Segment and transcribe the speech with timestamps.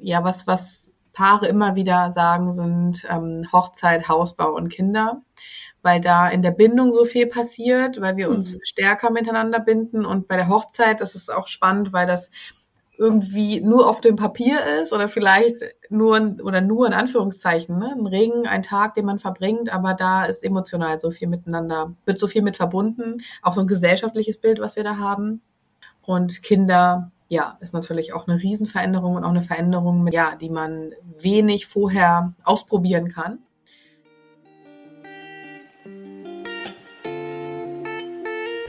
[0.00, 5.22] ja, was, was Paare immer wieder sagen, sind ähm, Hochzeit, Hausbau und Kinder,
[5.82, 8.60] weil da in der Bindung so viel passiert, weil wir uns mhm.
[8.64, 10.04] stärker miteinander binden.
[10.04, 12.30] Und bei der Hochzeit, das ist auch spannend, weil das
[12.98, 17.94] irgendwie nur auf dem Papier ist oder vielleicht nur oder nur in Anführungszeichen, ne?
[17.98, 22.18] ein Regen, ein Tag, den man verbringt, aber da ist emotional so viel miteinander, wird
[22.18, 25.42] so viel mit verbunden, auch so ein gesellschaftliches Bild, was wir da haben.
[26.02, 30.92] Und Kinder, ja, ist natürlich auch eine Riesenveränderung und auch eine Veränderung, ja, die man
[31.18, 33.38] wenig vorher ausprobieren kann.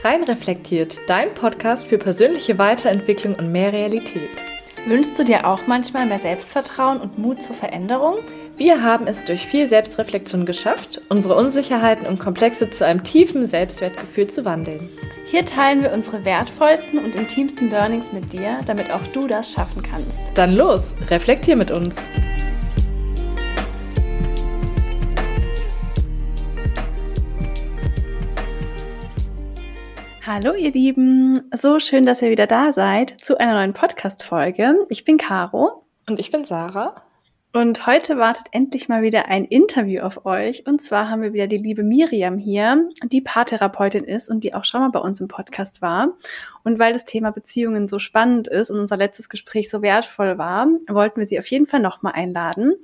[0.02, 4.44] Rein reflektiert, dein Podcast für persönliche Weiterentwicklung und mehr Realität.
[4.86, 8.18] Wünschst du dir auch manchmal mehr Selbstvertrauen und Mut zur Veränderung?
[8.56, 14.28] Wir haben es durch viel Selbstreflexion geschafft, unsere Unsicherheiten und Komplexe zu einem tiefen Selbstwertgefühl
[14.28, 14.88] zu wandeln.
[15.30, 19.82] Hier teilen wir unsere wertvollsten und intimsten Learnings mit dir, damit auch du das schaffen
[19.82, 20.18] kannst.
[20.32, 21.94] Dann los, reflektier mit uns.
[30.24, 34.86] Hallo ihr Lieben, so schön, dass ihr wieder da seid zu einer neuen Podcast-Folge.
[34.88, 35.84] Ich bin Caro.
[36.06, 36.94] Und ich bin Sarah.
[37.58, 40.64] Und heute wartet endlich mal wieder ein Interview auf euch.
[40.68, 44.64] Und zwar haben wir wieder die liebe Miriam hier, die Paartherapeutin ist und die auch
[44.64, 46.12] schon mal bei uns im Podcast war.
[46.62, 50.68] Und weil das Thema Beziehungen so spannend ist und unser letztes Gespräch so wertvoll war,
[50.88, 52.74] wollten wir sie auf jeden Fall nochmal einladen.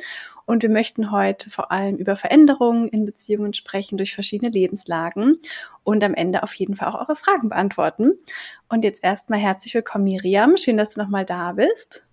[0.45, 5.39] Und wir möchten heute vor allem über Veränderungen in Beziehungen sprechen durch verschiedene Lebenslagen
[5.85, 8.15] und am Ende auf jeden Fall auch eure Fragen beantworten.
[8.69, 10.57] Und jetzt erstmal herzlich willkommen, Miriam.
[10.57, 12.04] Schön, dass du nochmal da bist.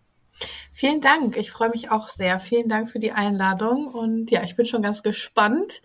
[0.71, 1.37] Vielen Dank.
[1.37, 2.39] Ich freue mich auch sehr.
[2.39, 3.87] Vielen Dank für die Einladung.
[3.87, 5.81] Und ja, ich bin schon ganz gespannt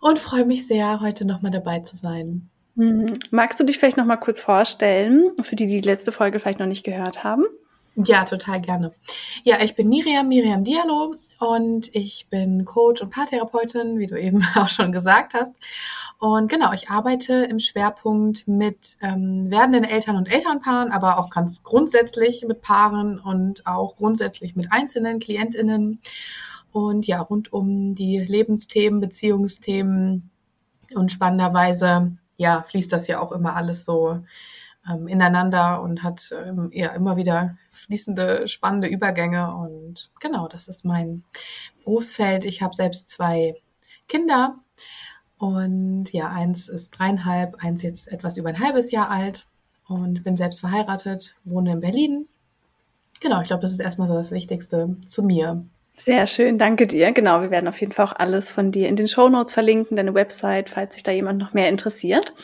[0.00, 2.48] und freue mich sehr, heute nochmal dabei zu sein.
[2.74, 3.14] Mhm.
[3.30, 6.66] Magst du dich vielleicht nochmal kurz vorstellen, für die, die die letzte Folge vielleicht noch
[6.66, 7.44] nicht gehört haben?
[8.04, 8.92] Ja, total gerne.
[9.42, 14.44] Ja, ich bin Miriam, Miriam Diallo und ich bin Coach und Paartherapeutin, wie du eben
[14.54, 15.54] auch schon gesagt hast.
[16.18, 21.62] Und genau, ich arbeite im Schwerpunkt mit ähm, werdenden Eltern und Elternpaaren, aber auch ganz
[21.62, 26.00] grundsätzlich mit Paaren und auch grundsätzlich mit einzelnen Klientinnen.
[26.72, 30.30] Und ja, rund um die Lebensthemen, Beziehungsthemen
[30.94, 34.20] und spannenderweise, ja, fließt das ja auch immer alles so
[34.88, 39.54] ähm, ineinander und hat ähm, ja immer wieder fließende, spannende Übergänge.
[39.54, 41.24] Und genau, das ist mein
[41.84, 42.44] Berufsfeld.
[42.44, 43.54] Ich habe selbst zwei
[44.08, 44.58] Kinder
[45.38, 49.46] und ja, eins ist dreieinhalb, eins jetzt etwas über ein halbes Jahr alt
[49.86, 52.28] und bin selbst verheiratet, wohne in Berlin.
[53.20, 55.64] Genau, ich glaube, das ist erstmal so das Wichtigste zu mir.
[55.98, 57.10] Sehr schön, danke dir.
[57.12, 59.96] Genau, wir werden auf jeden Fall auch alles von dir in den Show Notes verlinken,
[59.96, 62.34] deine Website, falls sich da jemand noch mehr interessiert.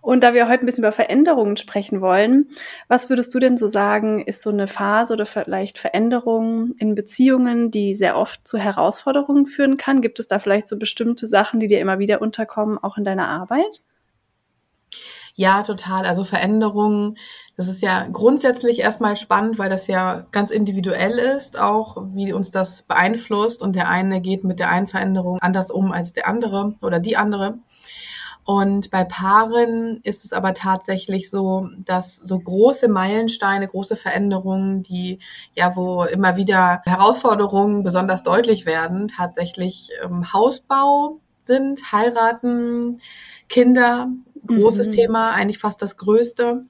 [0.00, 2.48] Und da wir heute ein bisschen über Veränderungen sprechen wollen,
[2.88, 7.70] was würdest du denn so sagen, ist so eine Phase oder vielleicht Veränderungen in Beziehungen,
[7.72, 10.00] die sehr oft zu Herausforderungen führen kann?
[10.00, 13.28] Gibt es da vielleicht so bestimmte Sachen, die dir immer wieder unterkommen, auch in deiner
[13.28, 13.82] Arbeit?
[15.34, 16.04] Ja, total.
[16.04, 17.16] Also Veränderungen,
[17.56, 22.50] das ist ja grundsätzlich erstmal spannend, weil das ja ganz individuell ist, auch wie uns
[22.50, 23.62] das beeinflusst.
[23.62, 27.16] Und der eine geht mit der einen Veränderung anders um als der andere oder die
[27.16, 27.58] andere.
[28.44, 35.20] Und bei Paaren ist es aber tatsächlich so, dass so große Meilensteine, große Veränderungen, die
[35.54, 43.00] ja, wo immer wieder Herausforderungen besonders deutlich werden, tatsächlich ähm, Hausbau sind, heiraten,
[43.48, 44.08] Kinder,
[44.46, 44.92] großes mhm.
[44.92, 46.64] Thema, eigentlich fast das größte.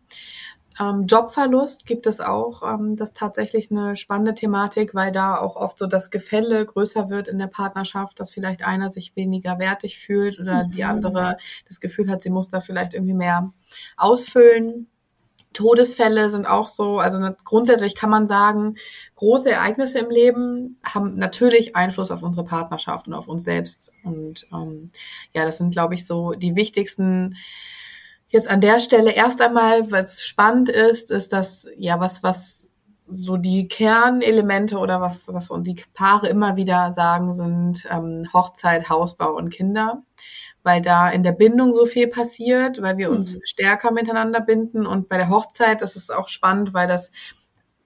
[0.80, 2.62] Ähm, Jobverlust gibt es auch.
[2.62, 7.10] Ähm, das ist tatsächlich eine spannende Thematik, weil da auch oft so das Gefälle größer
[7.10, 10.70] wird in der Partnerschaft, dass vielleicht einer sich weniger wertig fühlt oder mhm.
[10.72, 11.36] die andere
[11.68, 13.50] das Gefühl hat, sie muss da vielleicht irgendwie mehr
[13.96, 14.88] ausfüllen.
[15.52, 18.76] Todesfälle sind auch so, also grundsätzlich kann man sagen,
[19.16, 23.92] große Ereignisse im Leben haben natürlich Einfluss auf unsere Partnerschaft und auf uns selbst.
[24.04, 24.90] Und ähm,
[25.34, 27.36] ja, das sind, glaube ich, so die wichtigsten
[28.28, 32.72] jetzt an der Stelle erst einmal, was spannend ist, ist dass ja was, was
[33.06, 38.88] so die Kernelemente oder was, was und die Paare immer wieder sagen, sind ähm, Hochzeit,
[38.88, 40.02] Hausbau und Kinder
[40.62, 43.40] weil da in der Bindung so viel passiert, weil wir uns mhm.
[43.44, 44.86] stärker miteinander binden.
[44.86, 47.10] Und bei der Hochzeit, das ist auch spannend, weil das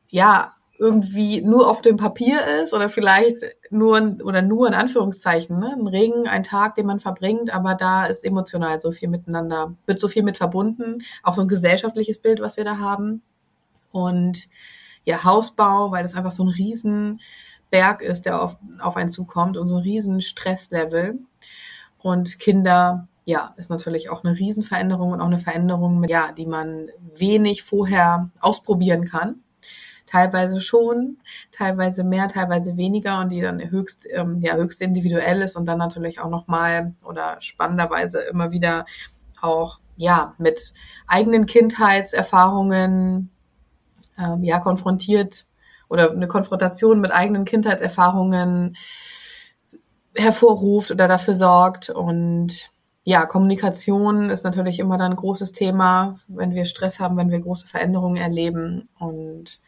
[0.08, 3.38] ja irgendwie nur auf dem Papier ist oder vielleicht
[3.70, 5.74] nur oder nur in Anführungszeichen, ne?
[5.78, 10.00] ein Regen, ein Tag, den man verbringt, aber da ist emotional so viel miteinander, wird
[10.00, 13.22] so viel mit verbunden, auch so ein gesellschaftliches Bild, was wir da haben.
[13.90, 14.48] Und
[15.04, 19.68] ja, Hausbau, weil das einfach so ein Riesenberg ist, der auf, auf einen zukommt und
[19.68, 21.18] so ein riesen Stresslevel.
[22.06, 26.86] Und Kinder, ja, ist natürlich auch eine Riesenveränderung und auch eine Veränderung, ja, die man
[27.16, 29.40] wenig vorher ausprobieren kann.
[30.06, 31.18] teilweise schon,
[31.50, 35.78] teilweise mehr, teilweise weniger und die dann höchst, ähm, ja, höchst individuell ist und dann
[35.78, 38.86] natürlich auch nochmal oder spannenderweise immer wieder
[39.40, 40.74] auch, ja, mit
[41.08, 43.30] eigenen Kindheitserfahrungen,
[44.16, 45.46] ähm, ja, konfrontiert
[45.88, 48.76] oder eine Konfrontation mit eigenen Kindheitserfahrungen
[50.16, 52.70] hervorruft oder dafür sorgt und
[53.08, 57.38] ja, Kommunikation ist natürlich immer dann ein großes Thema, wenn wir Stress haben, wenn wir
[57.38, 58.88] große Veränderungen erleben.
[58.98, 59.60] Und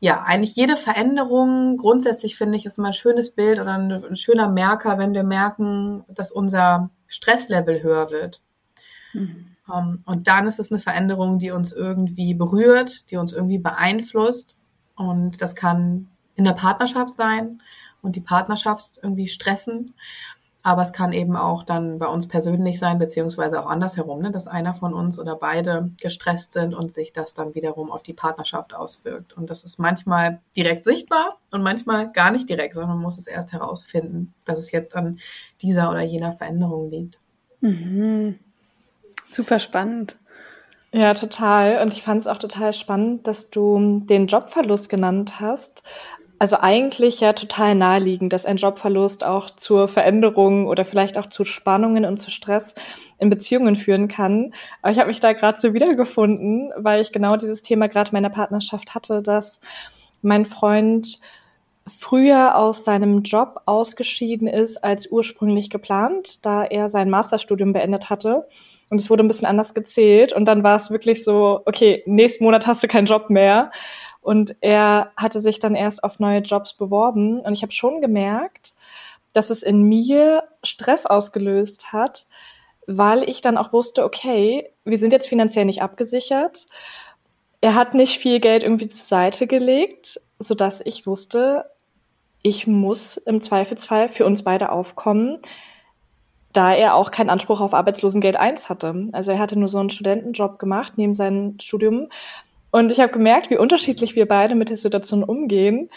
[0.00, 4.16] ja, eigentlich jede Veränderung, grundsätzlich finde ich, ist immer ein schönes Bild oder ein, ein
[4.16, 8.42] schöner Merker, wenn wir merken, dass unser Stresslevel höher wird.
[9.12, 9.46] Mhm.
[9.68, 13.58] Um, ähm, und dann ist es eine Veränderung, die uns irgendwie berührt, die uns irgendwie
[13.58, 14.58] beeinflusst.
[14.96, 17.62] Und das kann in der Partnerschaft sein
[18.02, 19.94] und die Partnerschaft irgendwie stressen.
[20.62, 24.46] Aber es kann eben auch dann bei uns persönlich sein, beziehungsweise auch andersherum, ne, dass
[24.46, 28.74] einer von uns oder beide gestresst sind und sich das dann wiederum auf die Partnerschaft
[28.74, 29.32] auswirkt.
[29.32, 33.26] Und das ist manchmal direkt sichtbar und manchmal gar nicht direkt, sondern man muss es
[33.26, 35.18] erst herausfinden, dass es jetzt an
[35.62, 37.18] dieser oder jener Veränderung liegt.
[37.62, 38.38] Mhm.
[39.30, 40.18] Super spannend.
[40.92, 41.80] Ja, total.
[41.82, 45.82] Und ich fand es auch total spannend, dass du den Jobverlust genannt hast.
[46.40, 51.44] Also eigentlich ja total naheliegend, dass ein Jobverlust auch zur Veränderung oder vielleicht auch zu
[51.44, 52.74] Spannungen und zu Stress
[53.18, 54.54] in Beziehungen führen kann.
[54.80, 58.14] Aber ich habe mich da gerade so wiedergefunden, weil ich genau dieses Thema gerade in
[58.14, 59.60] meiner Partnerschaft hatte, dass
[60.22, 61.20] mein Freund
[61.86, 68.46] früher aus seinem Job ausgeschieden ist als ursprünglich geplant, da er sein Masterstudium beendet hatte.
[68.88, 70.32] Und es wurde ein bisschen anders gezählt.
[70.32, 73.70] Und dann war es wirklich so, okay, nächsten Monat hast du keinen Job mehr.
[74.20, 77.40] Und er hatte sich dann erst auf neue Jobs beworben.
[77.40, 78.74] Und ich habe schon gemerkt,
[79.32, 82.26] dass es in mir Stress ausgelöst hat,
[82.86, 86.66] weil ich dann auch wusste, okay, wir sind jetzt finanziell nicht abgesichert.
[87.60, 91.66] Er hat nicht viel Geld irgendwie zur Seite gelegt, sodass ich wusste,
[92.42, 95.38] ich muss im Zweifelsfall für uns beide aufkommen,
[96.52, 99.06] da er auch keinen Anspruch auf Arbeitslosengeld 1 hatte.
[99.12, 102.08] Also er hatte nur so einen Studentenjob gemacht neben seinem Studium
[102.70, 105.90] und ich habe gemerkt, wie unterschiedlich wir beide mit der Situation umgehen.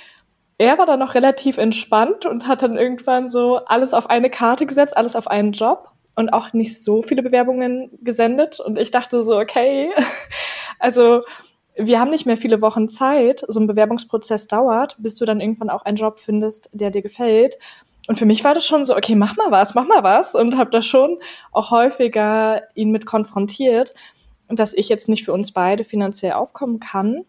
[0.58, 4.66] Er war dann noch relativ entspannt und hat dann irgendwann so alles auf eine Karte
[4.66, 8.60] gesetzt, alles auf einen Job und auch nicht so viele Bewerbungen gesendet.
[8.60, 9.92] Und ich dachte so, okay,
[10.80, 11.22] also
[11.76, 13.44] wir haben nicht mehr viele Wochen Zeit.
[13.48, 17.58] So ein Bewerbungsprozess dauert, bis du dann irgendwann auch einen Job findest, der dir gefällt.
[18.08, 20.36] Und für mich war das schon so, okay, mach mal was, mach mal was.
[20.36, 21.20] Und habe da schon
[21.52, 23.94] auch häufiger ihn mit konfrontiert
[24.50, 27.26] dass ich jetzt nicht für uns beide finanziell aufkommen kann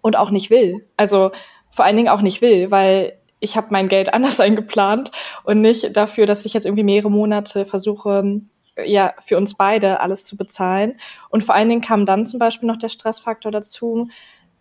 [0.00, 0.86] und auch nicht will.
[0.96, 1.30] Also
[1.70, 5.10] vor allen Dingen auch nicht will, weil ich habe mein Geld anders eingeplant
[5.44, 8.40] und nicht dafür, dass ich jetzt irgendwie mehrere Monate versuche,
[8.84, 10.98] ja, für uns beide alles zu bezahlen.
[11.28, 14.08] Und vor allen Dingen kam dann zum Beispiel noch der Stressfaktor dazu,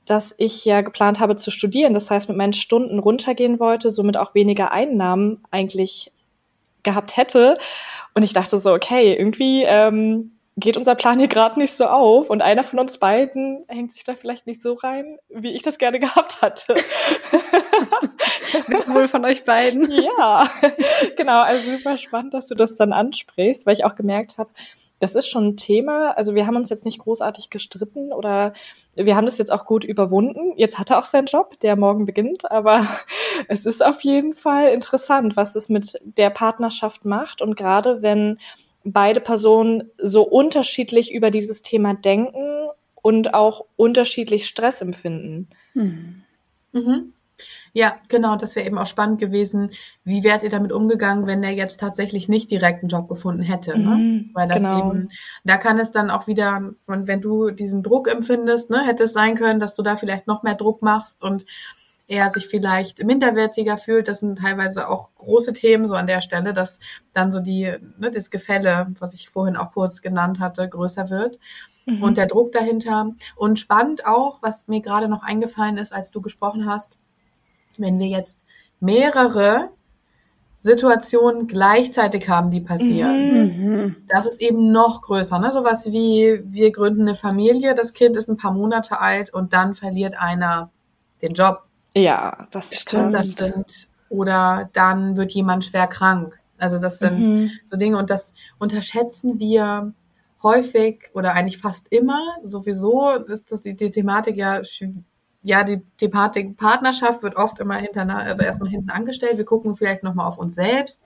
[0.05, 1.93] dass ich ja geplant habe zu studieren.
[1.93, 6.11] Das heißt, mit meinen Stunden runtergehen wollte, somit auch weniger Einnahmen eigentlich
[6.83, 7.57] gehabt hätte.
[8.13, 12.29] Und ich dachte so, okay, irgendwie ähm, geht unser Plan hier gerade nicht so auf
[12.29, 15.77] und einer von uns beiden hängt sich da vielleicht nicht so rein, wie ich das
[15.77, 16.75] gerne gehabt hatte.
[18.87, 19.91] Wohl von euch beiden.
[20.01, 20.49] Ja,
[21.15, 21.41] genau.
[21.41, 24.49] Also super spannend, dass du das dann ansprichst, weil ich auch gemerkt habe,
[24.99, 26.11] das ist schon ein Thema.
[26.11, 28.53] Also wir haben uns jetzt nicht großartig gestritten oder
[28.95, 30.53] wir haben das jetzt auch gut überwunden.
[30.57, 32.85] Jetzt hat er auch seinen Job, der morgen beginnt, aber
[33.47, 38.37] es ist auf jeden Fall interessant, was es mit der Partnerschaft macht und gerade wenn
[38.83, 45.49] beide Personen so unterschiedlich über dieses Thema denken und auch unterschiedlich Stress empfinden.
[45.73, 46.23] Mhm.
[46.71, 47.13] Mhm.
[47.73, 49.71] Ja, genau, das wäre eben auch spannend gewesen.
[50.03, 53.79] Wie wärt ihr damit umgegangen, wenn er jetzt tatsächlich nicht direkt einen Job gefunden hätte?
[53.79, 53.95] Ne?
[53.95, 54.79] Mhm, Weil das genau.
[54.79, 55.09] eben,
[55.43, 59.35] da kann es dann auch wieder, wenn du diesen Druck empfindest, ne, hätte es sein
[59.35, 61.45] können, dass du da vielleicht noch mehr Druck machst und
[62.11, 64.07] er sich vielleicht minderwertiger fühlt.
[64.07, 66.79] Das sind teilweise auch große Themen so an der Stelle, dass
[67.13, 71.39] dann so die, ne, das Gefälle, was ich vorhin auch kurz genannt hatte, größer wird.
[71.85, 72.03] Mhm.
[72.03, 73.11] Und der Druck dahinter.
[73.37, 76.99] Und spannend auch, was mir gerade noch eingefallen ist, als du gesprochen hast,
[77.77, 78.45] wenn wir jetzt
[78.81, 79.69] mehrere
[80.59, 83.85] Situationen gleichzeitig haben, die passieren.
[83.85, 83.95] Mhm.
[84.07, 85.39] Das ist eben noch größer.
[85.39, 85.51] Ne?
[85.53, 89.73] Sowas wie, wir gründen eine Familie, das Kind ist ein paar Monate alt und dann
[89.73, 90.69] verliert einer
[91.21, 91.63] den Job
[91.95, 93.13] ja, das stimmt.
[93.13, 96.39] Das sind, oder dann wird jemand schwer krank.
[96.57, 97.51] Also das sind mhm.
[97.65, 99.93] so Dinge und das unterschätzen wir
[100.43, 102.21] häufig oder eigentlich fast immer.
[102.43, 104.61] Sowieso ist das die, die Thematik ja
[105.43, 109.37] ja, die Thematik Partnerschaft wird oft immer hinter, also erstmal hinten angestellt.
[109.37, 111.01] Wir gucken vielleicht nochmal auf uns selbst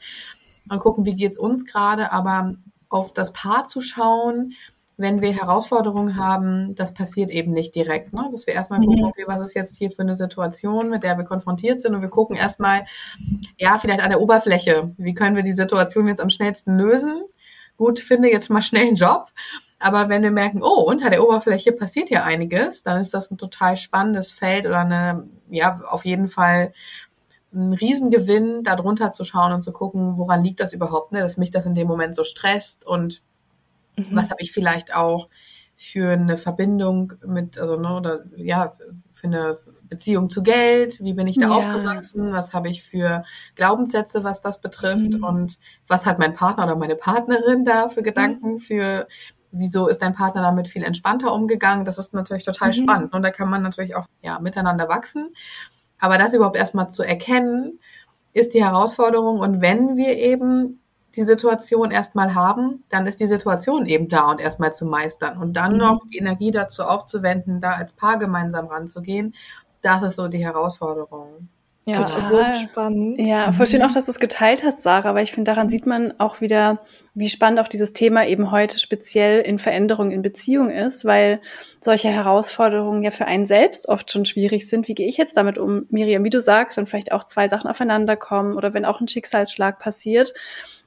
[0.69, 2.55] und gucken, wie geht's uns gerade, aber
[2.89, 4.53] auf das Paar zu schauen,
[4.97, 8.29] wenn wir Herausforderungen haben, das passiert eben nicht direkt, ne?
[8.31, 9.05] dass wir erstmal gucken, mhm.
[9.05, 12.09] okay, was ist jetzt hier für eine Situation, mit der wir konfrontiert sind und wir
[12.09, 12.85] gucken erstmal,
[13.57, 17.23] ja, vielleicht an der Oberfläche, wie können wir die Situation jetzt am schnellsten lösen?
[17.77, 19.31] Gut, finde jetzt mal schnell einen Job.
[19.79, 23.37] Aber wenn wir merken, oh, unter der Oberfläche passiert ja einiges, dann ist das ein
[23.37, 26.73] total spannendes Feld oder eine, ja, auf jeden Fall
[27.53, 31.19] ein Riesengewinn, da drunter zu schauen und zu gucken, woran liegt das überhaupt, ne?
[31.19, 33.21] dass mich das in dem Moment so stresst und
[33.97, 34.07] Mhm.
[34.11, 35.29] Was habe ich vielleicht auch
[35.77, 38.71] für eine Verbindung mit, also ne, oder ja,
[39.11, 41.51] für eine Beziehung zu Geld, wie bin ich da ja.
[41.51, 43.23] aufgewachsen, was habe ich für
[43.55, 45.23] Glaubenssätze, was das betrifft mhm.
[45.23, 48.57] und was hat mein Partner oder meine Partnerin da für Gedanken mhm.
[48.57, 49.07] für
[49.51, 51.85] wieso ist dein Partner damit viel entspannter umgegangen?
[51.85, 52.73] Das ist natürlich total mhm.
[52.73, 55.33] spannend und da kann man natürlich auch ja miteinander wachsen.
[55.99, 57.79] Aber das überhaupt erstmal zu erkennen,
[58.33, 60.81] ist die Herausforderung und wenn wir eben
[61.15, 65.37] die Situation erstmal haben, dann ist die Situation eben da und erstmal zu meistern.
[65.37, 65.77] Und dann mhm.
[65.79, 69.33] noch die Energie dazu aufzuwenden, da als Paar gemeinsam ranzugehen,
[69.81, 71.49] das ist so die Herausforderung.
[71.87, 72.55] Ja, Total.
[72.55, 73.19] so spannend.
[73.19, 73.85] Ja, voll schön mhm.
[73.85, 76.79] auch, dass du es geteilt hast, Sarah, weil ich finde, daran sieht man auch wieder,
[77.13, 81.41] wie spannend auch dieses Thema eben heute speziell in Veränderungen in Beziehung ist, weil
[81.81, 84.87] solche Herausforderungen ja für einen selbst oft schon schwierig sind.
[84.87, 87.69] Wie gehe ich jetzt damit um, Miriam, wie du sagst, wenn vielleicht auch zwei Sachen
[87.69, 90.33] aufeinander kommen oder wenn auch ein Schicksalsschlag passiert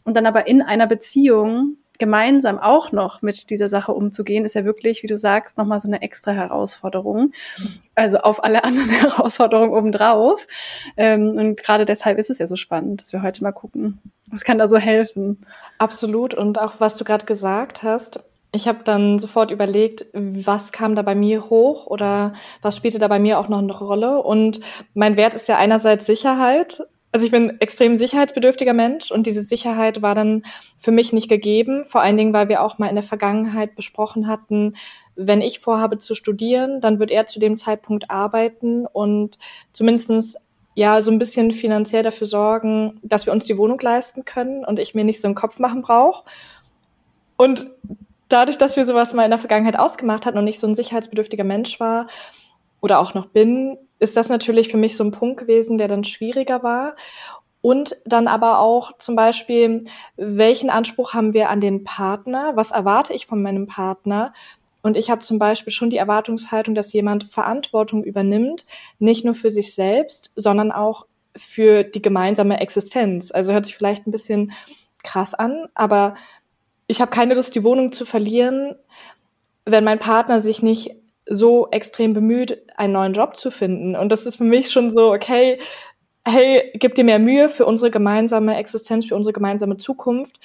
[0.08, 4.64] und dann aber in einer Beziehung gemeinsam auch noch mit dieser Sache umzugehen, ist ja
[4.64, 7.32] wirklich, wie du sagst, nochmal so eine extra Herausforderung.
[7.94, 10.46] Also auf alle anderen Herausforderungen obendrauf.
[10.96, 13.98] Ähm, und gerade deshalb ist es ja so spannend, dass wir heute mal gucken,
[14.28, 15.44] was kann da so helfen.
[15.76, 16.32] Absolut.
[16.32, 21.02] Und auch was du gerade gesagt hast, ich habe dann sofort überlegt, was kam da
[21.02, 24.22] bei mir hoch oder was spielte da bei mir auch noch eine Rolle.
[24.22, 24.60] Und
[24.94, 30.02] mein Wert ist ja einerseits Sicherheit, also ich bin extrem sicherheitsbedürftiger Mensch und diese Sicherheit
[30.02, 30.44] war dann
[30.78, 31.84] für mich nicht gegeben.
[31.84, 34.74] Vor allen Dingen, weil wir auch mal in der Vergangenheit besprochen hatten,
[35.16, 39.38] wenn ich vorhabe zu studieren, dann wird er zu dem Zeitpunkt arbeiten und
[39.72, 40.36] zumindestens
[40.74, 44.78] ja so ein bisschen finanziell dafür sorgen, dass wir uns die Wohnung leisten können und
[44.78, 46.24] ich mir nicht so einen Kopf machen brauche.
[47.36, 47.70] Und
[48.28, 51.44] dadurch, dass wir sowas mal in der Vergangenheit ausgemacht hatten und ich so ein sicherheitsbedürftiger
[51.44, 52.06] Mensch war
[52.80, 56.04] oder auch noch bin, ist das natürlich für mich so ein Punkt gewesen, der dann
[56.04, 56.96] schwieriger war.
[57.60, 59.84] Und dann aber auch zum Beispiel,
[60.16, 62.52] welchen Anspruch haben wir an den Partner?
[62.54, 64.32] Was erwarte ich von meinem Partner?
[64.80, 68.64] Und ich habe zum Beispiel schon die Erwartungshaltung, dass jemand Verantwortung übernimmt,
[69.00, 73.32] nicht nur für sich selbst, sondern auch für die gemeinsame Existenz.
[73.32, 74.52] Also hört sich vielleicht ein bisschen
[75.02, 76.14] krass an, aber
[76.86, 78.76] ich habe keine Lust, die Wohnung zu verlieren,
[79.64, 80.94] wenn mein Partner sich nicht
[81.28, 83.96] so extrem bemüht, einen neuen Job zu finden.
[83.96, 85.58] Und das ist für mich schon so, okay,
[86.26, 90.38] hey, gib dir mehr Mühe für unsere gemeinsame Existenz, für unsere gemeinsame Zukunft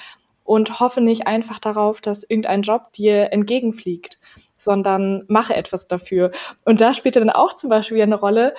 [0.43, 4.19] und hoffe nicht einfach darauf, dass irgendein Job dir entgegenfliegt,
[4.57, 6.31] sondern mache etwas dafür.
[6.65, 8.53] Und da spielt dann auch zum Beispiel eine Rolle,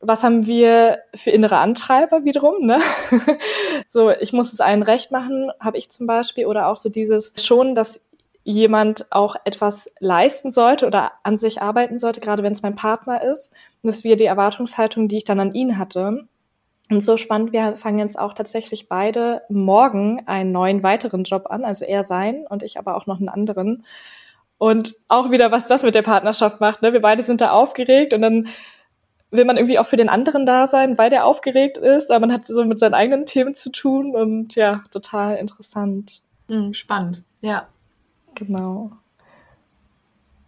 [0.00, 2.78] was haben wir für innere Antreiber wiederum, ne?
[3.88, 7.34] so, ich muss es allen recht machen, habe ich zum Beispiel, oder auch so dieses
[7.36, 8.00] schon, dass
[8.44, 13.22] jemand auch etwas leisten sollte oder an sich arbeiten sollte, gerade wenn es mein Partner
[13.22, 13.52] ist.
[13.82, 16.26] Und das wäre die Erwartungshaltung, die ich dann an ihn hatte.
[16.90, 21.64] Und so spannend, wir fangen jetzt auch tatsächlich beide morgen einen neuen weiteren Job an,
[21.64, 23.84] also er sein und ich aber auch noch einen anderen.
[24.58, 26.82] Und auch wieder, was das mit der Partnerschaft macht.
[26.82, 26.92] Ne?
[26.92, 28.48] Wir beide sind da aufgeregt und dann
[29.30, 32.32] will man irgendwie auch für den anderen da sein, weil der aufgeregt ist, aber man
[32.32, 36.22] hat so mit seinen eigenen Themen zu tun und ja, total interessant.
[36.48, 37.68] Hm, spannend, ja.
[38.40, 38.90] Genau.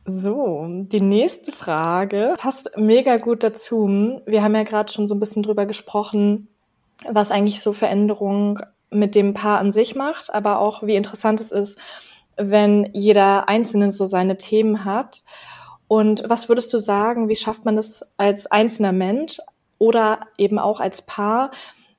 [0.07, 4.21] So, die nächste Frage passt mega gut dazu.
[4.27, 6.49] Wir haben ja gerade schon so ein bisschen drüber gesprochen,
[7.09, 11.53] was eigentlich so Veränderungen mit dem Paar an sich macht, aber auch wie interessant es
[11.53, 11.79] ist,
[12.37, 15.23] wenn jeder Einzelne so seine Themen hat.
[15.87, 19.39] Und was würdest du sagen, wie schafft man es als einzelner Mensch
[19.79, 21.51] oder eben auch als Paar,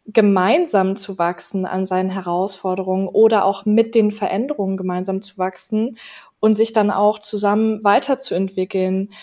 [0.06, 5.98] gemeinsam zu wachsen an seinen Herausforderungen oder auch mit den Veränderungen gemeinsam zu wachsen
[6.40, 9.14] und sich dann auch zusammen weiterzuentwickeln.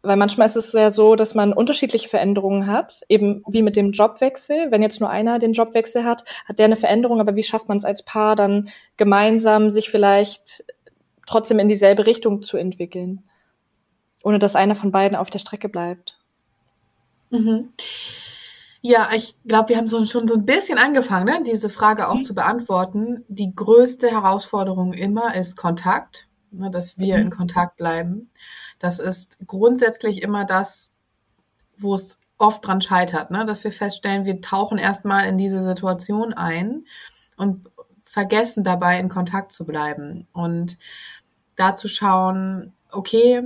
[0.00, 3.92] Weil manchmal ist es ja so, dass man unterschiedliche Veränderungen hat, eben wie mit dem
[3.92, 4.70] Jobwechsel.
[4.70, 7.78] Wenn jetzt nur einer den Jobwechsel hat, hat der eine Veränderung, aber wie schafft man
[7.78, 10.64] es als Paar dann gemeinsam, sich vielleicht
[11.26, 13.24] trotzdem in dieselbe Richtung zu entwickeln,
[14.22, 16.18] ohne dass einer von beiden auf der Strecke bleibt?
[17.30, 17.70] Mhm.
[18.86, 22.16] Ja, ich glaube, wir haben so, schon so ein bisschen angefangen, ne, diese Frage auch
[22.16, 22.22] mhm.
[22.22, 23.24] zu beantworten.
[23.28, 27.22] Die größte Herausforderung immer ist Kontakt, ne, dass wir mhm.
[27.22, 28.30] in Kontakt bleiben.
[28.78, 30.92] Das ist grundsätzlich immer das,
[31.78, 36.34] wo es oft dran scheitert, ne, dass wir feststellen, wir tauchen erstmal in diese Situation
[36.34, 36.84] ein
[37.38, 37.70] und
[38.04, 40.28] vergessen dabei in Kontakt zu bleiben.
[40.34, 40.76] Und
[41.56, 43.44] da zu schauen, okay,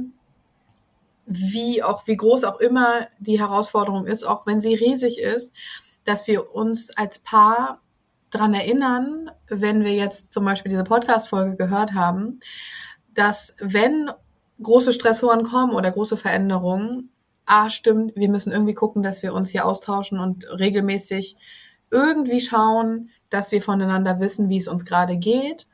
[1.29, 5.53] wie auch, wie groß auch immer die Herausforderung ist, auch wenn sie riesig ist,
[6.05, 7.83] dass wir uns als Paar
[8.31, 12.41] dran erinnern, wenn wir jetzt zum Beispiel diese Podcast-Folge gehört haben,
[13.15, 14.11] dass wenn
[14.63, 17.11] große Stressoren kommen oder große Veränderungen,
[17.45, 21.37] ah, stimmt, wir müssen irgendwie gucken, dass wir uns hier austauschen und regelmäßig
[21.91, 25.67] irgendwie schauen, dass wir voneinander wissen, wie es uns gerade geht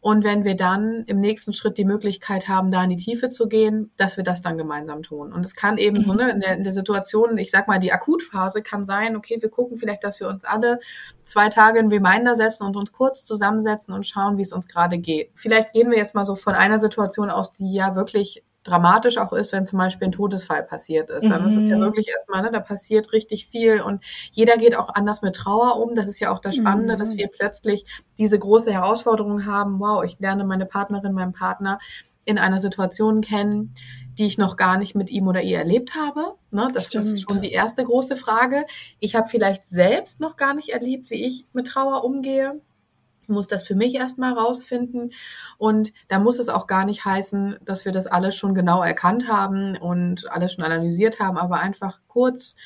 [0.00, 3.48] und wenn wir dann im nächsten Schritt die Möglichkeit haben, da in die Tiefe zu
[3.48, 5.32] gehen, dass wir das dann gemeinsam tun.
[5.32, 7.92] Und es kann eben so, ne, in der, in der Situation, ich sag mal, die
[7.92, 10.78] Akutphase kann sein, okay, wir gucken vielleicht, dass wir uns alle
[11.24, 14.98] zwei Tage in Reminder setzen und uns kurz zusammensetzen und schauen, wie es uns gerade
[14.98, 15.30] geht.
[15.34, 19.32] Vielleicht gehen wir jetzt mal so von einer Situation aus, die ja wirklich dramatisch auch
[19.32, 21.28] ist, wenn zum Beispiel ein Todesfall passiert ist.
[21.28, 21.48] Dann mhm.
[21.48, 21.82] ist es ja mhm.
[21.82, 25.94] wirklich erstmal, ne, da passiert richtig viel und jeder geht auch anders mit Trauer um.
[25.94, 26.98] Das ist ja auch das Spannende, mhm.
[26.98, 27.84] dass wir plötzlich
[28.18, 31.78] diese große Herausforderung haben, wow, ich lerne meine Partnerin, meinen Partner
[32.24, 33.74] in einer Situation kennen,
[34.18, 36.34] die ich noch gar nicht mit ihm oder ihr erlebt habe.
[36.50, 38.66] Ne, das, das ist schon die erste große Frage.
[38.98, 42.60] Ich habe vielleicht selbst noch gar nicht erlebt, wie ich mit Trauer umgehe
[43.28, 45.12] muss das für mich erstmal rausfinden.
[45.58, 49.28] Und da muss es auch gar nicht heißen, dass wir das alles schon genau erkannt
[49.28, 52.56] haben und alles schon analysiert haben, aber einfach kurz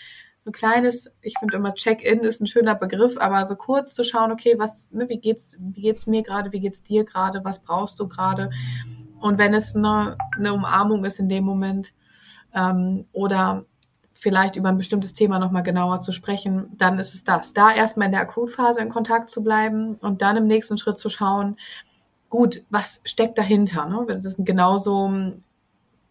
[0.44, 4.32] ein kleines, ich finde immer Check-in ist ein schöner Begriff, aber so kurz zu schauen,
[4.32, 8.00] okay, was, ne, wie geht's, wie geht's mir gerade, wie geht's dir gerade, was brauchst
[8.00, 8.50] du gerade?
[9.20, 11.92] Und wenn es eine, eine Umarmung ist in dem Moment
[12.54, 13.66] ähm, oder
[14.22, 17.54] vielleicht über ein bestimmtes Thema nochmal genauer zu sprechen, dann ist es das.
[17.54, 21.08] Da erstmal in der Akutphase in Kontakt zu bleiben und dann im nächsten Schritt zu
[21.08, 21.56] schauen,
[22.30, 23.84] gut, was steckt dahinter?
[23.86, 24.04] Ne?
[24.06, 25.32] Das ist genauso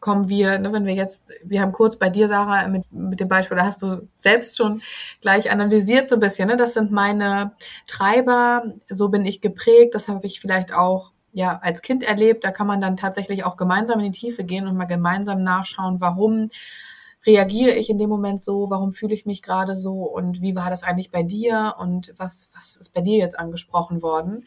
[0.01, 3.27] kommen wir, ne, wenn wir jetzt, wir haben kurz bei dir, Sarah, mit, mit dem
[3.29, 4.81] Beispiel, da hast du selbst schon
[5.21, 6.57] gleich analysiert so ein bisschen, ne?
[6.57, 7.51] das sind meine
[7.87, 12.51] Treiber, so bin ich geprägt, das habe ich vielleicht auch ja als Kind erlebt, da
[12.51, 16.49] kann man dann tatsächlich auch gemeinsam in die Tiefe gehen und mal gemeinsam nachschauen, warum
[17.25, 20.69] reagiere ich in dem Moment so, warum fühle ich mich gerade so und wie war
[20.69, 24.45] das eigentlich bei dir und was, was ist bei dir jetzt angesprochen worden,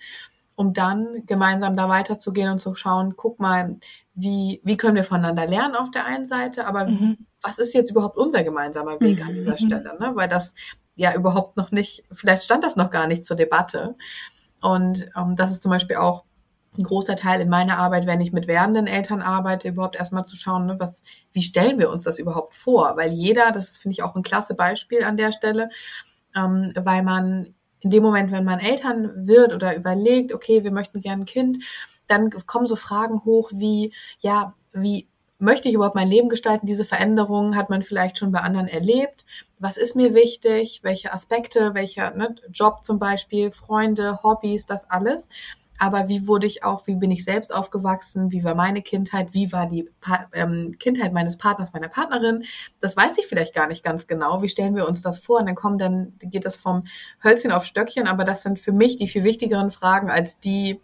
[0.57, 3.77] um dann gemeinsam da weiterzugehen und zu schauen, guck mal,
[4.15, 7.27] wie, wie können wir voneinander lernen auf der einen Seite, aber mhm.
[7.41, 9.29] was ist jetzt überhaupt unser gemeinsamer Weg mhm.
[9.29, 10.13] an dieser Stelle, ne?
[10.15, 10.55] weil das
[10.97, 13.97] ja überhaupt noch nicht, vielleicht stand das noch gar nicht zur Debatte.
[14.63, 16.25] Und ähm, das ist zum Beispiel auch
[16.77, 20.37] ein großer Teil in meiner Arbeit, wenn ich mit werdenden Eltern arbeite, überhaupt erstmal zu
[20.37, 22.97] schauen, ne, was, wie stellen wir uns das überhaupt vor?
[22.97, 25.71] Weil jeder, das finde ich auch ein klasse Beispiel an der Stelle,
[26.35, 31.01] ähm, weil man in dem Moment, wenn man Eltern wird oder überlegt, okay, wir möchten
[31.01, 31.63] gerne ein Kind,
[32.07, 35.09] dann kommen so Fragen hoch wie, ja, wie
[35.39, 36.67] möchte ich überhaupt mein Leben gestalten?
[36.67, 39.27] Diese Veränderungen hat man vielleicht schon bei anderen erlebt.
[39.61, 40.81] Was ist mir wichtig?
[40.83, 41.75] Welche Aspekte?
[41.75, 43.51] Welcher ne, Job zum Beispiel?
[43.51, 45.29] Freunde, Hobbys, das alles
[45.79, 49.53] aber wie wurde ich auch, wie bin ich selbst aufgewachsen, wie war meine Kindheit, wie
[49.53, 52.45] war die pa ähm, Kindheit meines Partners, meiner Partnerin,
[52.81, 54.43] das weiß ich vielleicht gar nicht ganz genau.
[54.43, 55.41] Wie stellen wir uns das vor?
[55.41, 56.85] Und dann kommen dann, geht das vom
[57.23, 60.81] Hölzchen auf Stöckchen, aber das sind für mich die viel wichtigeren Fragen als die,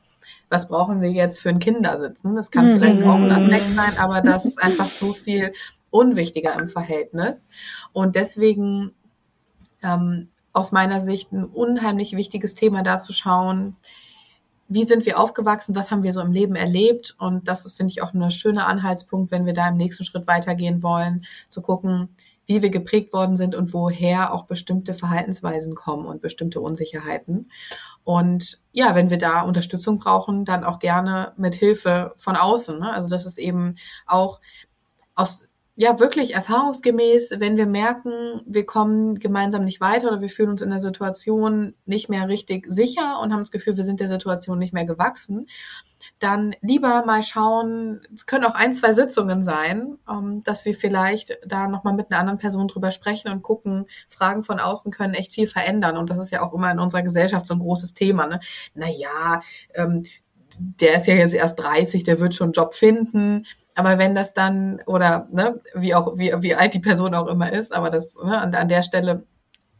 [0.49, 2.23] was brauchen wir jetzt für ein Kindersitz?
[2.23, 2.71] Das kann mhm.
[2.73, 5.53] vielleicht auch ein Aspekt sein, aber das ist einfach so viel
[5.91, 7.49] unwichtiger im Verhältnis.
[7.93, 8.93] Und deswegen
[9.83, 13.77] ähm, aus meiner Sicht ein unheimlich wichtiges Thema da zu schauen,
[14.71, 17.17] wie sind wir aufgewachsen, was haben wir so im Leben erlebt.
[17.19, 20.29] Und das ist, finde ich, auch ein schöner Anhaltspunkt, wenn wir da im nächsten Schritt
[20.29, 22.09] weitergehen wollen, zu gucken,
[22.47, 27.51] wie wir geprägt worden sind und woher auch bestimmte Verhaltensweisen kommen und bestimmte Unsicherheiten.
[28.05, 32.79] Und ja, wenn wir da Unterstützung brauchen, dann auch gerne mit Hilfe von außen.
[32.79, 32.93] Ne?
[32.93, 34.41] Also das ist eben auch
[35.17, 40.51] aus ja wirklich erfahrungsgemäß, wenn wir merken, wir kommen gemeinsam nicht weiter oder wir fühlen
[40.51, 44.09] uns in der Situation nicht mehr richtig sicher und haben das Gefühl, wir sind der
[44.09, 45.47] Situation nicht mehr gewachsen,
[46.19, 51.39] dann lieber mal schauen, es können auch ein, zwei Sitzungen sein, ähm, dass wir vielleicht
[51.47, 55.33] da nochmal mit einer anderen Person drüber sprechen und gucken, Fragen von außen können echt
[55.33, 55.97] viel verändern.
[55.97, 58.27] Und das ist ja auch immer in unserer Gesellschaft so ein großes Thema.
[58.27, 58.41] Ne?
[58.75, 59.43] Naja,
[59.75, 60.05] ähm,
[60.59, 63.47] der ist ja jetzt erst 30, der wird schon einen Job finden.
[63.75, 67.53] Aber wenn das dann, oder ne, wie auch, wie, wie alt die Person auch immer
[67.53, 69.25] ist, aber das, ne, an, an der Stelle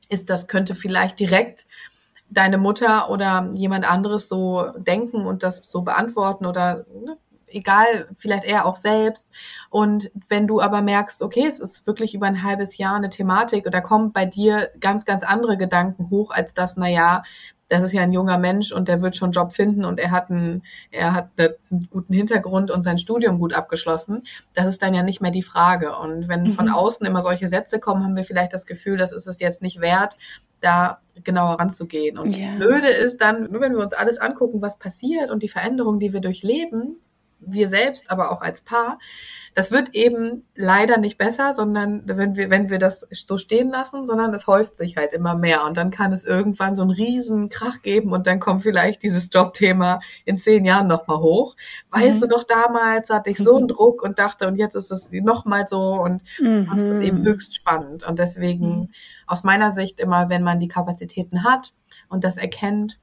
[0.09, 1.67] ist das, könnte vielleicht direkt
[2.29, 8.45] deine Mutter oder jemand anderes so denken und das so beantworten oder ne, egal, vielleicht
[8.45, 9.29] eher auch selbst.
[9.69, 13.67] Und wenn du aber merkst, okay, es ist wirklich über ein halbes Jahr eine Thematik
[13.67, 17.23] oder kommen bei dir ganz, ganz andere Gedanken hoch, als das, na ja,
[17.71, 20.29] das ist ja ein junger Mensch und der wird schon Job finden und er hat
[20.29, 24.25] einen, er hat einen guten Hintergrund und sein Studium gut abgeschlossen.
[24.55, 25.97] Das ist dann ja nicht mehr die Frage.
[25.97, 26.51] Und wenn mhm.
[26.51, 29.63] von außen immer solche Sätze kommen, haben wir vielleicht das Gefühl, das ist es jetzt
[29.63, 30.17] nicht wert,
[30.61, 32.19] da genauer ranzugehen.
[32.19, 32.49] Und ja.
[32.49, 36.01] das Blöde ist dann, nur wenn wir uns alles angucken, was passiert und die Veränderungen,
[36.01, 36.97] die wir durchleben,
[37.41, 38.99] wir selbst, aber auch als Paar,
[39.55, 44.07] das wird eben leider nicht besser, sondern wenn wir, wenn wir das so stehen lassen,
[44.07, 45.65] sondern es häuft sich halt immer mehr.
[45.65, 49.29] Und dann kann es irgendwann so einen riesen Krach geben und dann kommt vielleicht dieses
[49.33, 51.57] Jobthema in zehn Jahren nochmal hoch.
[51.91, 52.21] Weißt mhm.
[52.21, 53.69] du doch, damals hatte ich so einen mhm.
[53.69, 56.69] Druck und dachte, und jetzt ist es nochmal so und mhm.
[56.71, 58.07] das ist eben höchst spannend.
[58.07, 58.89] Und deswegen mhm.
[59.27, 61.73] aus meiner Sicht immer, wenn man die Kapazitäten hat
[62.09, 63.01] und das erkennt,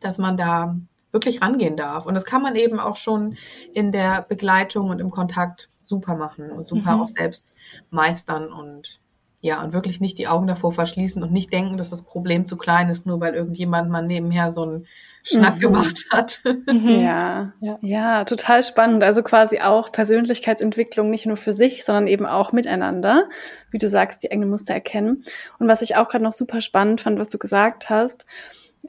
[0.00, 0.76] dass man da
[1.18, 2.06] wirklich rangehen darf.
[2.06, 3.36] Und das kann man eben auch schon
[3.74, 7.02] in der Begleitung und im Kontakt super machen und super mhm.
[7.02, 7.54] auch selbst
[7.90, 9.00] meistern und
[9.40, 12.56] ja, und wirklich nicht die Augen davor verschließen und nicht denken, dass das Problem zu
[12.56, 14.86] klein ist, nur weil irgendjemand mal nebenher so einen
[15.22, 15.60] Schnack mhm.
[15.60, 16.40] gemacht hat.
[16.44, 17.00] Mhm.
[17.00, 17.52] Ja.
[17.60, 19.04] ja, ja, total spannend.
[19.04, 23.28] Also quasi auch Persönlichkeitsentwicklung nicht nur für sich, sondern eben auch miteinander.
[23.70, 25.24] Wie du sagst, die eigenen Muster erkennen.
[25.58, 28.24] Und was ich auch gerade noch super spannend fand, was du gesagt hast,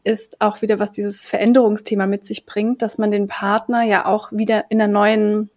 [0.04, 4.32] ist auch wieder, was dieses Veränderungsthema mit sich bringt, dass man den Partner ja auch
[4.32, 5.49] wieder in einer neuen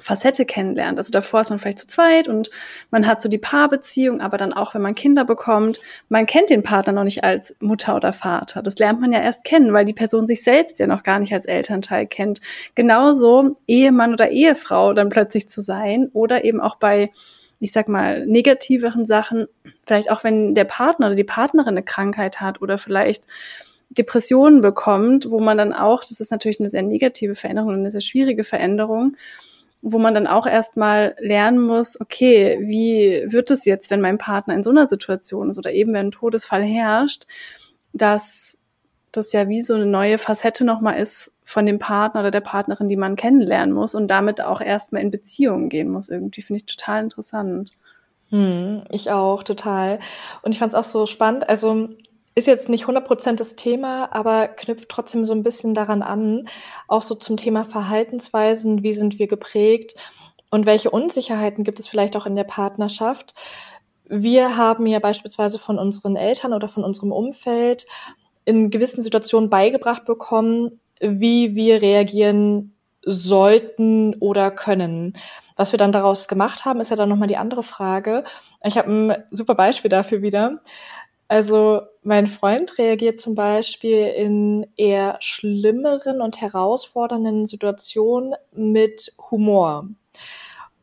[0.00, 0.98] Facette kennenlernt.
[0.98, 2.50] Also davor ist man vielleicht zu zweit und
[2.90, 6.62] man hat so die Paarbeziehung, aber dann auch, wenn man Kinder bekommt, man kennt den
[6.62, 8.62] Partner noch nicht als Mutter oder Vater.
[8.62, 11.32] Das lernt man ja erst kennen, weil die Person sich selbst ja noch gar nicht
[11.32, 12.40] als Elternteil kennt.
[12.74, 17.10] Genauso Ehemann oder Ehefrau dann plötzlich zu sein oder eben auch bei
[17.60, 19.46] ich sag mal, negativeren Sachen,
[19.86, 23.24] vielleicht auch wenn der Partner oder die Partnerin eine Krankheit hat oder vielleicht
[23.90, 28.00] Depressionen bekommt, wo man dann auch, das ist natürlich eine sehr negative Veränderung, eine sehr
[28.00, 29.16] schwierige Veränderung,
[29.82, 34.54] wo man dann auch erstmal lernen muss, okay, wie wird es jetzt, wenn mein Partner
[34.54, 37.26] in so einer Situation ist oder eben wenn ein Todesfall herrscht,
[37.92, 38.58] dass
[39.12, 42.88] das ja wie so eine neue Facette nochmal ist von dem Partner oder der Partnerin,
[42.88, 46.08] die man kennenlernen muss und damit auch erstmal in Beziehungen gehen muss.
[46.08, 47.72] Irgendwie finde ich total interessant.
[48.30, 50.00] Hm, ich auch, total.
[50.42, 51.48] Und ich fand es auch so spannend.
[51.48, 51.90] Also
[52.34, 56.48] ist jetzt nicht 100% das Thema, aber knüpft trotzdem so ein bisschen daran an,
[56.88, 59.94] auch so zum Thema Verhaltensweisen, wie sind wir geprägt
[60.50, 63.34] und welche Unsicherheiten gibt es vielleicht auch in der Partnerschaft.
[64.06, 67.86] Wir haben ja beispielsweise von unseren Eltern oder von unserem Umfeld
[68.44, 75.16] in gewissen Situationen beigebracht bekommen, wie wir reagieren sollten oder können.
[75.56, 78.24] Was wir dann daraus gemacht haben, ist ja dann nochmal die andere Frage.
[78.64, 80.60] Ich habe ein super Beispiel dafür wieder.
[81.34, 89.88] Also mein Freund reagiert zum Beispiel in eher schlimmeren und herausfordernden Situationen mit Humor.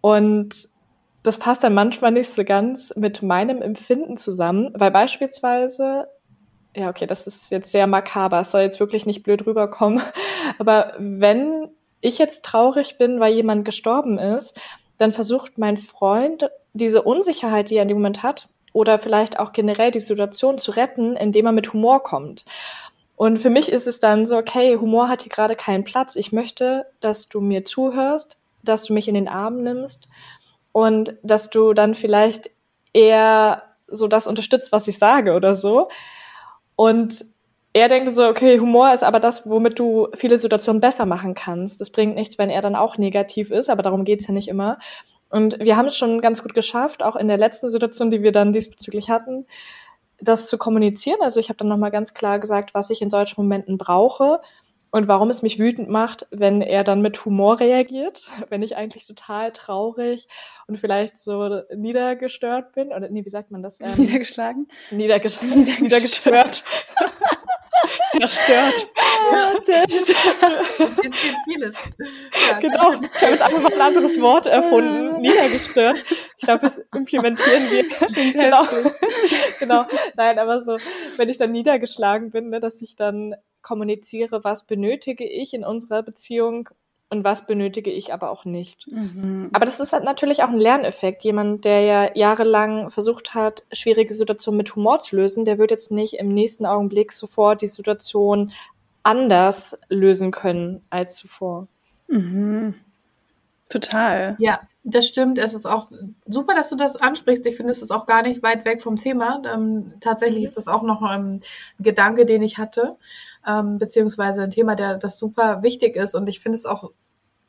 [0.01, 0.67] Und
[1.23, 6.09] das passt dann manchmal nicht so ganz mit meinem Empfinden zusammen, weil beispielsweise,
[6.75, 10.01] ja, okay, das ist jetzt sehr makaber, es soll jetzt wirklich nicht blöd rüberkommen,
[10.59, 11.69] aber wenn
[12.01, 14.59] ich jetzt traurig bin, weil jemand gestorben ist,
[14.97, 19.53] dann versucht mein Freund diese Unsicherheit, die er in dem Moment hat, oder vielleicht auch
[19.53, 22.45] generell die Situation zu retten, indem er mit Humor kommt.
[23.15, 26.15] Und für mich ist es dann so, okay, Humor hat hier gerade keinen Platz.
[26.15, 30.07] Ich möchte, dass du mir zuhörst, dass du mich in den Arm nimmst
[30.71, 32.49] und dass du dann vielleicht
[32.93, 35.89] eher so das unterstützt, was ich sage oder so.
[36.75, 37.25] Und
[37.73, 41.79] er denkt so, okay, Humor ist aber das, womit du viele Situationen besser machen kannst.
[41.79, 44.77] Das bringt nichts, wenn er dann auch negativ ist, aber darum geht's ja nicht immer.
[45.31, 48.31] Und wir haben es schon ganz gut geschafft, auch in der letzten Situation, die wir
[48.31, 49.45] dann diesbezüglich hatten,
[50.19, 51.21] das zu kommunizieren.
[51.21, 54.41] Also ich habe dann nochmal ganz klar gesagt, was ich in solchen Momenten brauche
[54.91, 59.07] und warum es mich wütend macht, wenn er dann mit Humor reagiert, wenn ich eigentlich
[59.07, 60.27] total traurig
[60.67, 62.89] und vielleicht so niedergestört bin.
[62.89, 63.79] Oder nee, wie sagt man das?
[63.79, 64.67] Ähm, niedergeschlagen?
[64.91, 65.81] Niedergesch niedergestört.
[65.81, 66.63] niedergestört.
[68.11, 68.87] zerstört.
[69.31, 70.65] Ja, zerstört.
[71.45, 71.75] vieles.
[72.49, 76.03] Ja, genau, ich habe jetzt einfach mal ein anderes Wort erfunden, niedergestört.
[76.37, 77.83] Ich glaube, das implementieren wir.
[78.33, 78.67] genau.
[79.59, 79.85] genau.
[80.15, 80.77] Nein, aber so,
[81.17, 86.03] wenn ich dann niedergeschlagen bin, ne, dass ich dann kommuniziere, was benötige ich in unserer
[86.03, 86.69] Beziehung
[87.11, 88.87] und was benötige ich aber auch nicht.
[88.87, 89.49] Mhm.
[89.51, 91.23] Aber das ist halt natürlich auch ein Lerneffekt.
[91.25, 95.91] Jemand, der ja jahrelang versucht hat, schwierige Situationen mit Humor zu lösen, der wird jetzt
[95.91, 98.53] nicht im nächsten Augenblick sofort die Situation
[99.03, 101.67] anders lösen können als zuvor.
[102.07, 102.75] Mhm.
[103.67, 104.37] Total.
[104.39, 105.37] Ja, das stimmt.
[105.37, 105.91] Es ist auch
[106.25, 107.45] super, dass du das ansprichst.
[107.45, 109.41] Ich finde, es ist auch gar nicht weit weg vom Thema.
[109.53, 111.41] Ähm, tatsächlich ist das auch noch ein
[111.77, 112.95] Gedanke, den ich hatte
[113.47, 116.15] ähm, beziehungsweise ein Thema, der das super wichtig ist.
[116.15, 116.91] Und ich finde es auch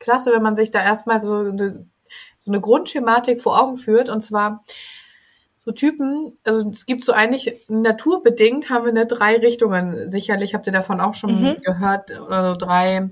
[0.03, 1.85] klasse, wenn man sich da erstmal so eine,
[2.37, 4.09] so eine Grundschematik vor Augen führt.
[4.09, 4.63] Und zwar
[5.65, 10.09] so Typen, also es gibt so eigentlich naturbedingt haben wir eine drei Richtungen.
[10.09, 11.61] Sicherlich habt ihr davon auch schon mhm.
[11.61, 13.09] gehört, oder so drei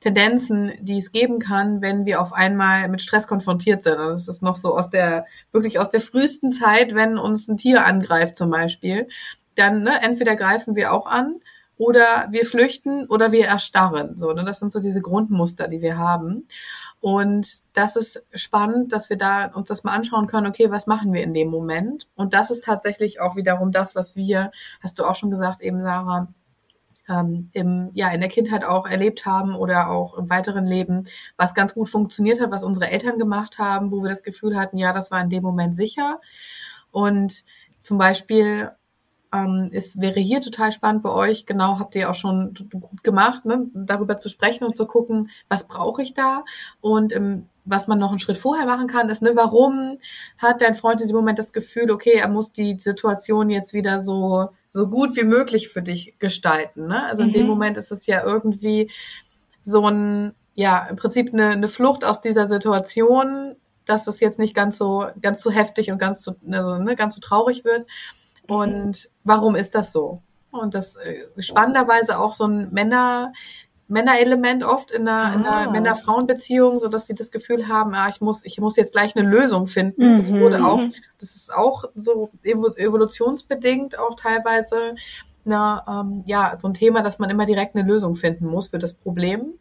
[0.00, 3.98] Tendenzen, die es geben kann, wenn wir auf einmal mit Stress konfrontiert sind.
[3.98, 7.56] Und das ist noch so aus der, wirklich aus der frühesten Zeit, wenn uns ein
[7.56, 9.08] Tier angreift zum Beispiel.
[9.56, 11.40] Dann, ne, entweder greifen wir auch an
[11.78, 14.18] oder wir flüchten oder wir erstarren.
[14.18, 14.44] So, ne?
[14.44, 16.46] Das sind so diese Grundmuster, die wir haben.
[17.00, 21.12] Und das ist spannend, dass wir da uns das mal anschauen können, okay, was machen
[21.12, 22.08] wir in dem Moment?
[22.16, 25.80] Und das ist tatsächlich auch wiederum das, was wir, hast du auch schon gesagt, eben
[25.80, 26.28] Sarah,
[27.08, 31.54] ähm, im, ja, in der Kindheit auch erlebt haben oder auch im weiteren Leben, was
[31.54, 34.92] ganz gut funktioniert hat, was unsere Eltern gemacht haben, wo wir das Gefühl hatten, ja,
[34.92, 36.20] das war in dem Moment sicher.
[36.90, 37.44] Und
[37.78, 38.72] zum Beispiel
[39.32, 43.44] ähm, es wäre hier total spannend bei euch, genau, habt ihr auch schon gut gemacht,
[43.44, 46.44] ne, darüber zu sprechen und zu gucken, was brauche ich da
[46.80, 49.98] und ähm, was man noch einen Schritt vorher machen kann, ist, ne, warum
[50.38, 54.00] hat dein Freund in dem Moment das Gefühl, okay, er muss die Situation jetzt wieder
[54.00, 57.04] so, so gut wie möglich für dich gestalten, ne?
[57.04, 57.48] Also in dem mhm.
[57.48, 58.90] Moment ist es ja irgendwie
[59.62, 64.54] so ein, ja, im Prinzip eine, eine Flucht aus dieser Situation, dass es jetzt nicht
[64.54, 67.86] ganz so, ganz so heftig und ganz so, also, ne, ganz so traurig wird.
[68.48, 70.22] Und warum ist das so?
[70.50, 73.32] Und das äh, spannenderweise auch so ein Männer,
[73.86, 75.70] Männerelement oft in einer, in einer ah.
[75.70, 79.28] Männer-Frauen-Beziehung, so dass sie das Gefühl haben, ah, ich muss, ich muss jetzt gleich eine
[79.28, 80.12] Lösung finden.
[80.12, 80.16] Mhm.
[80.16, 80.80] Das wurde auch,
[81.18, 84.94] das ist auch so evolutionsbedingt auch teilweise
[85.44, 88.78] na, ähm, ja, so ein Thema, dass man immer direkt eine Lösung finden muss für
[88.78, 89.54] das Problem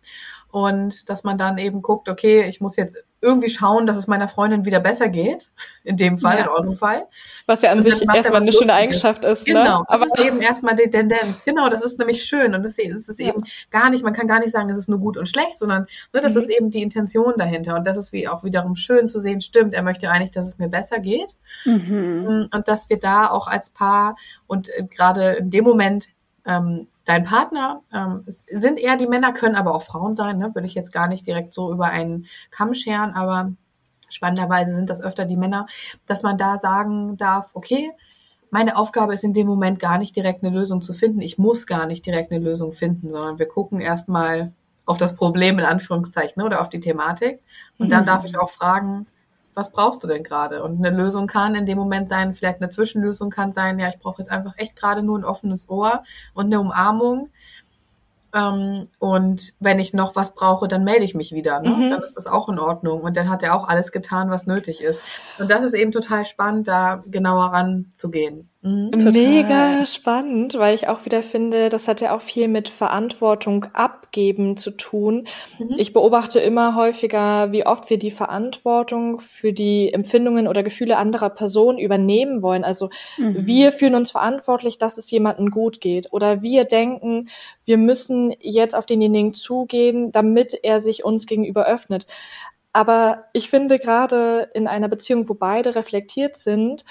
[0.52, 4.28] und dass man dann eben guckt, okay, ich muss jetzt irgendwie schauen, dass es meiner
[4.28, 5.50] Freundin wieder besser geht,
[5.84, 6.44] in dem Fall, ja.
[6.44, 7.08] in eurem Fall.
[7.48, 9.48] Was ja an sich erstmal eine schöne Eigenschaft ist.
[9.48, 9.54] Ne?
[9.54, 9.86] Genau, ne?
[9.88, 11.44] aber das ist eben erstmal die Tendenz.
[11.44, 13.30] Genau, das ist nämlich schön und das ist, ist ja.
[13.30, 15.88] eben gar nicht, man kann gar nicht sagen, das ist nur gut und schlecht, sondern
[16.14, 16.42] ne, das mhm.
[16.42, 19.74] ist eben die Intention dahinter und das ist wie auch wiederum schön zu sehen, stimmt,
[19.74, 22.50] er möchte eigentlich, dass es mir besser geht mhm.
[22.54, 26.08] und dass wir da auch als Paar und äh, gerade in dem Moment
[26.48, 30.56] ähm, dein Partner, ähm, es sind eher die Männer, können aber auch Frauen sein, ne?
[30.56, 33.52] würde ich jetzt gar nicht direkt so über einen Kamm scheren, aber
[34.10, 35.68] spannenderweise sind das öfter die Männer,
[36.06, 37.92] dass man da sagen darf, okay,
[38.50, 41.20] meine Aufgabe ist in dem Moment gar nicht direkt eine Lösung zu finden.
[41.20, 44.54] Ich muss gar nicht direkt eine Lösung finden, sondern wir gucken erstmal
[44.86, 47.42] auf das Problem in Anführungszeichen oder auf die Thematik.
[47.78, 48.08] Und dann mhm.
[48.08, 49.06] darf ich auch fragen,
[49.58, 50.64] was brauchst du denn gerade?
[50.64, 53.98] Und eine Lösung kann in dem Moment sein, vielleicht eine Zwischenlösung kann sein, ja, ich
[53.98, 56.04] brauche jetzt einfach echt gerade nur ein offenes Ohr
[56.36, 57.32] und eine Umarmung.
[58.36, 61.60] Ähm, und wenn ich noch was brauche, dann melde ich mich wieder.
[61.60, 61.70] Ne?
[61.72, 61.90] Mhm.
[61.90, 63.02] Dann ist das auch in Ordnung.
[63.02, 65.02] Und dann hat er auch alles getan, was nötig ist.
[65.40, 68.50] Und das ist eben total spannend, da genauer ranzugehen.
[68.62, 73.66] Mhm, Mega spannend, weil ich auch wieder finde, das hat ja auch viel mit Verantwortung
[73.74, 75.28] abgeben zu tun.
[75.60, 75.76] Mhm.
[75.78, 81.30] Ich beobachte immer häufiger, wie oft wir die Verantwortung für die Empfindungen oder Gefühle anderer
[81.30, 82.64] Personen übernehmen wollen.
[82.64, 83.46] Also mhm.
[83.46, 86.12] wir fühlen uns verantwortlich, dass es jemandem gut geht.
[86.12, 87.30] Oder wir denken,
[87.64, 92.08] wir müssen jetzt auf denjenigen zugehen, damit er sich uns gegenüber öffnet.
[92.74, 96.86] Aber ich finde gerade in einer Beziehung, wo beide reflektiert sind,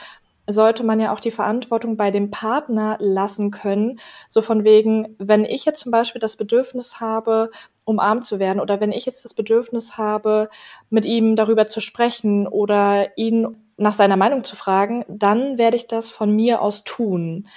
[0.46, 3.98] sollte man ja auch die Verantwortung bei dem Partner lassen können.
[4.28, 7.50] So von wegen, wenn ich jetzt zum Beispiel das Bedürfnis habe,
[7.84, 10.48] umarmt zu werden oder wenn ich jetzt das Bedürfnis habe,
[10.90, 15.86] mit ihm darüber zu sprechen oder ihn nach seiner Meinung zu fragen, dann werde ich
[15.86, 17.48] das von mir aus tun.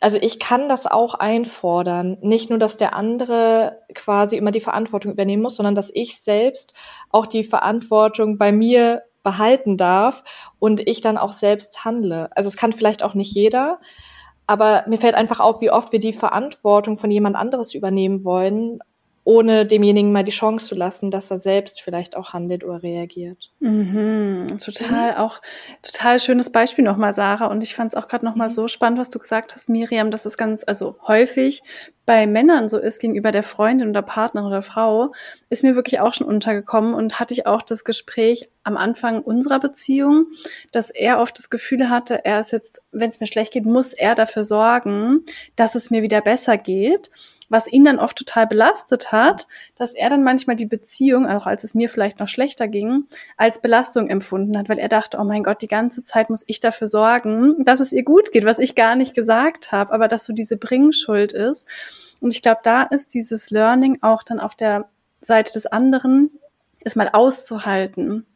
[0.00, 2.18] Also ich kann das auch einfordern.
[2.20, 6.74] Nicht nur, dass der andere quasi immer die Verantwortung übernehmen muss, sondern dass ich selbst
[7.10, 10.22] auch die Verantwortung bei mir behalten darf
[10.60, 12.28] und ich dann auch selbst handle.
[12.36, 13.80] Also es kann vielleicht auch nicht jeder,
[14.46, 18.78] aber mir fällt einfach auf, wie oft wir die Verantwortung von jemand anderes übernehmen wollen,
[19.24, 23.50] ohne demjenigen mal die Chance zu lassen, dass er selbst vielleicht auch handelt oder reagiert.
[23.60, 25.18] Mhm, total, mhm.
[25.18, 25.40] auch
[25.82, 27.46] total schönes Beispiel nochmal, Sarah.
[27.46, 28.52] Und ich fand es auch gerade nochmal mhm.
[28.52, 31.62] so spannend, was du gesagt hast, Miriam, dass es ganz, also häufig
[32.06, 35.12] bei Männern so ist gegenüber der Freundin oder Partnerin oder Frau,
[35.48, 39.58] ist mir wirklich auch schon untergekommen und hatte ich auch das Gespräch am Anfang unserer
[39.58, 40.26] Beziehung,
[40.70, 43.94] dass er oft das Gefühl hatte, er ist jetzt, wenn es mir schlecht geht, muss
[43.94, 45.24] er dafür sorgen,
[45.56, 47.10] dass es mir wieder besser geht
[47.54, 51.62] was ihn dann oft total belastet hat, dass er dann manchmal die Beziehung, auch als
[51.62, 53.04] es mir vielleicht noch schlechter ging,
[53.36, 56.58] als Belastung empfunden hat, weil er dachte, oh mein Gott, die ganze Zeit muss ich
[56.58, 60.24] dafür sorgen, dass es ihr gut geht, was ich gar nicht gesagt habe, aber dass
[60.24, 61.68] so diese Bringschuld ist.
[62.20, 64.88] Und ich glaube, da ist dieses Learning auch dann auf der
[65.20, 66.32] Seite des anderen,
[66.80, 68.26] es mal auszuhalten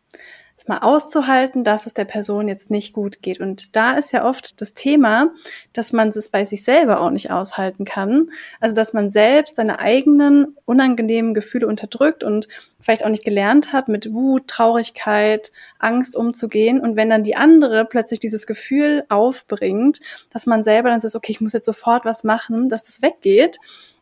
[0.66, 3.38] mal auszuhalten, dass es der Person jetzt nicht gut geht.
[3.38, 5.30] Und da ist ja oft das Thema,
[5.72, 8.30] dass man es bei sich selber auch nicht aushalten kann.
[8.58, 12.48] Also, dass man selbst seine eigenen unangenehmen Gefühle unterdrückt und
[12.80, 16.80] vielleicht auch nicht gelernt hat, mit Wut, Traurigkeit, Angst umzugehen.
[16.80, 21.32] Und wenn dann die andere plötzlich dieses Gefühl aufbringt, dass man selber dann sagt, okay,
[21.32, 23.58] ich muss jetzt sofort was machen, dass das weggeht,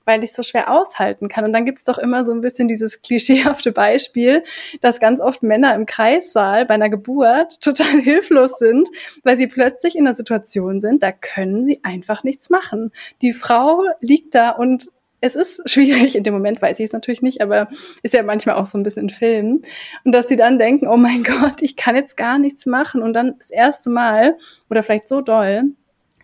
[0.07, 1.45] weil ich so schwer aushalten kann.
[1.45, 4.45] Und dann gibt's doch immer so ein bisschen dieses klischeehafte Beispiel,
[4.81, 8.89] dass ganz oft Männer im Kreissaal bei einer Geburt total hilflos sind,
[9.25, 12.93] weil sie plötzlich in einer Situation sind, da können sie einfach nichts machen.
[13.21, 14.89] Die Frau liegt da und
[15.21, 17.69] es ist schwierig, in dem Moment weiß ich es natürlich nicht, aber
[18.03, 19.63] ist ja manchmal auch so ein bisschen in Filmen.
[20.05, 23.13] Und dass sie dann denken, oh mein Gott, ich kann jetzt gar nichts machen und
[23.13, 24.37] dann das erste Mal
[24.71, 25.73] oder vielleicht so doll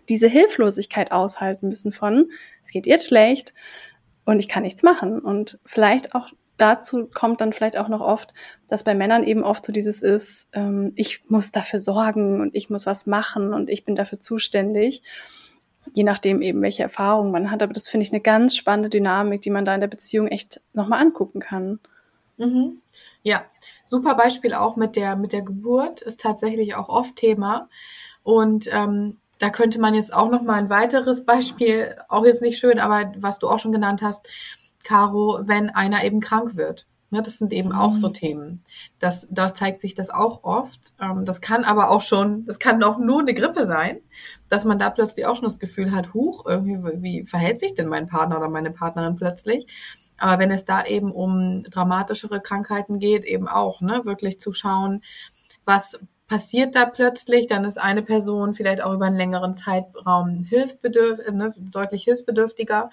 [0.09, 2.31] diese Hilflosigkeit aushalten müssen von,
[2.63, 3.53] es geht jetzt schlecht
[4.25, 5.19] und ich kann nichts machen.
[5.19, 8.33] Und vielleicht auch dazu kommt dann vielleicht auch noch oft,
[8.67, 12.69] dass bei Männern eben oft so dieses ist, ähm, ich muss dafür sorgen und ich
[12.69, 15.03] muss was machen und ich bin dafür zuständig
[15.91, 17.61] je nachdem eben, welche Erfahrungen man hat.
[17.61, 20.61] Aber das finde ich eine ganz spannende Dynamik, die man da in der Beziehung echt
[20.73, 21.79] nochmal angucken kann.
[22.37, 22.81] Mhm.
[23.21, 23.45] Ja,
[23.85, 27.69] super Beispiel auch mit der, mit der Geburt ist tatsächlich auch oft Thema.
[28.23, 32.79] Und ähm, da könnte man jetzt auch nochmal ein weiteres Beispiel, auch jetzt nicht schön,
[32.79, 34.25] aber was du auch schon genannt hast,
[34.85, 36.87] Caro, wenn einer eben krank wird.
[37.09, 37.75] Ne, das sind eben mhm.
[37.75, 38.13] auch so mhm.
[38.13, 38.63] Themen.
[38.99, 40.93] Das, da zeigt sich das auch oft.
[40.97, 43.99] Ähm, das kann aber auch schon, das kann auch nur eine Grippe sein,
[44.47, 47.89] dass man da plötzlich auch schon das Gefühl hat, huch, irgendwie, wie verhält sich denn
[47.89, 49.67] mein Partner oder meine Partnerin plötzlich?
[50.17, 55.01] Aber wenn es da eben um dramatischere Krankheiten geht, eben auch, ne, wirklich zu schauen,
[55.65, 61.19] was passiert da plötzlich, dann ist eine Person vielleicht auch über einen längeren Zeitraum hilfbedürf
[61.31, 62.89] ne, deutlich hilfsbedürftiger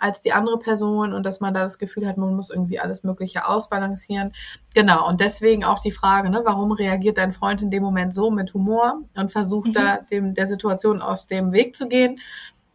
[0.00, 3.04] als die andere Person und dass man da das Gefühl hat, man muss irgendwie alles
[3.04, 4.32] Mögliche ausbalancieren.
[4.74, 8.30] Genau, und deswegen auch die Frage, ne, warum reagiert dein Freund in dem Moment so
[8.30, 9.72] mit Humor und versucht mhm.
[9.72, 12.18] da dem, der Situation aus dem Weg zu gehen?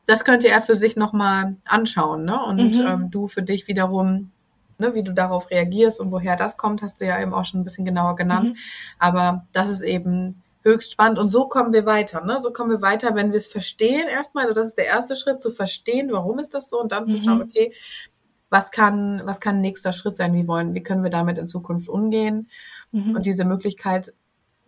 [0.06, 2.40] Das könnte er für sich nochmal anschauen, ne?
[2.46, 2.86] Und mhm.
[2.86, 4.32] ähm, du für dich wiederum
[4.78, 7.62] Ne, wie du darauf reagierst und woher das kommt, hast du ja eben auch schon
[7.62, 8.50] ein bisschen genauer genannt.
[8.50, 8.56] Mhm.
[9.00, 11.20] Aber das ist eben höchst spannend.
[11.20, 12.26] Und so kommen wir weiter.
[12.26, 12.40] Ne?
[12.42, 14.46] So kommen wir weiter, wenn wir es verstehen erstmal.
[14.46, 17.10] Also das ist der erste Schritt, zu verstehen, warum ist das so und dann mhm.
[17.10, 17.74] zu schauen, okay,
[18.50, 20.34] was kann, was kann nächster Schritt sein?
[20.34, 22.50] Wie wollen, wie können wir damit in Zukunft umgehen?
[22.92, 23.16] Mhm.
[23.16, 24.14] Und diese Möglichkeit,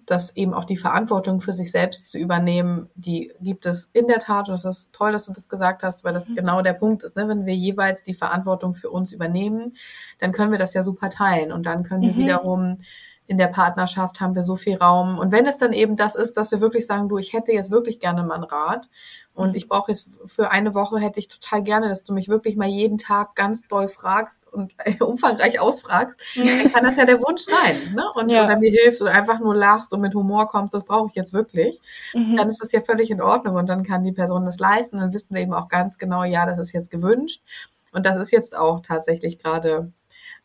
[0.07, 4.19] das eben auch die Verantwortung für sich selbst zu übernehmen, die gibt es in der
[4.19, 4.47] Tat.
[4.47, 6.35] Und das ist toll, dass du das gesagt hast, weil das mhm.
[6.35, 7.17] genau der Punkt ist.
[7.17, 7.27] Ne?
[7.27, 9.75] Wenn wir jeweils die Verantwortung für uns übernehmen,
[10.19, 11.51] dann können wir das ja super teilen.
[11.51, 12.17] Und dann können wir mhm.
[12.17, 12.77] wiederum
[13.27, 15.19] in der Partnerschaft haben wir so viel Raum.
[15.19, 17.71] Und wenn es dann eben das ist, dass wir wirklich sagen, du, ich hätte jetzt
[17.71, 18.89] wirklich gerne mal einen Rat
[19.33, 22.55] und ich brauche jetzt für eine Woche hätte ich total gerne, dass du mich wirklich
[22.55, 27.43] mal jeden Tag ganz doll fragst und umfangreich ausfragst, dann kann das ja der Wunsch
[27.43, 28.05] sein, ne?
[28.15, 28.45] Und ja.
[28.45, 31.33] oder mir hilfst oder einfach nur lachst und mit Humor kommst, das brauche ich jetzt
[31.33, 31.81] wirklich.
[32.13, 32.37] Mhm.
[32.37, 34.97] Dann ist das ja völlig in Ordnung und dann kann die Person das leisten.
[34.97, 37.43] Dann wissen wir eben auch ganz genau, ja, das ist jetzt gewünscht.
[37.91, 39.91] Und das ist jetzt auch tatsächlich gerade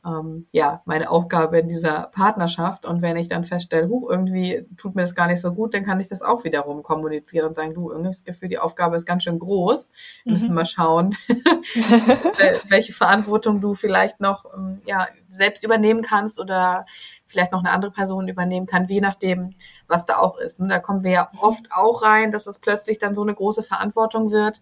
[0.04, 2.86] ähm, ja, meine Aufgabe in dieser Partnerschaft.
[2.86, 5.84] Und wenn ich dann feststelle, huch, irgendwie tut mir das gar nicht so gut, dann
[5.84, 9.06] kann ich das auch wiederum kommunizieren und sagen, du, irgendwie das Gefühl, die Aufgabe ist
[9.06, 9.90] ganz schön groß.
[10.24, 10.54] Wir müssen mhm.
[10.56, 11.14] mal schauen,
[12.68, 16.84] welche Verantwortung du vielleicht noch ähm, ja, selbst übernehmen kannst oder
[17.26, 19.54] vielleicht noch eine andere Person übernehmen kann, je nachdem,
[19.86, 20.58] was da auch ist.
[20.58, 23.62] Und da kommen wir ja oft auch rein, dass es plötzlich dann so eine große
[23.62, 24.60] Verantwortung wird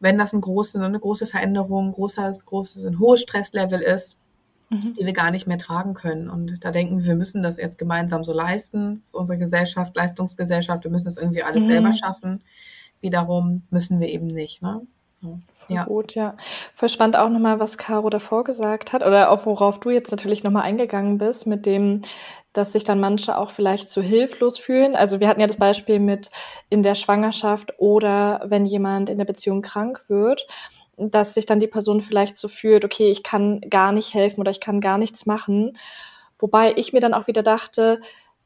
[0.00, 4.18] wenn das ein große, eine große Veränderung, großes, großes, ein hohes Stresslevel ist,
[4.70, 4.94] mhm.
[4.94, 6.28] die wir gar nicht mehr tragen können.
[6.28, 8.96] Und da denken wir, wir müssen das jetzt gemeinsam so leisten.
[8.96, 11.68] Das ist unsere Gesellschaft, Leistungsgesellschaft, wir müssen das irgendwie alles mhm.
[11.68, 12.42] selber schaffen.
[13.00, 14.62] Wiederum müssen wir eben nicht.
[14.62, 14.82] Ne?
[15.68, 15.84] Ja.
[15.84, 16.36] Gut, ja.
[16.74, 20.42] Voll spannend auch nochmal, was Caro davor gesagt hat oder auch worauf du jetzt natürlich
[20.42, 22.02] nochmal eingegangen bist mit dem,
[22.54, 24.96] dass sich dann manche auch vielleicht zu hilflos fühlen.
[24.96, 26.30] Also wir hatten ja das Beispiel mit
[26.70, 30.46] in der Schwangerschaft oder wenn jemand in der Beziehung krank wird
[30.98, 34.50] dass sich dann die Person vielleicht so fühlt, okay, ich kann gar nicht helfen oder
[34.50, 35.76] ich kann gar nichts machen.
[36.38, 38.00] Wobei ich mir dann auch wieder dachte,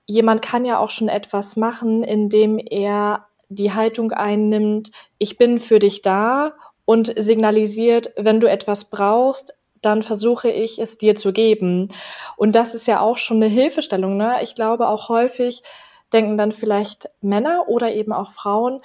[0.06, 5.78] jemand kann ja auch schon etwas machen, indem er die Haltung einnimmt, ich bin für
[5.78, 11.88] dich da und signalisiert, wenn du etwas brauchst, dann versuche ich es dir zu geben.
[12.36, 14.16] Und das ist ja auch schon eine Hilfestellung.
[14.16, 14.42] Ne?
[14.42, 15.62] Ich glaube auch häufig
[16.12, 18.80] denken dann vielleicht Männer oder eben auch Frauen,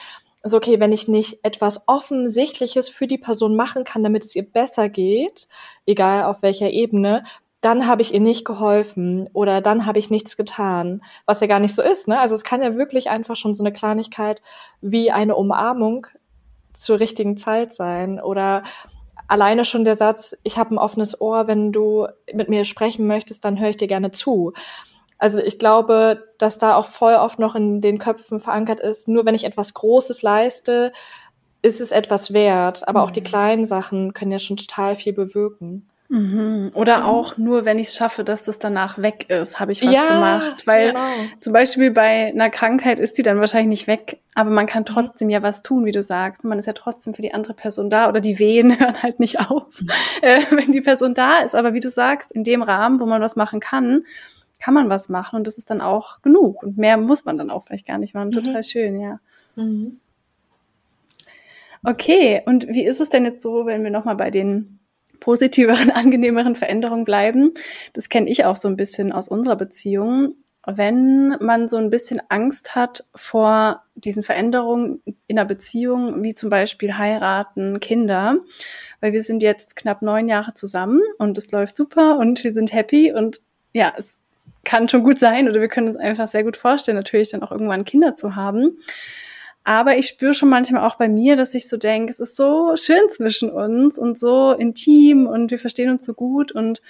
[0.47, 4.43] so, okay, wenn ich nicht etwas Offensichtliches für die Person machen kann, damit es ihr
[4.49, 5.47] besser geht,
[5.85, 7.23] egal auf welcher Ebene,
[7.61, 11.59] dann habe ich ihr nicht geholfen oder dann habe ich nichts getan, was ja gar
[11.59, 12.07] nicht so ist.
[12.07, 12.19] Ne?
[12.19, 14.41] Also es kann ja wirklich einfach schon so eine Kleinigkeit
[14.81, 16.07] wie eine Umarmung
[16.73, 18.63] zur richtigen Zeit sein oder
[19.27, 23.43] alleine schon der Satz, ich habe ein offenes Ohr, wenn du mit mir sprechen möchtest,
[23.43, 24.53] dann höre ich dir gerne zu.
[25.17, 29.25] Also ich glaube, dass da auch voll oft noch in den Köpfen verankert ist, nur
[29.25, 30.91] wenn ich etwas Großes leiste,
[31.61, 32.87] ist es etwas wert.
[32.87, 33.05] Aber mhm.
[33.05, 33.25] auch die mhm.
[33.25, 35.87] kleinen Sachen können ja schon total viel bewirken.
[36.09, 36.71] Mhm.
[36.73, 37.03] Oder mhm.
[37.03, 40.07] auch nur, wenn ich es schaffe, dass das danach weg ist, habe ich was ja,
[40.07, 40.65] gemacht.
[40.65, 41.09] Weil genau.
[41.41, 44.87] zum Beispiel bei einer Krankheit ist die dann wahrscheinlich nicht weg, aber man kann mhm.
[44.87, 45.33] trotzdem mhm.
[45.33, 46.43] ja was tun, wie du sagst.
[46.43, 49.39] Man ist ja trotzdem für die andere Person da oder die Wehen hören halt nicht
[49.39, 49.89] auf, mhm.
[50.21, 51.55] äh, wenn die Person da ist.
[51.55, 54.05] Aber wie du sagst, in dem Rahmen, wo man was machen kann,
[54.59, 56.63] kann man was machen und das ist dann auch genug.
[56.63, 58.29] Und mehr muss man dann auch vielleicht gar nicht machen.
[58.29, 58.33] Mhm.
[58.33, 59.19] Total schön, ja.
[61.83, 64.77] Okay, und wie ist es denn jetzt so, wenn wir nochmal bei den
[65.19, 67.53] positiveren, angenehmeren Veränderungen bleiben.
[67.93, 70.35] Das kenne ich auch so ein bisschen aus unserer Beziehung.
[70.65, 76.49] Wenn man so ein bisschen Angst hat vor diesen Veränderungen in einer Beziehung, wie zum
[76.49, 78.39] Beispiel heiraten, Kinder,
[78.99, 82.73] weil wir sind jetzt knapp neun Jahre zusammen und es läuft super und wir sind
[82.73, 83.39] happy und
[83.71, 84.23] ja, es
[84.63, 87.51] kann schon gut sein oder wir können uns einfach sehr gut vorstellen, natürlich dann auch
[87.51, 88.79] irgendwann Kinder zu haben.
[89.63, 92.75] Aber ich spüre schon manchmal auch bei mir, dass ich so denke, es ist so
[92.77, 96.81] schön zwischen uns und so intim und wir verstehen uns so gut und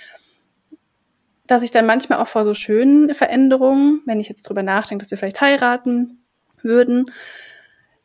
[1.47, 5.11] dass ich dann manchmal auch vor so schönen Veränderungen, wenn ich jetzt drüber nachdenke, dass
[5.11, 6.19] wir vielleicht heiraten
[6.61, 7.11] würden,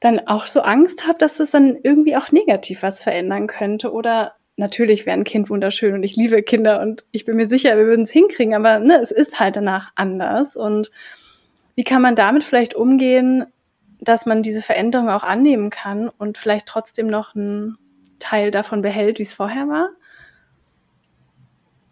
[0.00, 4.36] dann auch so Angst habe, dass es dann irgendwie auch negativ was verändern könnte oder
[4.56, 7.86] natürlich wäre ein Kind wunderschön und ich liebe Kinder und ich bin mir sicher, wir
[7.86, 10.90] würden es hinkriegen, aber ne, es ist halt danach anders und
[11.74, 13.46] wie kann man damit vielleicht umgehen,
[14.00, 17.78] dass man diese Veränderung auch annehmen kann und vielleicht trotzdem noch einen
[18.18, 19.90] Teil davon behält, wie es vorher war?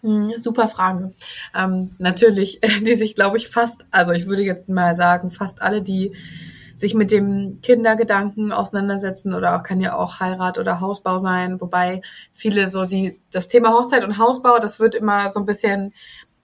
[0.03, 1.13] Hm, super Frage.
[1.57, 5.83] Ähm, natürlich, die sich, glaube ich, fast, also ich würde jetzt mal sagen, fast alle,
[5.83, 6.13] die
[6.81, 12.01] sich mit dem Kindergedanken auseinandersetzen oder auch kann ja auch Heirat oder Hausbau sein, wobei
[12.33, 15.93] viele so die das Thema Hochzeit und Hausbau, das wird immer so ein bisschen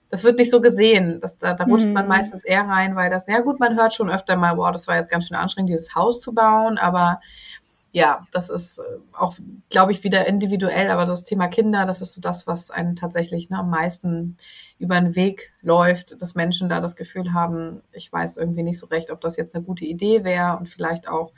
[0.09, 1.19] das wird nicht so gesehen.
[1.19, 1.93] Das, da, da rutscht mhm.
[1.93, 4.87] man meistens eher rein, weil das, ja gut, man hört schon öfter mal, wow, das
[4.87, 7.19] war jetzt ganz schön anstrengend, dieses Haus zu bauen, aber
[7.91, 8.83] ja, das ist äh,
[9.13, 9.35] auch,
[9.69, 13.49] glaube ich, wieder individuell, aber das Thema Kinder, das ist so das, was einen tatsächlich
[13.49, 14.37] ne, am meisten
[14.77, 18.87] über den Weg läuft, dass Menschen da das Gefühl haben, ich weiß irgendwie nicht so
[18.87, 21.33] recht, ob das jetzt eine gute Idee wäre und vielleicht auch,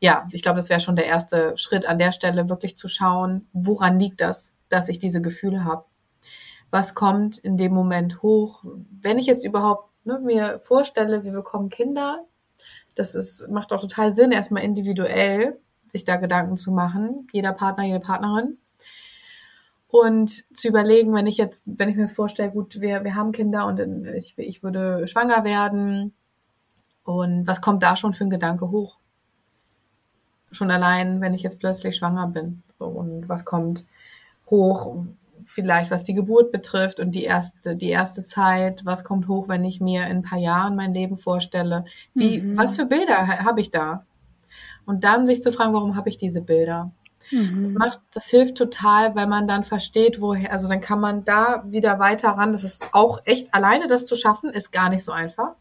[0.00, 3.46] ja, ich glaube, das wäre schon der erste Schritt an der Stelle, wirklich zu schauen,
[3.52, 5.84] woran liegt das, dass ich diese Gefühle habe
[6.72, 8.64] was kommt in dem Moment hoch.
[8.90, 12.24] Wenn ich jetzt überhaupt ne, mir vorstelle, wir bekommen Kinder,
[12.94, 15.60] das ist, macht auch total Sinn, erstmal individuell
[15.92, 18.58] sich da Gedanken zu machen, jeder Partner, jede Partnerin.
[19.88, 23.32] Und zu überlegen, wenn ich jetzt, wenn ich mir das vorstelle, gut, wir, wir haben
[23.32, 26.14] Kinder und ich, ich würde schwanger werden,
[27.04, 28.98] und was kommt da schon für ein Gedanke hoch?
[30.50, 32.62] Schon allein, wenn ich jetzt plötzlich schwanger bin.
[32.78, 33.86] Und was kommt
[34.48, 35.04] hoch?
[35.44, 39.64] vielleicht was die Geburt betrifft und die erste, die erste Zeit, was kommt hoch, wenn
[39.64, 41.84] ich mir in ein paar Jahren mein Leben vorstelle?
[42.14, 42.56] Wie, mhm.
[42.56, 44.04] was für Bilder habe ich da?
[44.84, 46.92] Und dann sich zu fragen, warum habe ich diese Bilder?
[47.30, 47.62] Mhm.
[47.62, 51.64] Das macht, das hilft total, weil man dann versteht, woher, also dann kann man da
[51.66, 52.52] wieder weiter ran.
[52.52, 55.54] Das ist auch echt, alleine das zu schaffen, ist gar nicht so einfach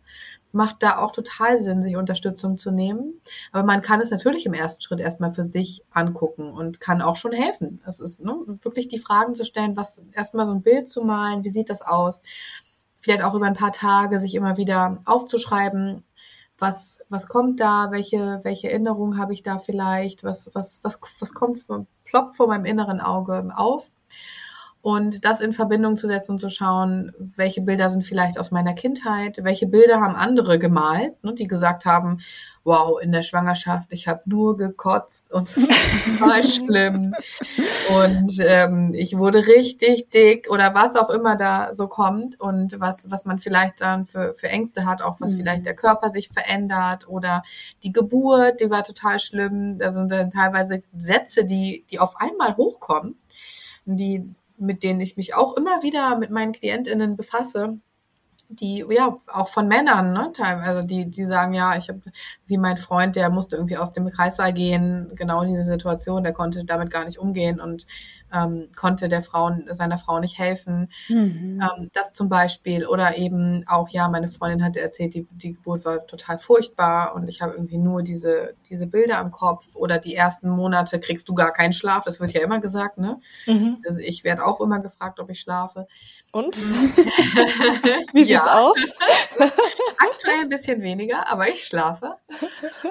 [0.51, 3.21] macht da auch total Sinn, sich Unterstützung zu nehmen.
[3.51, 7.15] Aber man kann es natürlich im ersten Schritt erstmal für sich angucken und kann auch
[7.15, 7.81] schon helfen.
[7.85, 11.43] Es ist ne, wirklich die Fragen zu stellen, was erstmal so ein Bild zu malen,
[11.43, 12.23] wie sieht das aus?
[12.99, 16.03] Vielleicht auch über ein paar Tage sich immer wieder aufzuschreiben,
[16.61, 21.33] was, was kommt da, welche, welche Erinnerungen habe ich da vielleicht, was, was, was, was
[21.33, 21.59] kommt,
[22.05, 23.91] ploppt vor meinem inneren Auge auf
[24.81, 28.73] und das in Verbindung zu setzen und zu schauen, welche Bilder sind vielleicht aus meiner
[28.73, 32.19] Kindheit, welche Bilder haben andere gemalt, ne, die gesagt haben,
[32.63, 37.13] wow, in der Schwangerschaft, ich habe nur gekotzt und es war total schlimm
[37.95, 43.09] und ähm, ich wurde richtig dick oder was auch immer da so kommt und was,
[43.09, 45.37] was man vielleicht dann für, für Ängste hat, auch was mhm.
[45.37, 47.43] vielleicht der Körper sich verändert oder
[47.83, 49.77] die Geburt, die war total schlimm.
[49.79, 53.15] Da sind dann teilweise Sätze, die, die auf einmal hochkommen,
[53.85, 54.23] die
[54.61, 57.79] mit denen ich mich auch immer wieder mit meinen KlientInnen befasse,
[58.49, 62.01] die, ja, auch von Männern, ne, teilweise, die, die sagen, ja, ich habe,
[62.45, 66.65] wie mein Freund, der musste irgendwie aus dem Kreissaal gehen, genau diese Situation, der konnte
[66.65, 67.87] damit gar nicht umgehen und
[68.33, 70.91] ähm, konnte der Frau, seiner Frau nicht helfen.
[71.09, 71.61] Mhm.
[71.61, 72.85] Ähm, das zum Beispiel.
[72.85, 77.27] Oder eben auch, ja, meine Freundin hatte erzählt, die, die Geburt war total furchtbar und
[77.27, 79.75] ich habe irgendwie nur diese, diese Bilder im Kopf.
[79.75, 82.03] Oder die ersten Monate kriegst du gar keinen Schlaf.
[82.05, 83.19] Das wird ja immer gesagt, ne?
[83.45, 83.77] Mhm.
[83.87, 85.87] Also ich werde auch immer gefragt, ob ich schlafe.
[86.31, 86.57] Und?
[88.13, 88.77] Wie sieht's aus?
[89.97, 92.15] Aktuell ein bisschen weniger, aber ich schlafe.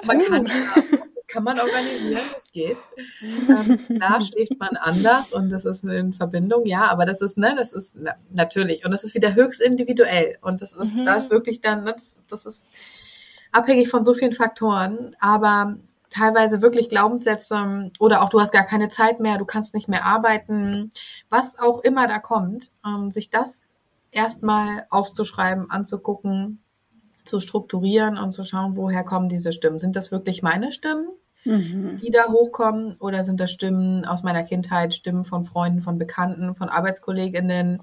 [0.05, 2.79] Man kann schlafen kann man organisieren, das geht.
[3.49, 7.55] Ähm, klar schläft man anders und das ist in Verbindung, ja, aber das ist, ne,
[7.57, 11.07] das ist na, natürlich und das ist wieder höchst individuell und das ist, mhm.
[11.07, 12.73] da ist wirklich dann, ne, das, das ist
[13.53, 15.77] abhängig von so vielen Faktoren, aber
[16.11, 20.05] teilweise wirklich Glaubenssätze oder auch du hast gar keine Zeit mehr, du kannst nicht mehr
[20.05, 20.93] arbeiten,
[21.29, 23.67] was auch immer da kommt, ähm, sich das
[24.11, 26.61] erstmal aufzuschreiben, anzugucken,
[27.25, 29.79] zu strukturieren und zu schauen, woher kommen diese Stimmen.
[29.79, 31.09] Sind das wirklich meine Stimmen,
[31.45, 31.99] mhm.
[31.99, 36.55] die da hochkommen oder sind das Stimmen aus meiner Kindheit, Stimmen von Freunden, von Bekannten,
[36.55, 37.83] von Arbeitskolleginnen,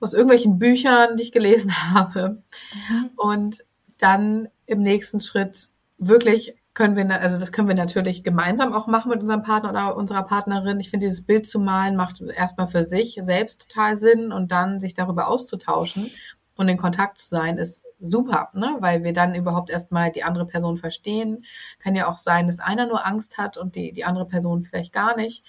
[0.00, 2.42] aus irgendwelchen Büchern, die ich gelesen habe.
[2.88, 3.10] Mhm.
[3.16, 3.64] Und
[3.98, 5.68] dann im nächsten Schritt
[5.98, 9.96] wirklich können wir, also das können wir natürlich gemeinsam auch machen mit unserem Partner oder
[9.96, 10.78] unserer Partnerin.
[10.78, 14.78] Ich finde, dieses Bild zu malen macht erstmal für sich selbst total Sinn und dann
[14.78, 16.12] sich darüber auszutauschen
[16.54, 18.76] und in Kontakt zu sein, ist super, ne?
[18.80, 21.44] weil wir dann überhaupt erstmal die andere Person verstehen.
[21.78, 24.92] Kann ja auch sein, dass einer nur Angst hat und die, die andere Person vielleicht
[24.92, 25.44] gar nicht.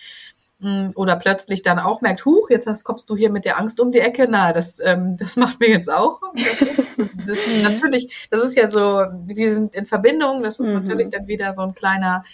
[0.60, 3.80] Mm, oder plötzlich dann auch merkt, huch, jetzt hast, kommst du hier mit der Angst
[3.80, 4.28] um die Ecke.
[4.30, 6.20] Na, das, ähm, das macht mir jetzt auch.
[6.36, 10.68] Das, das, das ist natürlich, das ist ja so, wir sind in Verbindung, das ist
[10.68, 10.74] mhm.
[10.74, 12.26] natürlich dann wieder so ein kleiner,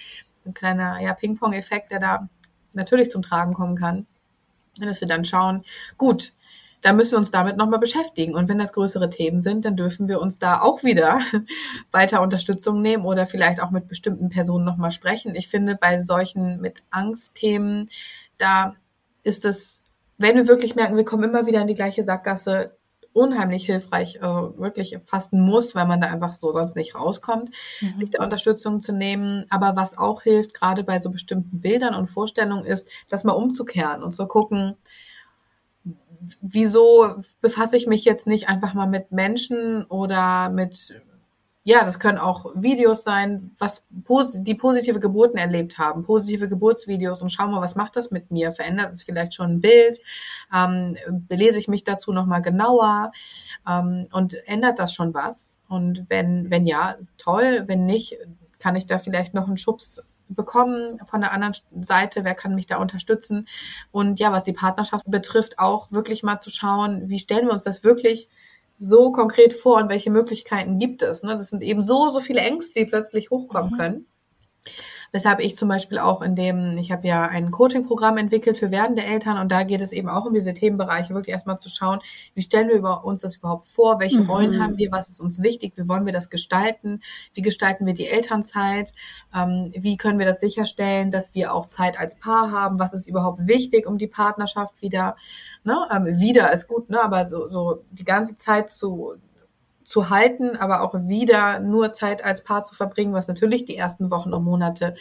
[0.46, 2.30] ein kleiner ja, Ping-Pong-Effekt, der da
[2.74, 4.08] natürlich zum Tragen kommen kann.
[4.80, 5.64] Und dass wir dann schauen,
[5.98, 6.34] gut,
[6.82, 8.36] da müssen wir uns damit nochmal beschäftigen.
[8.36, 11.20] Und wenn das größere Themen sind, dann dürfen wir uns da auch wieder
[11.92, 15.36] weiter Unterstützung nehmen oder vielleicht auch mit bestimmten Personen nochmal sprechen.
[15.36, 17.90] Ich finde, bei solchen mit Angstthemen,
[18.38, 18.76] da
[19.24, 19.82] ist es,
[20.18, 22.72] wenn wir wirklich merken, wir kommen immer wieder in die gleiche Sackgasse,
[23.16, 27.50] unheimlich hilfreich, äh, wirklich fast ein Muss, weil man da einfach so sonst nicht rauskommt,
[27.80, 28.00] mhm.
[28.00, 29.46] sich der Unterstützung zu nehmen.
[29.50, 34.04] Aber was auch hilft, gerade bei so bestimmten Bildern und Vorstellungen, ist, das mal umzukehren
[34.04, 34.76] und zu gucken,
[36.42, 41.02] wieso befasse ich mich jetzt nicht einfach mal mit Menschen oder mit,
[41.64, 47.30] ja, das können auch Videos sein, was die positive Geburten erlebt haben, positive Geburtsvideos und
[47.30, 48.52] schau mal, was macht das mit mir?
[48.52, 50.00] Verändert es vielleicht schon ein Bild?
[50.54, 50.98] Ähm,
[51.28, 53.12] belese ich mich dazu nochmal genauer?
[53.68, 55.60] Ähm, und ändert das schon was?
[55.68, 58.18] Und wenn, wenn ja, toll, wenn nicht,
[58.60, 62.68] kann ich da vielleicht noch einen Schubs bekommen von der anderen Seite, wer kann mich
[62.68, 63.48] da unterstützen
[63.92, 67.64] und ja, was die Partnerschaft betrifft, auch wirklich mal zu schauen, wie stellen wir uns
[67.64, 68.30] das wirklich
[68.78, 71.24] so konkret vor und welche Möglichkeiten gibt es.
[71.24, 71.32] Ne?
[71.38, 73.78] Das sind eben so, so viele Ängste, die plötzlich hochkommen mhm.
[73.78, 74.06] können.
[75.16, 79.02] Weshalb ich zum Beispiel auch in dem, ich habe ja ein Coaching-Programm entwickelt für werdende
[79.02, 82.02] Eltern und da geht es eben auch um diese Themenbereiche, wirklich erstmal zu schauen,
[82.34, 84.30] wie stellen wir uns das überhaupt vor, welche mhm.
[84.30, 87.00] Rollen haben wir, was ist uns wichtig, wie wollen wir das gestalten,
[87.34, 88.94] wie gestalten wir die Elternzeit,
[89.34, 93.08] ähm, wie können wir das sicherstellen, dass wir auch Zeit als Paar haben, was ist
[93.08, 95.16] überhaupt wichtig, um die Partnerschaft wieder,
[95.64, 99.16] ne, ähm, wieder ist gut, ne, aber so, so die ganze Zeit zu
[99.86, 104.12] zu halten, aber auch wieder nur Zeit als Paar zu verbringen, was natürlich die ersten
[104.12, 104.96] Wochen und Monate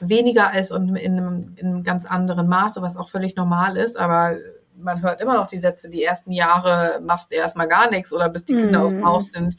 [0.00, 3.96] weniger ist und in einem, in einem ganz anderen Maße, was auch völlig normal ist,
[3.96, 4.36] aber
[4.80, 8.28] man hört immer noch die Sätze, die ersten Jahre machst du erstmal gar nichts oder
[8.28, 8.82] bis die Kinder mm.
[8.82, 9.56] aus dem Haus sind,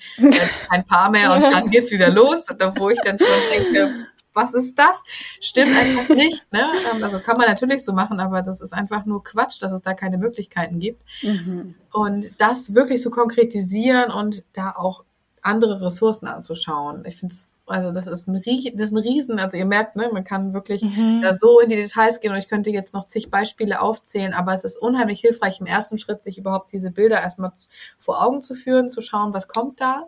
[0.70, 2.46] kein Paar mehr und dann geht's wieder los,
[2.78, 3.94] wo ich dann schon denke,
[4.34, 5.02] was ist das?
[5.40, 6.46] Stimmt einfach nicht.
[6.52, 6.66] Ne?
[6.92, 9.82] Ähm, also kann man natürlich so machen, aber das ist einfach nur Quatsch, dass es
[9.82, 11.02] da keine Möglichkeiten gibt.
[11.22, 11.76] Mhm.
[11.92, 15.04] Und das wirklich zu so konkretisieren und da auch
[15.42, 17.04] andere Ressourcen anzuschauen.
[17.06, 18.42] Ich finde es, also das ist ein,
[18.74, 21.22] das ist ein Riesen, also ihr merkt, ne, man kann wirklich mhm.
[21.22, 24.54] da so in die Details gehen und ich könnte jetzt noch zig Beispiele aufzählen, aber
[24.54, 27.52] es ist unheimlich hilfreich im ersten Schritt, sich überhaupt diese Bilder erstmal
[27.98, 30.08] vor Augen zu führen, zu schauen, was kommt da.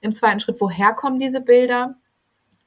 [0.00, 1.96] Im zweiten Schritt, woher kommen diese Bilder?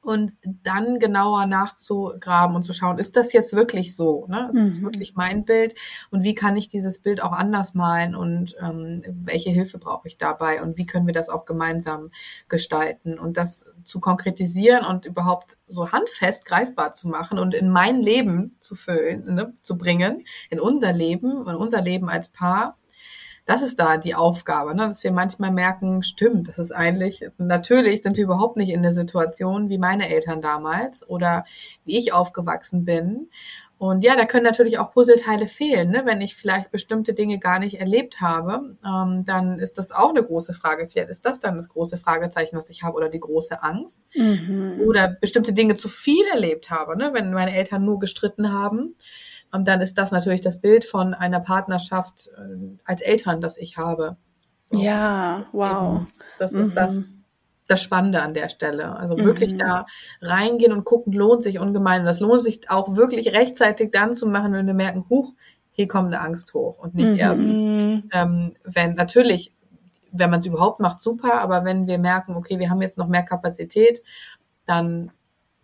[0.02, 0.34] Und
[0.64, 4.26] dann genauer nachzugraben und zu schauen, ist das jetzt wirklich so?
[4.28, 4.50] Ne?
[4.52, 4.84] Ist das mhm.
[4.84, 5.74] wirklich mein Bild?
[6.10, 8.16] Und wie kann ich dieses Bild auch anders malen?
[8.16, 10.60] Und ähm, welche Hilfe brauche ich dabei?
[10.60, 12.10] Und wie können wir das auch gemeinsam
[12.48, 13.16] gestalten?
[13.16, 18.56] Und das zu konkretisieren und überhaupt so handfest greifbar zu machen und in mein Leben
[18.58, 19.54] zu füllen, ne?
[19.62, 22.76] zu bringen, in unser Leben, in unser Leben als Paar
[23.44, 24.86] das ist da die Aufgabe, ne?
[24.86, 28.92] dass wir manchmal merken, stimmt, das ist eigentlich, natürlich sind wir überhaupt nicht in der
[28.92, 31.44] Situation wie meine Eltern damals oder
[31.84, 33.28] wie ich aufgewachsen bin.
[33.78, 35.90] Und ja, da können natürlich auch Puzzleteile fehlen.
[35.90, 36.02] Ne?
[36.04, 40.22] Wenn ich vielleicht bestimmte Dinge gar nicht erlebt habe, ähm, dann ist das auch eine
[40.22, 40.86] große Frage.
[40.86, 44.06] Vielleicht ist das dann das große Fragezeichen, was ich habe oder die große Angst.
[44.14, 44.82] Mhm.
[44.86, 46.96] Oder bestimmte Dinge zu viel erlebt habe.
[46.96, 47.10] Ne?
[47.12, 48.94] Wenn meine Eltern nur gestritten haben,
[49.52, 54.16] dann ist das natürlich das Bild von einer Partnerschaft äh, als Eltern, das ich habe.
[54.70, 55.96] So, ja, das wow.
[55.96, 56.74] Eben, das ist mhm.
[56.74, 57.14] das,
[57.68, 58.96] das Spannende an der Stelle.
[58.96, 59.24] Also mhm.
[59.24, 59.84] wirklich da
[60.22, 62.00] reingehen und gucken, lohnt sich ungemein.
[62.00, 65.34] Und das lohnt sich auch wirklich rechtzeitig dann zu machen, wenn wir merken, huch,
[65.72, 67.18] hier kommt eine Angst hoch und nicht mhm.
[67.18, 69.54] erst, ähm, wenn natürlich,
[70.10, 73.08] wenn man es überhaupt macht, super, aber wenn wir merken, okay, wir haben jetzt noch
[73.08, 74.02] mehr Kapazität,
[74.66, 75.12] dann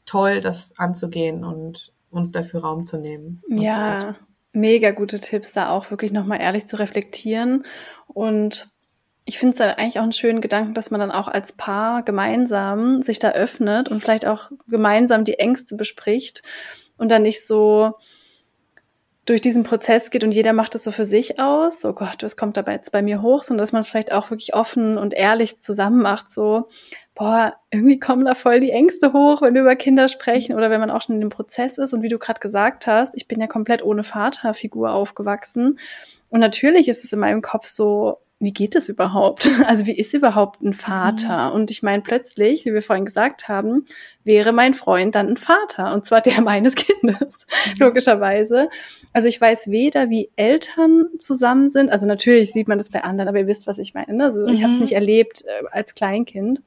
[0.06, 3.42] toll, das anzugehen und uns dafür Raum zu nehmen.
[3.48, 4.18] Ja, so
[4.52, 7.64] mega gute Tipps, da auch wirklich nochmal ehrlich zu reflektieren.
[8.06, 8.70] Und
[9.24, 12.02] ich finde es halt eigentlich auch einen schönen Gedanken, dass man dann auch als Paar
[12.02, 16.42] gemeinsam sich da öffnet und vielleicht auch gemeinsam die Ängste bespricht
[16.96, 17.94] und dann nicht so
[19.26, 22.38] durch diesen Prozess geht und jeder macht es so für sich aus, oh Gott, was
[22.38, 25.12] kommt dabei jetzt bei mir hoch, sondern dass man es vielleicht auch wirklich offen und
[25.12, 26.70] ehrlich zusammen macht, so,
[27.18, 30.80] boah, irgendwie kommen da voll die Ängste hoch, wenn wir über Kinder sprechen oder wenn
[30.80, 31.92] man auch schon in dem Prozess ist.
[31.92, 35.80] Und wie du gerade gesagt hast, ich bin ja komplett ohne Vaterfigur aufgewachsen.
[36.30, 39.50] Und natürlich ist es in meinem Kopf so, wie geht das überhaupt?
[39.66, 41.48] Also wie ist überhaupt ein Vater?
[41.48, 41.54] Mhm.
[41.56, 43.84] Und ich meine, plötzlich, wie wir vorhin gesagt haben,
[44.22, 47.72] wäre mein Freund dann ein Vater, und zwar der meines Kindes, mhm.
[47.80, 48.68] logischerweise.
[49.12, 53.28] Also ich weiß weder, wie Eltern zusammen sind, also natürlich sieht man das bei anderen,
[53.28, 54.14] aber ihr wisst, was ich meine.
[54.14, 54.24] Ne?
[54.24, 54.84] Also ich habe es mhm.
[54.84, 56.60] nicht erlebt äh, als Kleinkind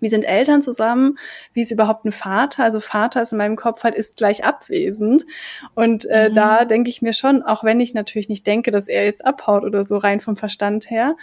[0.00, 1.18] wie sind Eltern zusammen,
[1.52, 5.26] wie ist überhaupt ein Vater, also Vater ist in meinem Kopf halt ist gleich abwesend
[5.74, 6.34] und äh, mhm.
[6.34, 9.64] da denke ich mir schon, auch wenn ich natürlich nicht denke, dass er jetzt abhaut
[9.64, 11.16] oder so rein vom Verstand her,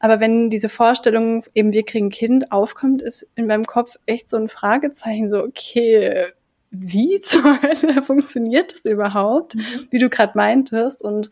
[0.00, 4.38] aber wenn diese Vorstellung eben wir kriegen Kind aufkommt, ist in meinem Kopf echt so
[4.38, 6.32] ein Fragezeichen, so okay,
[6.70, 9.88] wie zur Hölle funktioniert das überhaupt, mhm.
[9.90, 11.30] wie du gerade meintest und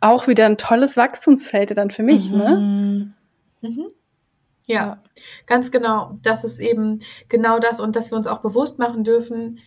[0.00, 2.56] auch wieder ein tolles Wachstumsfeld dann für mich, ne?
[2.60, 3.14] mhm.
[3.62, 3.68] ne?
[3.70, 3.86] Mhm.
[4.66, 5.02] Ja, ja,
[5.46, 6.18] ganz genau.
[6.22, 9.60] Das ist eben genau das und dass wir uns auch bewusst machen dürfen,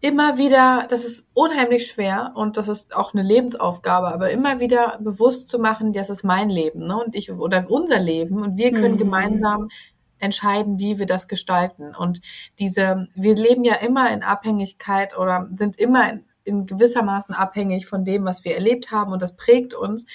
[0.00, 4.98] immer wieder, das ist unheimlich schwer und das ist auch eine Lebensaufgabe, aber immer wieder
[5.00, 6.96] bewusst zu machen, das ist mein Leben, ne?
[7.02, 8.98] Und ich oder unser Leben und wir können mhm.
[8.98, 9.68] gemeinsam
[10.18, 11.94] entscheiden, wie wir das gestalten.
[11.94, 12.20] Und
[12.58, 18.04] diese, wir leben ja immer in Abhängigkeit oder sind immer in, in gewissermaßen abhängig von
[18.04, 20.06] dem, was wir erlebt haben und das prägt uns.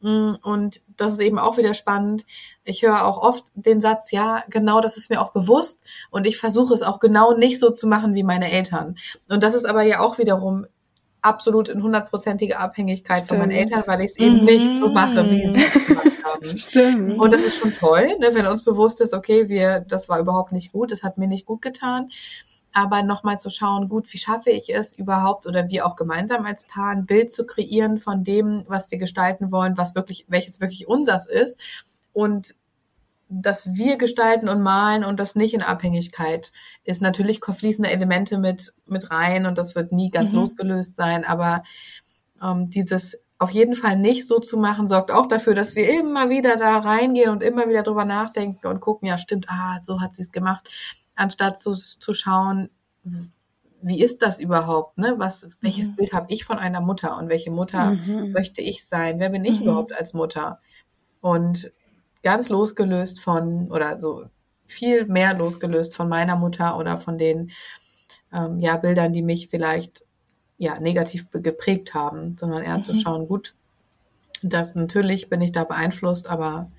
[0.00, 2.24] Mm, und das ist eben auch wieder spannend.
[2.64, 6.38] Ich höre auch oft den Satz, ja, genau, das ist mir auch bewusst und ich
[6.38, 8.96] versuche es auch genau nicht so zu machen wie meine Eltern.
[9.28, 10.66] Und das ist aber ja auch wiederum
[11.20, 13.28] absolut in hundertprozentige Abhängigkeit Stimmt.
[13.30, 14.44] von meinen Eltern, weil ich es eben mhm.
[14.44, 16.58] nicht so mache, wie sie es gemacht haben.
[16.58, 17.18] Stimmt.
[17.18, 20.52] Und das ist schon toll, ne, wenn uns bewusst ist, okay, wir, das war überhaupt
[20.52, 22.10] nicht gut, das hat mir nicht gut getan
[22.72, 26.64] aber nochmal zu schauen, gut, wie schaffe ich es überhaupt oder wir auch gemeinsam als
[26.64, 30.86] Paar ein Bild zu kreieren von dem, was wir gestalten wollen, was wirklich, welches wirklich
[30.86, 31.60] unsers ist
[32.12, 32.54] und
[33.30, 36.50] dass wir gestalten und malen und das nicht in Abhängigkeit
[36.84, 37.02] ist.
[37.02, 40.38] Natürlich fließende Elemente mit, mit rein und das wird nie ganz mhm.
[40.38, 41.62] losgelöst sein, aber
[42.42, 46.28] ähm, dieses auf jeden Fall nicht so zu machen, sorgt auch dafür, dass wir immer
[46.28, 50.14] wieder da reingehen und immer wieder drüber nachdenken und gucken, ja stimmt, ah, so hat
[50.14, 50.68] sie es gemacht
[51.18, 52.70] anstatt zu, zu schauen,
[53.80, 54.98] wie ist das überhaupt?
[54.98, 55.14] Ne?
[55.18, 55.96] Was, welches mhm.
[55.96, 58.32] Bild habe ich von einer Mutter und welche Mutter mhm.
[58.32, 59.18] möchte ich sein?
[59.18, 59.66] Wer bin ich mhm.
[59.66, 60.60] überhaupt als Mutter?
[61.20, 61.72] Und
[62.22, 64.24] ganz losgelöst von oder so
[64.66, 67.50] viel mehr losgelöst von meiner Mutter oder von den
[68.32, 70.04] ähm, ja, Bildern, die mich vielleicht
[70.58, 73.00] ja negativ geprägt haben, sondern eher zu mhm.
[73.00, 73.54] schauen, gut,
[74.42, 76.70] das natürlich bin ich da beeinflusst, aber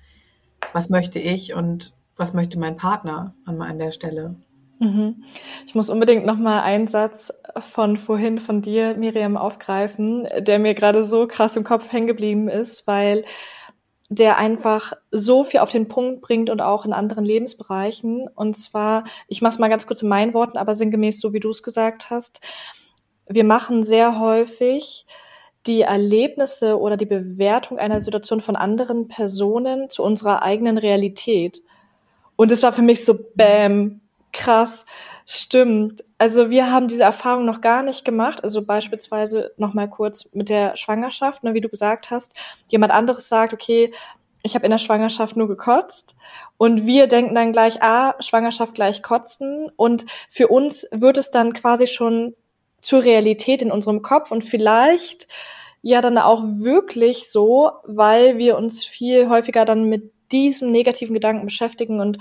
[0.72, 4.36] was möchte ich und was möchte mein Partner an, an der Stelle?
[4.80, 5.24] Mhm.
[5.66, 7.32] Ich muss unbedingt noch mal einen Satz
[7.70, 12.48] von vorhin von dir, Miriam, aufgreifen, der mir gerade so krass im Kopf hängen geblieben
[12.48, 13.24] ist, weil
[14.08, 18.26] der einfach so viel auf den Punkt bringt und auch in anderen Lebensbereichen.
[18.34, 21.40] Und zwar, ich mache es mal ganz kurz in meinen Worten, aber sinngemäß so, wie
[21.40, 22.40] du es gesagt hast.
[23.28, 25.06] Wir machen sehr häufig
[25.66, 31.60] die Erlebnisse oder die Bewertung einer Situation von anderen Personen zu unserer eigenen Realität.
[32.40, 34.00] Und es war für mich so, bam,
[34.32, 34.86] krass,
[35.26, 36.02] stimmt.
[36.16, 38.42] Also wir haben diese Erfahrung noch gar nicht gemacht.
[38.42, 42.32] Also beispielsweise noch mal kurz mit der Schwangerschaft, ne, wie du gesagt hast.
[42.68, 43.92] Jemand anderes sagt, okay,
[44.42, 46.16] ich habe in der Schwangerschaft nur gekotzt
[46.56, 51.52] und wir denken dann gleich, ah, Schwangerschaft gleich kotzen und für uns wird es dann
[51.52, 52.34] quasi schon
[52.80, 55.28] zur Realität in unserem Kopf und vielleicht
[55.82, 61.46] ja dann auch wirklich so, weil wir uns viel häufiger dann mit diesem negativen Gedanken
[61.46, 62.18] beschäftigen und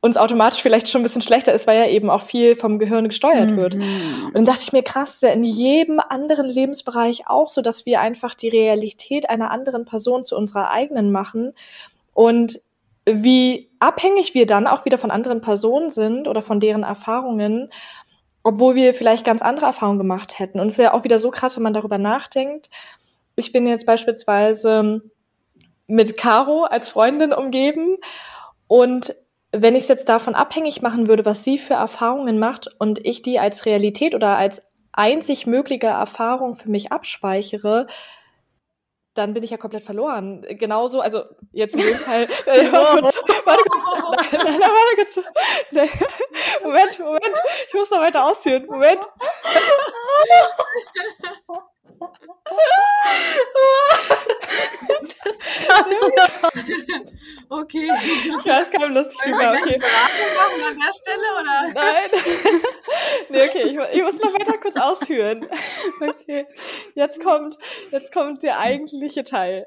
[0.00, 3.08] uns automatisch vielleicht schon ein bisschen schlechter ist, weil ja eben auch viel vom Gehirn
[3.08, 3.56] gesteuert mhm.
[3.56, 3.74] wird.
[3.74, 8.00] Und dann dachte ich mir, krass, ja in jedem anderen Lebensbereich auch so, dass wir
[8.00, 11.52] einfach die Realität einer anderen Person zu unserer eigenen machen
[12.14, 12.60] und
[13.08, 17.70] wie abhängig wir dann auch wieder von anderen Personen sind oder von deren Erfahrungen,
[18.42, 20.58] obwohl wir vielleicht ganz andere Erfahrungen gemacht hätten.
[20.58, 22.68] Und es ist ja auch wieder so krass, wenn man darüber nachdenkt.
[23.36, 25.02] Ich bin jetzt beispielsweise
[25.86, 27.96] mit Caro als Freundin umgeben.
[28.66, 29.14] Und
[29.52, 33.22] wenn ich es jetzt davon abhängig machen würde, was sie für Erfahrungen macht und ich
[33.22, 37.86] die als Realität oder als einzig mögliche Erfahrung für mich abspeichere,
[39.14, 40.44] dann bin ich ja komplett verloren.
[40.48, 42.28] Genauso, also jetzt in dem Fall.
[42.46, 43.82] Äh, warte kurz, warte kurz.
[44.32, 45.20] Nein, nein, warte kurz.
[45.70, 45.88] Nein.
[46.62, 47.38] Moment, Moment.
[47.68, 48.66] Ich muss noch weiter ausführen.
[48.66, 49.00] Moment.
[57.48, 57.88] Okay.
[58.44, 59.50] Ja, es kam lustig rüber.
[59.50, 59.78] Okay.
[59.78, 61.58] Beratung machen an der Stelle, oder?
[61.74, 62.10] Nein.
[63.28, 65.48] nee, okay, ich, ich muss noch weiter kurz ausführen.
[66.00, 66.46] Okay.
[66.94, 67.56] Jetzt kommt,
[67.92, 69.66] jetzt kommt der eigentliche Teil.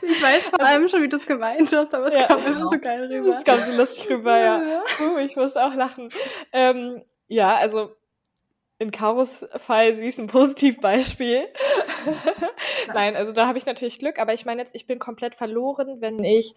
[0.00, 2.26] Ich weiß vor allem schon, wie du es gemeint hast, aber es Ja.
[2.26, 3.34] kam immer so geil rüber.
[3.34, 4.82] Das kam so lustig rüber, ja.
[5.00, 6.08] Uh, ich muss auch lachen.
[6.52, 7.94] Ähm, ja, also
[8.78, 11.48] in Karos Fall, sie ist ein Positivbeispiel.
[12.94, 16.00] Nein, also da habe ich natürlich Glück, aber ich meine jetzt, ich bin komplett verloren,
[16.00, 16.54] wenn ich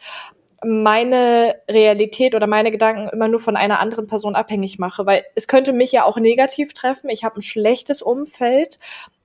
[0.63, 5.47] meine Realität oder meine Gedanken immer nur von einer anderen Person abhängig mache, weil es
[5.47, 7.09] könnte mich ja auch negativ treffen.
[7.09, 8.77] Ich habe ein schlechtes Umfeld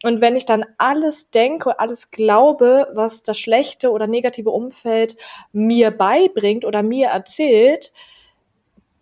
[0.02, 5.16] und wenn ich dann alles denke, alles glaube, was das schlechte oder negative Umfeld
[5.52, 7.92] mir beibringt oder mir erzählt,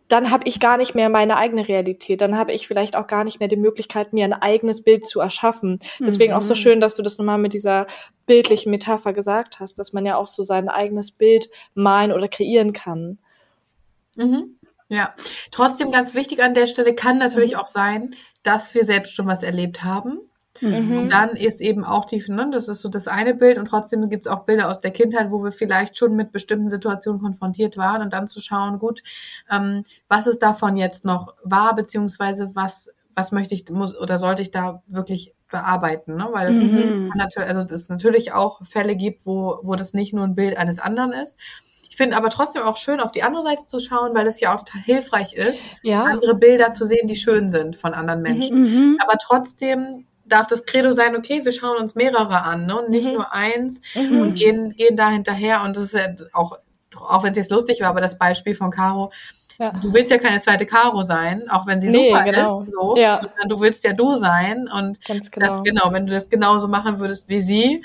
[0.08, 2.20] dann habe ich gar nicht mehr meine eigene Realität.
[2.20, 5.20] Dann habe ich vielleicht auch gar nicht mehr die Möglichkeit, mir ein eigenes Bild zu
[5.20, 5.78] erschaffen.
[6.00, 6.58] Deswegen auch so Mhm.
[6.58, 7.86] schön, dass du das nochmal mit dieser
[8.26, 12.72] bildlichen Metapher gesagt hast, dass man ja auch so sein eigenes Bild malen oder kreieren
[12.72, 13.18] kann.
[14.16, 14.58] Mhm.
[14.88, 15.14] Ja,
[15.50, 17.58] trotzdem ganz wichtig an der Stelle kann natürlich Mhm.
[17.60, 20.18] auch sein, dass wir selbst schon was erlebt haben.
[20.60, 20.98] Mhm.
[20.98, 24.08] Und dann ist eben auch die, ne, das ist so das eine Bild und trotzdem
[24.08, 27.76] gibt es auch Bilder aus der Kindheit, wo wir vielleicht schon mit bestimmten Situationen konfrontiert
[27.76, 29.02] waren und dann zu schauen, gut,
[29.50, 34.42] ähm, was ist davon jetzt noch wahr, beziehungsweise was, was möchte ich, muss oder sollte
[34.42, 36.28] ich da wirklich bearbeiten, ne?
[36.32, 37.10] Weil es Mhm.
[37.16, 40.78] natürlich, also es natürlich auch Fälle gibt, wo, wo das nicht nur ein Bild eines
[40.78, 41.38] anderen ist.
[41.90, 44.52] Ich finde aber trotzdem auch schön, auf die andere Seite zu schauen, weil es ja
[44.54, 46.02] auch hilfreich ist, Ja.
[46.04, 48.62] andere Bilder zu sehen, die schön sind von anderen Menschen.
[48.62, 48.98] Mhm.
[49.00, 52.78] Aber trotzdem darf das Credo sein, okay, wir schauen uns mehrere an, ne?
[52.80, 53.14] Und nicht Mhm.
[53.14, 54.18] nur eins Mhm.
[54.18, 55.62] und gehen, gehen da hinterher.
[55.64, 56.58] Und das ist ja auch,
[56.96, 59.12] auch wenn es jetzt lustig war, aber das Beispiel von Caro,
[59.58, 59.70] Ja.
[59.80, 62.60] du willst ja keine zweite Caro sein, auch wenn sie Nee, super genau.
[62.62, 63.18] ist, so, Ja.
[63.18, 64.68] sondern du willst ja du sein.
[64.68, 65.46] Und genau.
[65.46, 67.84] das, genau, wenn du das genauso machen würdest wie sie,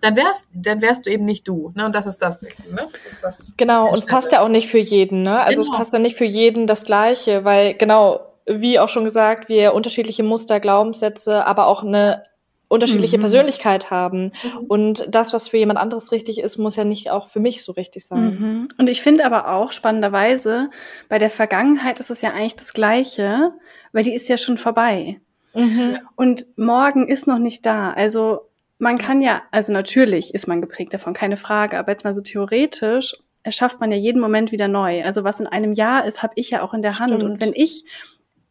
[0.00, 1.72] dann wärst, dann wärst du eben nicht du.
[1.74, 1.84] Ne?
[1.86, 2.86] Und das ist das, ne?
[2.92, 3.52] Das ist das.
[3.56, 5.40] Genau, und es passt ja auch nicht für jeden, ne?
[5.40, 5.72] Also Genau.
[5.72, 9.74] es passt ja nicht für jeden das Gleiche, weil genau, wie auch schon gesagt, wir
[9.74, 12.24] unterschiedliche Muster, Glaubenssätze, aber auch eine
[12.68, 13.22] unterschiedliche Mhm.
[13.22, 14.32] Persönlichkeit haben.
[14.42, 14.64] Mhm.
[14.68, 17.72] Und das, was für jemand anderes richtig ist, muss ja nicht auch für mich so
[17.72, 18.24] richtig sein.
[18.24, 18.68] Mhm.
[18.78, 20.70] Und ich finde aber auch spannenderweise,
[21.08, 23.52] bei der Vergangenheit ist es ja eigentlich das Gleiche,
[23.92, 25.20] weil die ist ja schon vorbei.
[25.54, 25.98] Mhm.
[26.14, 27.90] Und morgen ist noch nicht da.
[27.90, 28.40] Also
[28.78, 32.20] man kann ja, also natürlich ist man geprägt davon, keine Frage, aber jetzt mal so
[32.20, 35.02] theoretisch erschafft man ja jeden Moment wieder neu.
[35.04, 37.14] Also was in einem Jahr ist, habe ich ja auch in der Hand.
[37.14, 37.22] Stimmt.
[37.24, 37.84] Und wenn ich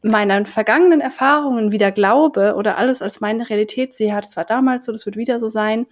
[0.07, 4.85] meinen vergangenen Erfahrungen wieder glaube oder alles als meine Realität sehe, ja, das war damals
[4.85, 5.87] so, das wird wieder so sein.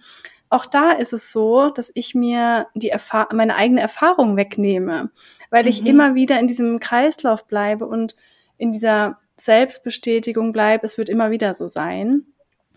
[0.48, 5.10] Auch da ist es so, dass ich mir die Erfahr meine eigene Erfahrung wegnehme,
[5.50, 5.86] weil ich Mhm.
[5.86, 8.14] immer wieder in diesem Kreislauf bleibe und
[8.58, 12.26] in dieser Selbstbestätigung bleibe, es wird immer wieder so sein.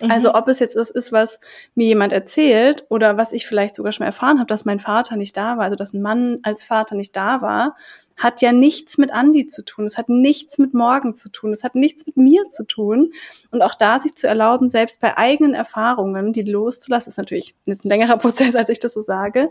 [0.02, 0.12] Mhm.
[0.12, 1.40] Also ob es jetzt das ist, was
[1.76, 5.38] mir jemand erzählt oder was ich vielleicht sogar schon erfahren habe, dass mein Vater nicht
[5.38, 7.76] da war, also dass ein Mann als Vater nicht da war,
[8.20, 9.86] hat ja nichts mit Andi zu tun.
[9.86, 11.54] Es hat nichts mit morgen zu tun.
[11.54, 13.14] Es hat nichts mit mir zu tun.
[13.50, 17.86] Und auch da sich zu erlauben, selbst bei eigenen Erfahrungen, die loszulassen, ist natürlich jetzt
[17.86, 19.48] ein längerer Prozess, als ich das so sage.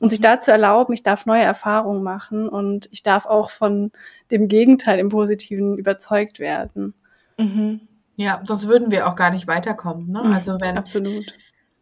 [0.00, 3.92] Und sich da zu erlauben, ich darf neue Erfahrungen machen und ich darf auch von
[4.30, 6.94] dem Gegenteil im Positiven überzeugt werden.
[7.36, 7.82] Mhm.
[8.16, 10.10] Ja, sonst würden wir auch gar nicht weiterkommen.
[10.10, 10.22] Ne?
[10.24, 11.34] Mhm, Also wenn, Absolut.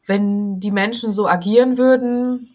[0.05, 2.49] wenn die Menschen so agieren würden,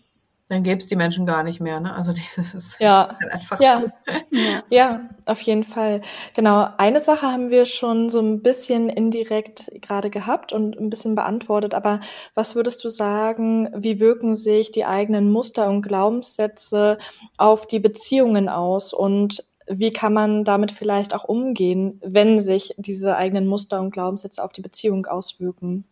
[0.49, 1.79] dann gäbe es die Menschen gar nicht mehr.
[1.79, 1.93] Ne?
[1.95, 3.05] Also das ist, Ja.
[3.07, 3.81] das ist halt einfach Ja.
[3.81, 4.13] so.
[4.31, 4.63] Ja.
[4.69, 6.01] Ja, auf jeden Fall.
[6.35, 6.67] Genau.
[6.77, 11.73] Eine Sache haben wir schon so ein bisschen indirekt gerade gehabt und ein bisschen beantwortet.
[11.73, 11.99] Aber
[12.35, 16.97] was würdest du sagen, wie wirken sich die eigenen Muster und Glaubenssätze
[17.37, 18.91] auf die Beziehungen aus?
[18.93, 24.43] Und wie kann man damit vielleicht auch umgehen, wenn sich diese eigenen Muster und Glaubenssätze
[24.43, 25.85] auf die Beziehung auswirken?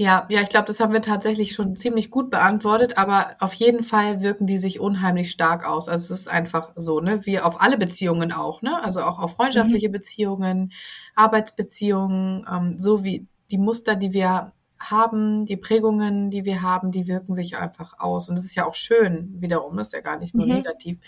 [0.00, 3.82] Ja, ja, ich glaube, das haben wir tatsächlich schon ziemlich gut beantwortet, aber auf jeden
[3.82, 5.88] Fall wirken die sich unheimlich stark aus.
[5.88, 8.80] Also es ist einfach so, ne, wie auf alle Beziehungen auch, ne?
[8.84, 10.70] Also auch auf freundschaftliche Beziehungen,
[11.16, 17.08] Arbeitsbeziehungen, ähm, so wie die Muster, die wir haben, die Prägungen, die wir haben, die
[17.08, 18.28] wirken sich einfach aus.
[18.28, 20.52] Und das ist ja auch schön, wiederum, das ist ja gar nicht nur Mhm.
[20.52, 21.00] negativ.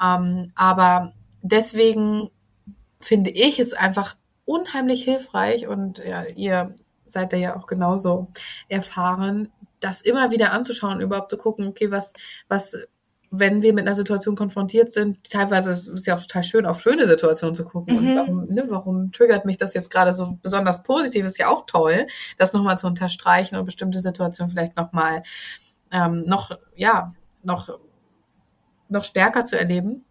[0.00, 1.12] Ähm, aber
[1.42, 2.30] deswegen
[3.00, 6.74] finde ich es einfach unheimlich hilfreich und ja, ihr
[7.12, 8.28] seid da ja auch genauso
[8.68, 9.50] erfahren,
[9.80, 12.12] das immer wieder anzuschauen, überhaupt zu gucken, okay, was,
[12.48, 12.76] was,
[13.30, 16.80] wenn wir mit einer Situation konfrontiert sind, teilweise ist es ja auch total schön, auf
[16.80, 17.96] schöne Situationen zu gucken.
[17.96, 18.16] Und Mhm.
[18.16, 21.26] warum, ne, warum triggert mich das jetzt gerade so besonders positiv?
[21.26, 22.06] Ist ja auch toll,
[22.38, 25.22] das nochmal zu unterstreichen und bestimmte Situationen vielleicht nochmal
[25.90, 27.78] ähm, noch, ja, noch,
[28.88, 30.04] noch stärker zu erleben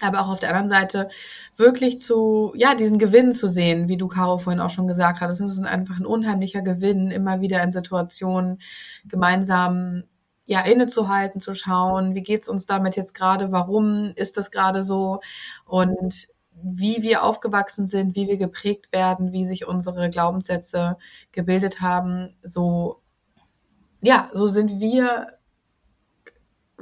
[0.00, 1.08] aber auch auf der anderen Seite
[1.56, 5.40] wirklich zu, ja, diesen Gewinn zu sehen, wie du, Caro, vorhin auch schon gesagt hast.
[5.40, 8.60] Es ist einfach ein unheimlicher Gewinn, immer wieder in Situationen
[9.04, 10.04] gemeinsam,
[10.46, 15.20] ja innezuhalten, zu schauen, wie geht's uns damit jetzt gerade, warum ist das gerade so?
[15.64, 16.28] Und
[16.62, 20.96] wie wir aufgewachsen sind, wie wir geprägt werden, wie sich unsere Glaubenssätze
[21.32, 23.00] gebildet haben, so
[24.02, 25.38] ja, so sind wir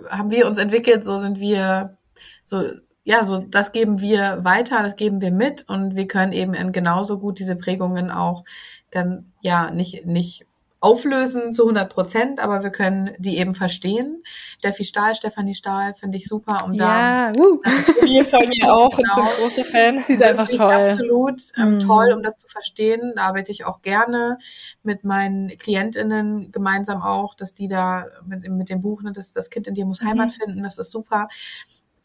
[0.09, 1.97] haben wir uns entwickelt, so sind wir
[2.45, 2.63] so
[3.09, 7.19] ja, so das geben wir weiter, das geben wir mit und wir können eben genauso
[7.19, 8.45] gut diese Prägungen auch
[8.91, 10.45] dann ja nicht nicht
[10.81, 14.23] auflösen zu 100 Prozent, aber wir können die eben verstehen.
[14.59, 17.41] Steffi Stahl, Stefanie Stahl finde ich super, um ja, da.
[17.41, 17.61] Uh.
[18.03, 19.17] Wir von ihr auch genau.
[19.17, 20.07] und sind große Fans.
[20.07, 20.71] Sie ist einfach toll.
[20.71, 21.81] Absolut ähm, mhm.
[21.81, 23.15] toll, um das zu verstehen.
[23.17, 24.39] Da arbeite ich auch gerne
[24.83, 29.51] mit meinen KlientInnen gemeinsam auch, dass die da mit, mit dem Buch, ne, das, das
[29.51, 30.43] Kind in dir muss Heimat mhm.
[30.45, 31.29] finden, das ist super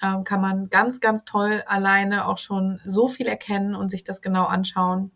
[0.04, 4.22] ähm, kann man ganz, ganz toll alleine auch schon so viel erkennen und sich das
[4.22, 5.12] genau anschauen.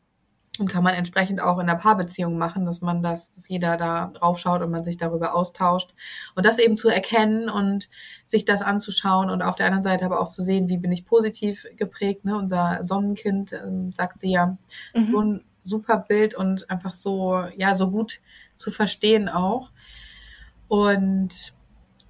[0.60, 4.08] Und kann man entsprechend auch in der Paarbeziehung machen, dass man das, dass jeder da
[4.08, 5.94] draufschaut und man sich darüber austauscht.
[6.34, 7.90] Und das eben zu erkennen und
[8.26, 11.06] sich das anzuschauen und auf der anderen Seite aber auch zu sehen, wie bin ich
[11.06, 12.26] positiv geprägt.
[12.26, 12.36] Ne?
[12.36, 14.58] Unser Sonnenkind, ähm, sagt sie ja,
[14.96, 15.06] mhm.
[15.06, 18.20] so ein super Bild und einfach so, ja, so gut
[18.56, 19.70] zu verstehen auch.
[20.68, 21.54] Und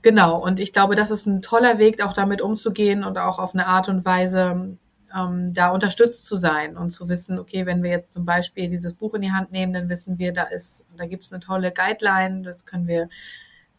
[0.08, 3.54] Genau, und ich glaube, das ist ein toller Weg, auch damit umzugehen und auch auf
[3.54, 4.78] eine Art und Weise
[5.14, 8.94] ähm, da unterstützt zu sein und zu wissen, okay, wenn wir jetzt zum Beispiel dieses
[8.94, 11.74] Buch in die Hand nehmen, dann wissen wir, da ist, da gibt es eine tolle
[11.74, 13.10] Guideline, das können wir,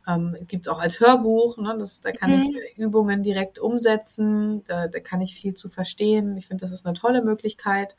[0.06, 2.42] ähm, gibt es auch als Hörbuch, ne, das, da kann mhm.
[2.42, 6.36] ich Übungen direkt umsetzen, da, da kann ich viel zu verstehen.
[6.36, 7.96] Ich finde, das ist eine tolle Möglichkeit.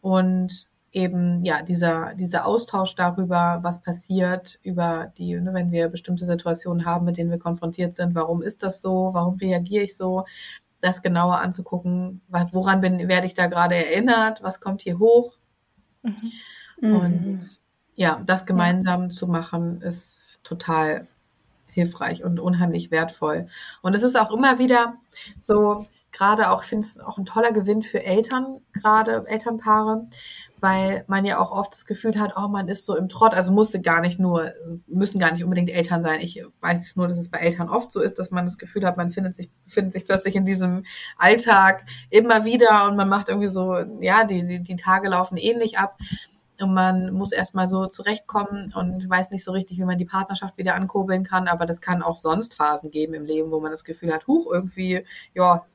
[0.00, 0.66] Und
[0.96, 6.86] eben ja dieser dieser Austausch darüber, was passiert, über die, ne, wenn wir bestimmte Situationen
[6.86, 10.24] haben, mit denen wir konfrontiert sind, warum ist das so, warum reagiere ich so,
[10.80, 12.22] das genauer anzugucken,
[12.52, 15.34] woran bin, werde ich da gerade erinnert, was kommt hier hoch
[16.02, 16.16] mhm.
[16.80, 17.38] und mhm.
[17.94, 19.08] ja, das gemeinsam ja.
[19.10, 21.08] zu machen ist total
[21.66, 23.48] hilfreich und unheimlich wertvoll.
[23.82, 24.94] Und es ist auch immer wieder
[25.38, 25.86] so,
[26.16, 30.06] gerade auch, ich finde es auch ein toller Gewinn für Eltern, gerade Elternpaare,
[30.60, 33.52] weil man ja auch oft das Gefühl hat, oh, man ist so im Trott, also
[33.52, 34.52] musste gar nicht nur,
[34.86, 36.20] müssen gar nicht unbedingt Eltern sein.
[36.20, 38.96] Ich weiß nur, dass es bei Eltern oft so ist, dass man das Gefühl hat,
[38.96, 40.84] man findet sich, findet sich plötzlich in diesem
[41.18, 45.78] Alltag immer wieder und man macht irgendwie so, ja, die, die, die Tage laufen ähnlich
[45.78, 45.98] ab.
[46.58, 50.56] Und man muss erstmal so zurechtkommen und weiß nicht so richtig, wie man die Partnerschaft
[50.56, 51.48] wieder ankurbeln kann.
[51.48, 54.50] Aber das kann auch sonst Phasen geben im Leben, wo man das Gefühl hat, huch,
[54.50, 55.04] irgendwie,
[55.34, 55.66] ja,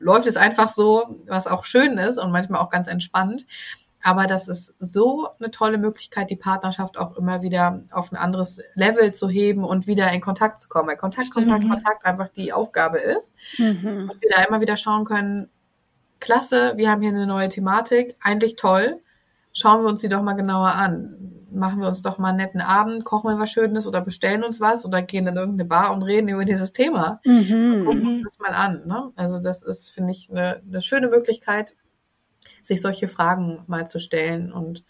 [0.00, 3.46] läuft es einfach so, was auch schön ist und manchmal auch ganz entspannt.
[4.02, 8.62] Aber das ist so eine tolle Möglichkeit, die Partnerschaft auch immer wieder auf ein anderes
[8.74, 10.88] Level zu heben und wieder in Kontakt zu kommen.
[10.88, 11.48] Weil Kontakt, Stimmt.
[11.48, 13.34] Kontakt, Kontakt einfach die Aufgabe ist.
[13.58, 14.10] Mhm.
[14.10, 15.50] Und wir da immer wieder schauen können,
[16.18, 19.00] klasse, wir haben hier eine neue Thematik, eigentlich toll.
[19.52, 21.46] Schauen wir uns die doch mal genauer an.
[21.52, 24.60] Machen wir uns doch mal einen netten Abend, kochen wir was Schönes oder bestellen uns
[24.60, 27.20] was oder gehen in irgendeine Bar und reden über dieses Thema.
[27.24, 27.84] Mhm.
[27.84, 28.86] Gucken uns das mal an.
[28.86, 29.10] Ne?
[29.16, 31.76] Also das ist, finde ich, eine, eine schöne Möglichkeit,
[32.62, 34.52] sich solche Fragen mal zu stellen.
[34.52, 34.84] Und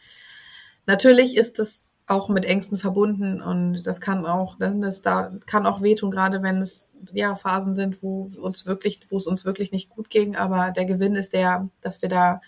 [0.87, 5.81] natürlich ist es auch mit Ängsten verbunden und das kann auch, das da kann auch
[5.81, 9.91] wehtun, gerade wenn es ja Phasen sind, wo uns wirklich, wo es uns wirklich nicht
[9.91, 10.35] gut ging.
[10.35, 12.41] Aber der Gewinn ist der, dass wir da,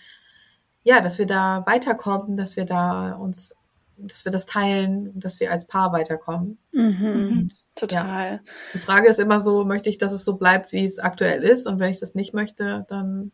[0.83, 3.55] ja, dass wir da weiterkommen, dass wir da uns,
[3.95, 6.57] dass wir das teilen, dass wir als Paar weiterkommen.
[6.73, 8.33] Mhm, und, total.
[8.33, 8.39] Ja,
[8.73, 11.67] die Frage ist immer so, möchte ich, dass es so bleibt, wie es aktuell ist?
[11.67, 13.31] Und wenn ich das nicht möchte, dann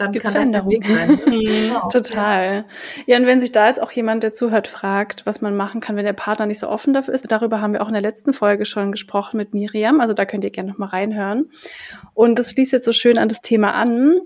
[0.00, 1.20] dann Gibt's kann das der Weg sein.
[1.24, 1.88] genau.
[1.90, 2.64] Total.
[3.06, 5.96] Ja, und wenn sich da jetzt auch jemand, der zuhört, fragt, was man machen kann,
[5.96, 8.32] wenn der Partner nicht so offen dafür ist, darüber haben wir auch in der letzten
[8.32, 11.50] Folge schon gesprochen mit Miriam, also da könnt ihr gerne nochmal reinhören.
[12.14, 14.20] Und das schließt jetzt so schön an das Thema an.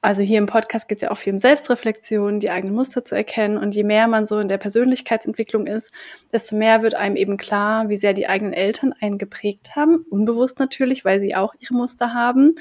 [0.00, 3.16] Also hier im Podcast geht es ja auch viel um Selbstreflexion, die eigenen Muster zu
[3.16, 3.58] erkennen.
[3.58, 5.90] Und je mehr man so in der Persönlichkeitsentwicklung ist,
[6.32, 10.04] desto mehr wird einem eben klar, wie sehr die eigenen Eltern einen geprägt haben.
[10.08, 12.54] Unbewusst natürlich, weil sie auch ihre Muster haben.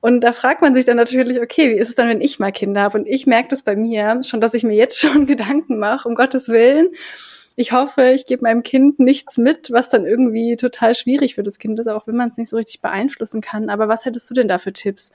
[0.00, 2.52] Und da fragt man sich dann natürlich, okay, wie ist es dann, wenn ich mal
[2.52, 2.98] Kinder habe?
[2.98, 6.14] Und ich merke das bei mir schon, dass ich mir jetzt schon Gedanken mache, um
[6.14, 6.88] Gottes Willen.
[7.56, 11.58] Ich hoffe, ich gebe meinem Kind nichts mit, was dann irgendwie total schwierig für das
[11.58, 13.68] Kind ist, auch wenn man es nicht so richtig beeinflussen kann.
[13.68, 15.12] Aber was hättest du denn da für Tipps?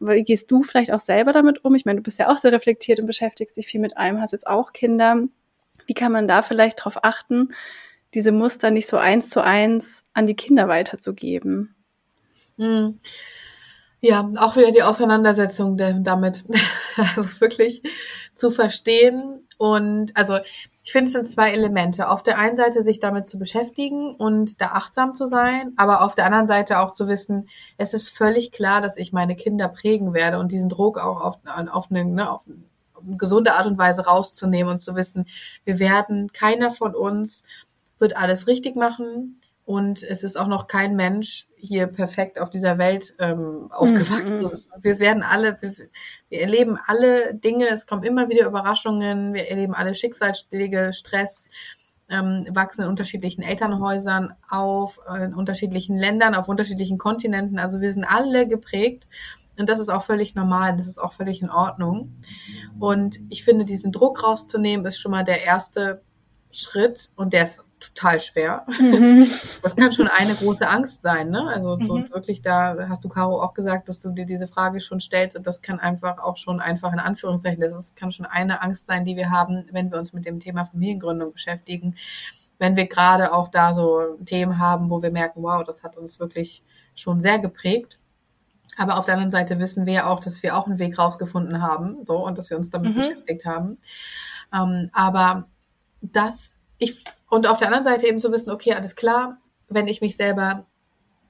[0.00, 1.74] Wie gehst du vielleicht auch selber damit um?
[1.74, 4.32] Ich meine, du bist ja auch sehr reflektiert und beschäftigst dich viel mit einem, hast
[4.32, 5.24] jetzt auch Kinder.
[5.86, 7.50] Wie kann man da vielleicht darauf achten,
[8.14, 11.74] diese Muster nicht so eins zu eins an die Kinder weiterzugeben?
[12.56, 12.98] Hm.
[14.04, 16.44] Ja, auch wieder die Auseinandersetzung damit,
[16.96, 17.82] also wirklich
[18.34, 20.38] zu verstehen und also
[20.82, 22.08] ich finde es sind zwei Elemente.
[22.08, 26.16] Auf der einen Seite sich damit zu beschäftigen und da achtsam zu sein, aber auf
[26.16, 30.14] der anderen Seite auch zu wissen, es ist völlig klar, dass ich meine Kinder prägen
[30.14, 31.38] werde und diesen Druck auch auf,
[31.70, 35.28] auf, eine, ne, auf eine gesunde Art und Weise rauszunehmen und zu wissen,
[35.64, 37.44] wir werden, keiner von uns
[38.00, 39.38] wird alles richtig machen
[39.72, 44.42] Und es ist auch noch kein Mensch hier perfekt auf dieser Welt ähm, aufgewachsen.
[44.42, 44.50] Mhm.
[44.82, 45.72] Wir werden alle, wir,
[46.28, 51.48] wir, erleben alle Dinge, es kommen immer wieder Überraschungen, wir erleben alle Schicksalsschläge, Stress,
[52.10, 57.58] ähm, wachsen in unterschiedlichen Elternhäusern auf, in unterschiedlichen Ländern, auf unterschiedlichen Kontinenten.
[57.58, 59.06] Also wir sind alle geprägt.
[59.58, 62.14] Und das ist auch völlig normal, das ist auch völlig in Ordnung.
[62.78, 66.02] Und ich finde, diesen Druck rauszunehmen, ist schon mal der erste
[66.50, 68.64] Schritt und der ist total schwer.
[68.80, 69.30] Mhm.
[69.62, 71.46] Das kann schon eine große Angst sein, ne?
[71.48, 72.10] Also so mhm.
[72.10, 75.46] wirklich da hast du Caro auch gesagt, dass du dir diese Frage schon stellst und
[75.46, 79.04] das kann einfach auch schon einfach in Anführungszeichen, das ist, kann schon eine Angst sein,
[79.04, 81.96] die wir haben, wenn wir uns mit dem Thema Familiengründung beschäftigen.
[82.58, 86.20] Wenn wir gerade auch da so Themen haben, wo wir merken, wow, das hat uns
[86.20, 86.62] wirklich
[86.94, 87.98] schon sehr geprägt.
[88.78, 91.60] Aber auf der anderen Seite wissen wir ja auch, dass wir auch einen Weg rausgefunden
[91.60, 92.98] haben, so, und dass wir uns damit mhm.
[92.98, 93.78] beschäftigt haben.
[94.54, 95.48] Ähm, aber
[96.00, 99.38] das, ich, und auf der anderen Seite eben zu wissen, okay, alles klar,
[99.70, 100.66] wenn ich mich selber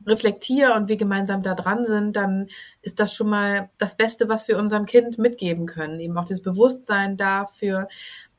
[0.04, 2.48] reflektiere und wir gemeinsam da dran sind, dann
[2.80, 6.00] ist das schon mal das Beste, was wir unserem Kind mitgeben können.
[6.00, 7.86] Eben auch dieses Bewusstsein dafür,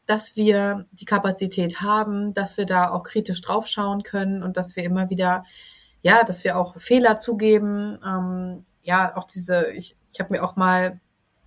[0.05, 4.83] dass wir die Kapazität haben, dass wir da auch kritisch draufschauen können und dass wir
[4.83, 5.45] immer wieder,
[6.01, 7.97] ja, dass wir auch Fehler zugeben.
[8.05, 10.99] Ähm, ja, auch diese, ich, ich habe mir auch mal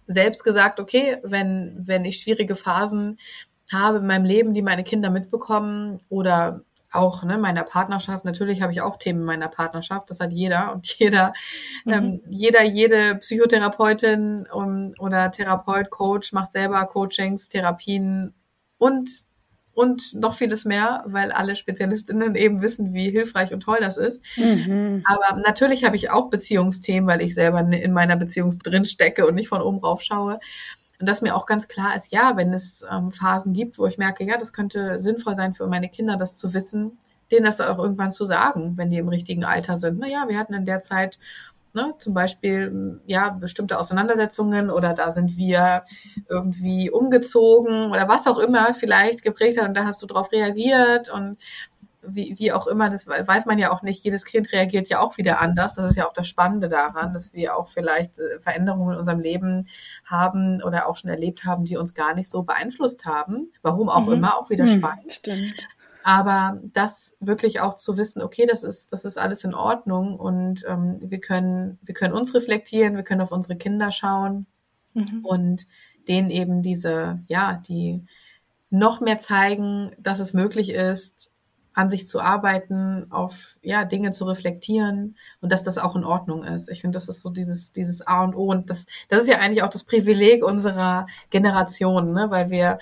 [0.07, 3.19] selbst gesagt, okay, wenn, wenn ich schwierige Phasen
[3.73, 6.63] habe in meinem Leben, die meine Kinder mitbekommen oder
[6.93, 8.25] auch ne, meiner Partnerschaft.
[8.25, 10.11] Natürlich habe ich auch Themen in meiner Partnerschaft.
[10.11, 11.33] Das hat jeder und jeder,
[11.85, 11.93] mhm.
[11.93, 18.35] ähm, jeder, jede Psychotherapeutin um, oder Therapeut, Coach macht selber Coachings, Therapien
[18.79, 19.27] und
[19.77, 24.23] und noch vieles mehr, weil alle Spezialistinnen eben wissen, wie hilfreich und toll das ist.
[24.37, 25.05] Mhm.
[25.05, 29.35] Aber natürlich habe ich auch Beziehungsthemen, weil ich selber in meiner Beziehung drin stecke und
[29.35, 30.41] nicht von oben rauf schaue.
[31.01, 33.99] Und dass mir auch ganz klar ist, ja, wenn es ähm, Phasen gibt, wo ich
[33.99, 36.99] merke, ja, das könnte sinnvoll sein für meine Kinder, das zu wissen,
[37.31, 39.99] denen das auch irgendwann zu sagen, wenn die im richtigen Alter sind.
[39.99, 41.19] Naja, wir hatten in der Zeit
[41.77, 45.85] ne, zum Beispiel ja bestimmte Auseinandersetzungen oder da sind wir
[46.29, 51.09] irgendwie umgezogen oder was auch immer vielleicht geprägt hat und da hast du drauf reagiert
[51.09, 51.37] und
[52.09, 54.05] wie, wie auch immer, das weiß man ja auch nicht.
[54.05, 55.75] Jedes Kind reagiert ja auch wieder anders.
[55.75, 59.21] Das ist ja auch das Spannende daran, dass wir auch vielleicht äh, Veränderungen in unserem
[59.21, 59.69] Leben
[60.05, 63.53] haben oder auch schon erlebt haben, die uns gar nicht so beeinflusst haben.
[63.63, 64.15] Warum auch mhm.
[64.15, 65.13] immer, auch wieder mhm, spannend.
[65.13, 65.55] Stimmt.
[66.03, 70.65] Aber das wirklich auch zu wissen, okay, das ist, das ist alles in Ordnung und
[70.69, 74.47] ähm, wir können, wir können uns reflektieren, wir können auf unsere Kinder schauen
[74.95, 75.25] mhm.
[75.25, 75.67] und
[76.07, 78.05] denen eben diese, ja, die
[78.71, 81.33] noch mehr zeigen, dass es möglich ist,
[81.77, 86.43] an sich zu arbeiten, auf ja Dinge zu reflektieren und dass das auch in Ordnung
[86.43, 86.71] ist.
[86.71, 89.39] Ich finde, das ist so dieses dieses A und O und das das ist ja
[89.39, 92.79] eigentlich auch das Privileg unserer Generation, ne, weil wir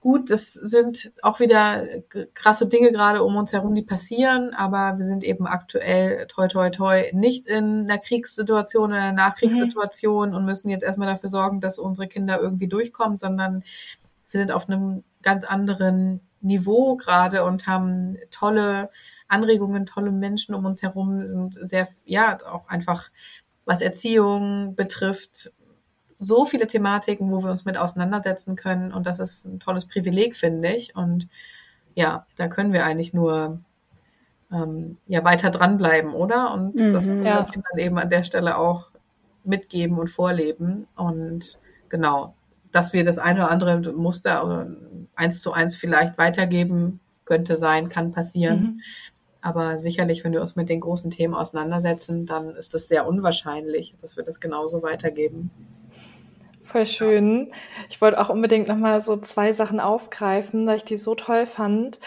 [0.00, 1.86] gut, das sind auch wieder
[2.34, 6.68] krasse Dinge gerade um uns herum, die passieren, aber wir sind eben aktuell toi toi
[6.68, 10.36] toi nicht in einer Kriegssituation, in einer Nachkriegssituation mhm.
[10.36, 13.64] und müssen jetzt erstmal dafür sorgen, dass unsere Kinder irgendwie durchkommen, sondern
[14.30, 18.90] wir sind auf einem ganz anderen Niveau gerade und haben tolle
[19.28, 23.10] Anregungen, tolle Menschen um uns herum, sind sehr, ja, auch einfach,
[23.64, 25.52] was Erziehung betrifft,
[26.18, 28.92] so viele Thematiken, wo wir uns mit auseinandersetzen können.
[28.92, 30.94] Und das ist ein tolles Privileg, finde ich.
[30.94, 31.28] Und
[31.94, 33.60] ja, da können wir eigentlich nur
[34.52, 36.52] ähm, ja weiter dranbleiben, oder?
[36.52, 37.44] Und mhm, das ja.
[37.44, 38.90] Kindern eben an der Stelle auch
[39.44, 40.86] mitgeben und vorleben.
[40.94, 42.34] Und genau,
[42.72, 44.68] dass wir das eine oder andere Muster
[45.14, 48.60] eins zu eins vielleicht weitergeben, könnte sein, kann passieren.
[48.60, 48.80] Mhm.
[49.42, 53.94] Aber sicherlich, wenn wir uns mit den großen Themen auseinandersetzen, dann ist es sehr unwahrscheinlich,
[54.00, 55.50] dass wir das genauso weitergeben.
[56.62, 57.52] Voll schön.
[57.88, 61.98] Ich wollte auch unbedingt nochmal so zwei Sachen aufgreifen, weil ich die so toll fand.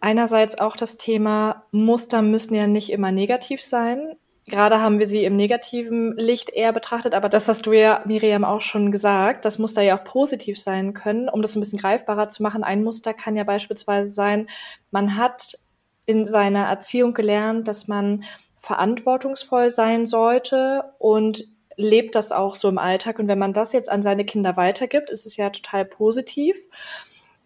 [0.00, 4.16] Einerseits auch das Thema Muster müssen ja nicht immer negativ sein.
[4.50, 8.44] Gerade haben wir sie im negativen Licht eher betrachtet, aber das hast du ja, Miriam,
[8.44, 9.44] auch schon gesagt.
[9.44, 12.64] Das Muster ja auch positiv sein können, um das ein bisschen greifbarer zu machen.
[12.64, 14.48] Ein Muster kann ja beispielsweise sein,
[14.90, 15.56] man hat
[16.04, 18.24] in seiner Erziehung gelernt, dass man
[18.58, 21.44] verantwortungsvoll sein sollte und
[21.76, 23.20] lebt das auch so im Alltag.
[23.20, 26.56] Und wenn man das jetzt an seine Kinder weitergibt, ist es ja total positiv.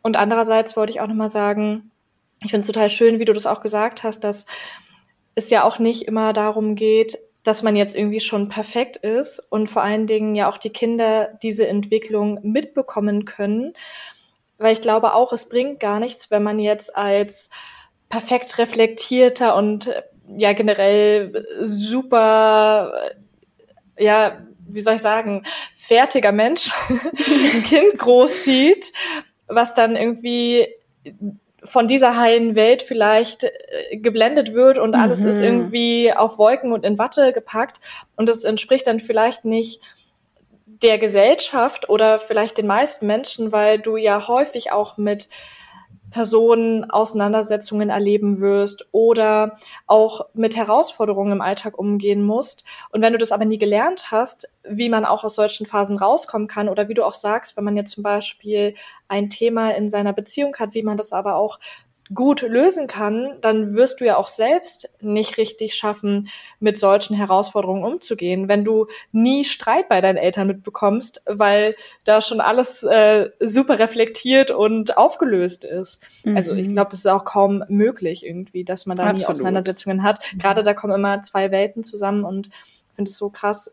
[0.03, 1.91] Und andererseits wollte ich auch nochmal sagen,
[2.43, 4.47] ich finde es total schön, wie du das auch gesagt hast, dass
[5.35, 9.69] es ja auch nicht immer darum geht, dass man jetzt irgendwie schon perfekt ist und
[9.69, 13.75] vor allen Dingen ja auch die Kinder diese Entwicklung mitbekommen können.
[14.57, 17.51] Weil ich glaube auch, es bringt gar nichts, wenn man jetzt als
[18.09, 19.91] perfekt reflektierter und
[20.37, 23.11] ja generell super,
[23.99, 28.93] ja, wie soll ich sagen, fertiger Mensch ein Kind großzieht,
[29.47, 30.69] was dann irgendwie
[31.65, 35.29] von dieser heilen Welt vielleicht äh, geblendet wird und alles mhm.
[35.31, 37.81] ist irgendwie auf Wolken und in Watte gepackt
[38.17, 39.81] und das entspricht dann vielleicht nicht
[40.67, 45.29] der Gesellschaft oder vielleicht den meisten Menschen, weil du ja häufig auch mit
[46.15, 49.59] Personen Auseinandersetzungen erleben wirst oder
[49.89, 52.63] auch mit Herausforderungen im Alltag umgehen musst.
[52.91, 56.47] Und wenn du das aber nie gelernt hast, wie man auch aus solchen Phasen rauskommen
[56.47, 58.75] kann oder wie du auch sagst, wenn man jetzt zum Beispiel
[59.09, 61.59] ein Thema in seiner Beziehung hat, wie man das aber auch
[62.15, 66.29] gut lösen kann, dann wirst du ja auch selbst nicht richtig schaffen,
[66.61, 72.41] mit solchen Herausforderungen umzugehen, wenn du nie Streit bei deinen Eltern mitbekommst, weil da schon
[72.41, 76.01] alles äh, super reflektiert und aufgelöst ist.
[76.25, 76.37] Mhm.
[76.37, 76.75] Also ich mhm.
[76.75, 79.21] glaube, das ist auch kaum möglich irgendwie, dass man da Absolut.
[79.21, 80.21] nie Auseinandersetzungen hat.
[80.33, 80.39] Mhm.
[80.39, 83.71] Gerade da kommen immer zwei Welten zusammen und ich finde es so krass,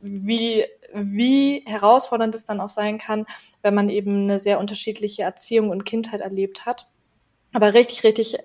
[0.00, 0.64] wie
[0.94, 3.26] wie herausfordernd es dann auch sein kann,
[3.62, 6.86] wenn man eben eine sehr unterschiedliche Erziehung und Kindheit erlebt hat.
[7.54, 8.36] Aber richtig, richtig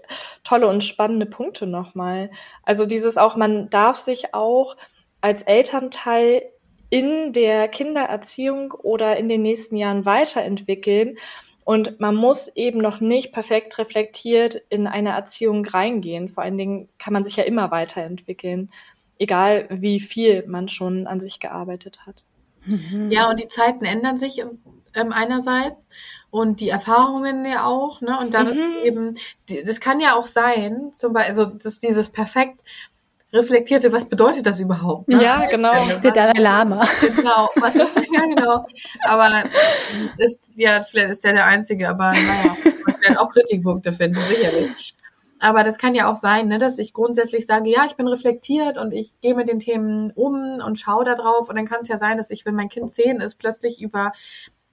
[0.44, 2.30] tolle und spannende Punkte nochmal.
[2.64, 4.78] Also dieses auch, man darf sich auch
[5.20, 6.44] als Elternteil
[6.92, 11.18] in der Kindererziehung oder in den nächsten Jahren weiterentwickeln.
[11.66, 16.30] Und man muss eben noch nicht perfekt reflektiert in eine Erziehung reingehen.
[16.30, 18.72] Vor allen Dingen kann man sich ja immer weiterentwickeln,
[19.18, 22.24] egal wie viel man schon an sich gearbeitet hat.
[23.10, 24.44] Ja, und die Zeiten ändern sich
[24.96, 25.88] ähm, einerseits
[26.32, 28.20] und die Erfahrungen ja auch, ne?
[28.20, 28.52] Und dann mhm.
[28.52, 29.18] ist eben,
[29.66, 32.64] das kann ja auch sein, zum Beispiel, also das dieses perfekt
[33.32, 35.08] reflektierte, was bedeutet das überhaupt?
[35.08, 35.24] Ne?
[35.24, 35.74] Ja, genau.
[36.02, 36.88] Der Dalai Lama.
[37.02, 38.66] Genau, was ist, ja, genau.
[39.04, 39.44] Aber
[40.18, 44.96] ist, ja, vielleicht ist der der Einzige, aber naja, man werden auch Kritikpunkte finden, sicherlich.
[45.42, 48.78] Aber das kann ja auch sein, ne, dass ich grundsätzlich sage, ja, ich bin reflektiert
[48.78, 51.50] und ich gehe mit den Themen um und schaue da drauf.
[51.50, 54.12] Und dann kann es ja sein, dass ich, wenn mein Kind zehn ist, plötzlich über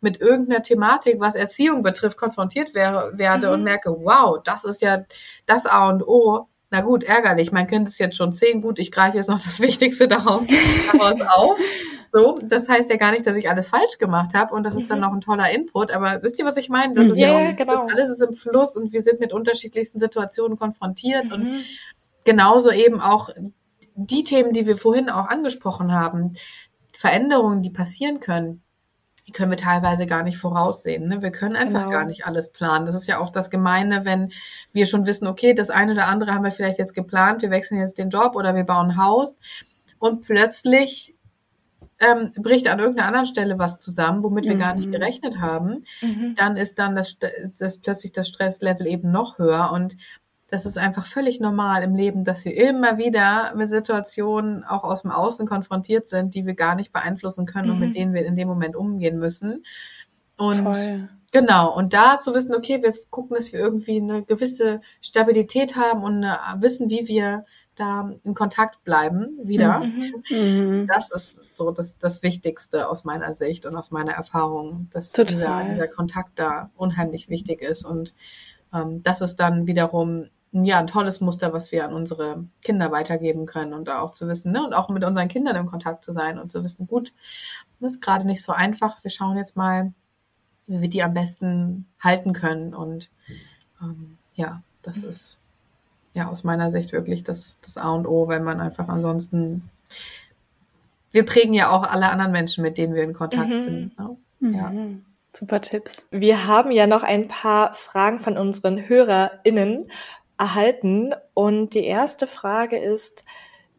[0.07, 3.54] mit irgendeiner Thematik, was Erziehung betrifft, konfrontiert wäre, werde mhm.
[3.54, 5.04] und merke, wow, das ist ja
[5.46, 6.46] das A und O.
[6.70, 7.50] Na gut, ärgerlich.
[7.50, 8.61] Mein Kind ist jetzt schon zehn.
[8.61, 10.44] Gut, ich greife jetzt noch das Wichtigste daraus,
[11.00, 11.59] auf.
[12.12, 14.80] So, das heißt ja gar nicht, dass ich alles falsch gemacht habe und das mhm.
[14.80, 15.04] ist dann mhm.
[15.04, 15.90] noch ein toller Input.
[15.90, 16.94] Aber wisst ihr, was ich meine?
[16.94, 17.72] Das ist ja, ja auch, genau.
[17.72, 21.32] das alles ist im Fluss und wir sind mit unterschiedlichsten Situationen konfrontiert mhm.
[21.32, 21.64] und
[22.24, 23.30] genauso eben auch
[23.96, 26.34] die Themen, die wir vorhin auch angesprochen haben,
[26.92, 28.62] Veränderungen, die passieren können,
[29.27, 31.09] die können wir teilweise gar nicht voraussehen.
[31.09, 31.22] Ne?
[31.22, 31.91] Wir können einfach genau.
[31.91, 32.87] gar nicht alles planen.
[32.87, 34.33] Das ist ja auch das Gemeine, wenn
[34.72, 37.81] wir schon wissen, okay, das eine oder andere haben wir vielleicht jetzt geplant, wir wechseln
[37.81, 39.37] jetzt den Job oder wir bauen ein Haus
[39.99, 41.16] und plötzlich
[41.99, 44.61] ähm, bricht an irgendeiner anderen Stelle was zusammen, womit wir mhm.
[44.61, 44.93] gar nicht mhm.
[44.93, 46.35] gerechnet haben, mhm.
[46.37, 47.16] dann ist dann das,
[47.59, 49.97] das plötzlich das Stresslevel eben noch höher und
[50.49, 55.03] das ist einfach völlig normal im Leben, dass wir immer wieder mit Situationen auch aus
[55.03, 57.72] dem Außen konfrontiert sind, die wir gar nicht beeinflussen können mhm.
[57.74, 57.94] und mit mhm.
[57.94, 59.64] denen wir in dem Moment umgehen müssen.
[60.36, 61.09] Und Voll.
[61.32, 66.03] genau, und da zu wissen, okay, wir gucken, dass wir irgendwie eine gewisse Stabilität haben
[66.03, 66.22] und
[66.61, 67.44] wissen, wie wir
[67.74, 69.80] da in Kontakt bleiben wieder.
[69.80, 70.22] Mhm.
[70.30, 70.86] mhm.
[70.86, 75.64] Das ist so das, das Wichtigste aus meiner Sicht und aus meiner Erfahrung, dass dieser,
[75.64, 77.84] dieser Kontakt da unheimlich wichtig ist.
[77.84, 78.14] Und
[78.72, 83.47] ähm, das ist dann wiederum ja, ein tolles Muster, was wir an unsere Kinder weitergeben
[83.47, 86.12] können und da auch zu wissen, ne, und auch mit unseren Kindern im Kontakt zu
[86.12, 87.12] sein und zu wissen, gut,
[87.80, 89.03] das ist gerade nicht so einfach.
[89.03, 89.92] Wir schauen jetzt mal,
[90.66, 92.74] wie wir die am besten halten können.
[92.74, 93.11] Und
[93.82, 95.40] ähm, ja, das ist
[96.14, 99.68] ja aus meiner Sicht wirklich das, das A und O, wenn man einfach ansonsten,
[101.12, 103.61] wir prägen ja auch alle anderen Menschen, mit denen wir in Kontakt mhm.
[103.61, 103.99] sind.
[103.99, 104.16] Ne?
[104.40, 104.70] Ja.
[104.70, 105.05] Mhm.
[105.34, 105.92] Super Tipps.
[106.11, 109.90] Wir haben ja noch ein paar Fragen von unseren HörerInnen
[110.39, 111.14] erhalten.
[111.34, 113.24] Und die erste Frage ist,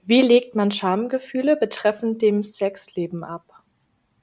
[0.04, 3.44] wie legt man Schamgefühle betreffend dem Sexleben ab?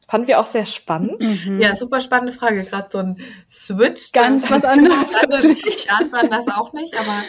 [0.08, 1.20] Fanden wir auch sehr spannend.
[1.20, 1.60] Mhm.
[1.60, 2.62] Ja, super spannende Frage.
[2.64, 3.18] Gerade so ein
[3.48, 4.12] Switch.
[4.12, 5.14] Ganz was anderes.
[5.14, 7.24] also, ganz anders auch nicht, aber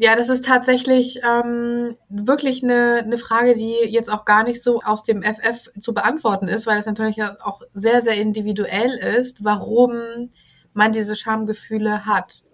[0.00, 4.80] ja, das ist tatsächlich ähm, wirklich eine, eine Frage, die jetzt auch gar nicht so
[4.80, 10.30] aus dem FF zu beantworten ist, weil das natürlich auch sehr, sehr individuell ist, warum
[10.72, 12.44] man diese Schamgefühle hat.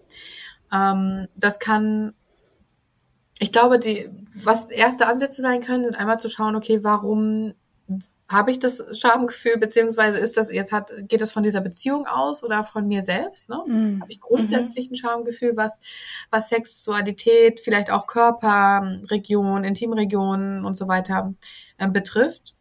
[0.74, 2.14] Ähm, das kann,
[3.38, 7.54] ich glaube, die, was erste Ansätze sein können, sind einmal zu schauen, okay, warum
[8.28, 12.42] habe ich das Schamgefühl, beziehungsweise ist das jetzt hat, geht das von dieser Beziehung aus
[12.42, 13.50] oder von mir selbst?
[13.50, 13.62] Ne?
[13.66, 14.00] Mhm.
[14.00, 15.78] Habe ich grundsätzlich ein Schamgefühl, was,
[16.30, 21.34] was Sexualität, vielleicht auch Körperregion, Intimregionen und so weiter
[21.76, 22.54] äh, betrifft?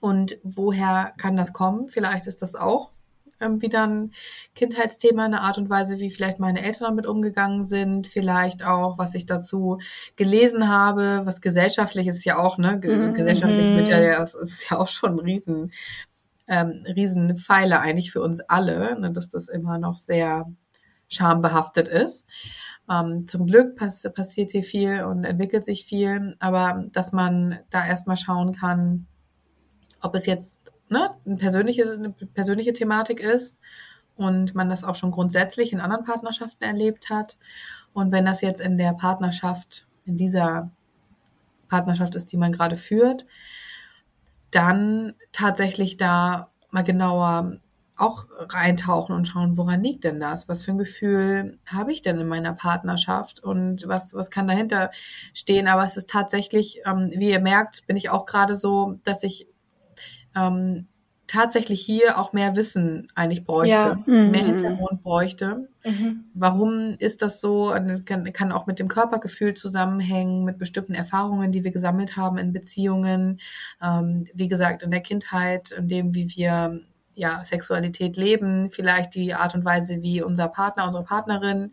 [0.00, 1.88] Und woher kann das kommen?
[1.88, 2.92] Vielleicht ist das auch
[3.40, 4.12] ähm, wieder ein
[4.54, 9.14] Kindheitsthema, eine Art und Weise, wie vielleicht meine Eltern damit umgegangen sind, vielleicht auch, was
[9.14, 9.78] ich dazu
[10.16, 12.80] gelesen habe, was gesellschaftlich ist ja auch, ne?
[12.82, 13.14] Mhm.
[13.14, 15.72] Gesellschaftlich wird ja, das ist ja auch schon ein riesen,
[16.46, 19.12] ähm, riesen Pfeiler eigentlich für uns alle, ne?
[19.12, 20.46] dass das immer noch sehr
[21.08, 22.26] schambehaftet ist.
[22.90, 27.86] Ähm, zum Glück pass passiert hier viel und entwickelt sich viel, aber dass man da
[27.86, 29.06] erstmal schauen kann,
[30.00, 33.60] ob es jetzt ne, eine, persönliche, eine persönliche Thematik ist
[34.16, 37.36] und man das auch schon grundsätzlich in anderen Partnerschaften erlebt hat.
[37.92, 40.70] Und wenn das jetzt in der Partnerschaft, in dieser
[41.68, 43.26] Partnerschaft ist, die man gerade führt,
[44.50, 47.58] dann tatsächlich da mal genauer
[47.98, 50.48] auch reintauchen und schauen, woran liegt denn das?
[50.48, 54.90] Was für ein Gefühl habe ich denn in meiner Partnerschaft und was, was kann dahinter
[55.34, 55.66] stehen?
[55.66, 59.48] Aber es ist tatsächlich, ähm, wie ihr merkt, bin ich auch gerade so, dass ich
[60.38, 60.86] ähm,
[61.28, 64.02] tatsächlich hier auch mehr Wissen eigentlich bräuchte, ja.
[64.06, 64.30] mhm.
[64.30, 65.68] mehr Hintergrund bräuchte.
[65.84, 66.24] Mhm.
[66.34, 67.70] Warum ist das so?
[67.70, 72.38] Das kann, kann, auch mit dem Körpergefühl zusammenhängen, mit bestimmten Erfahrungen, die wir gesammelt haben
[72.38, 73.40] in Beziehungen.
[73.82, 76.80] Ähm, wie gesagt, in der Kindheit, in dem, wie wir
[77.14, 81.72] ja, Sexualität leben, vielleicht die Art und Weise, wie unser Partner, unsere Partnerin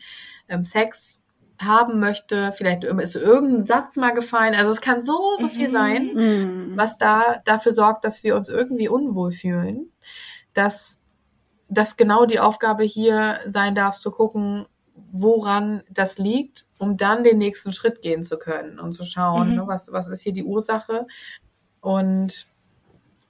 [0.49, 1.21] ähm, Sex
[1.61, 2.51] haben möchte.
[2.51, 4.55] Vielleicht ist irgendein Satz mal gefallen.
[4.55, 6.71] Also es kann so, so viel sein, mhm.
[6.75, 9.91] was da dafür sorgt, dass wir uns irgendwie unwohl fühlen.
[10.53, 10.99] Dass
[11.67, 14.65] das genau die Aufgabe hier sein darf, zu gucken,
[15.11, 19.55] woran das liegt, um dann den nächsten Schritt gehen zu können und zu schauen, mhm.
[19.55, 21.07] ne, was, was ist hier die Ursache.
[21.81, 22.47] Und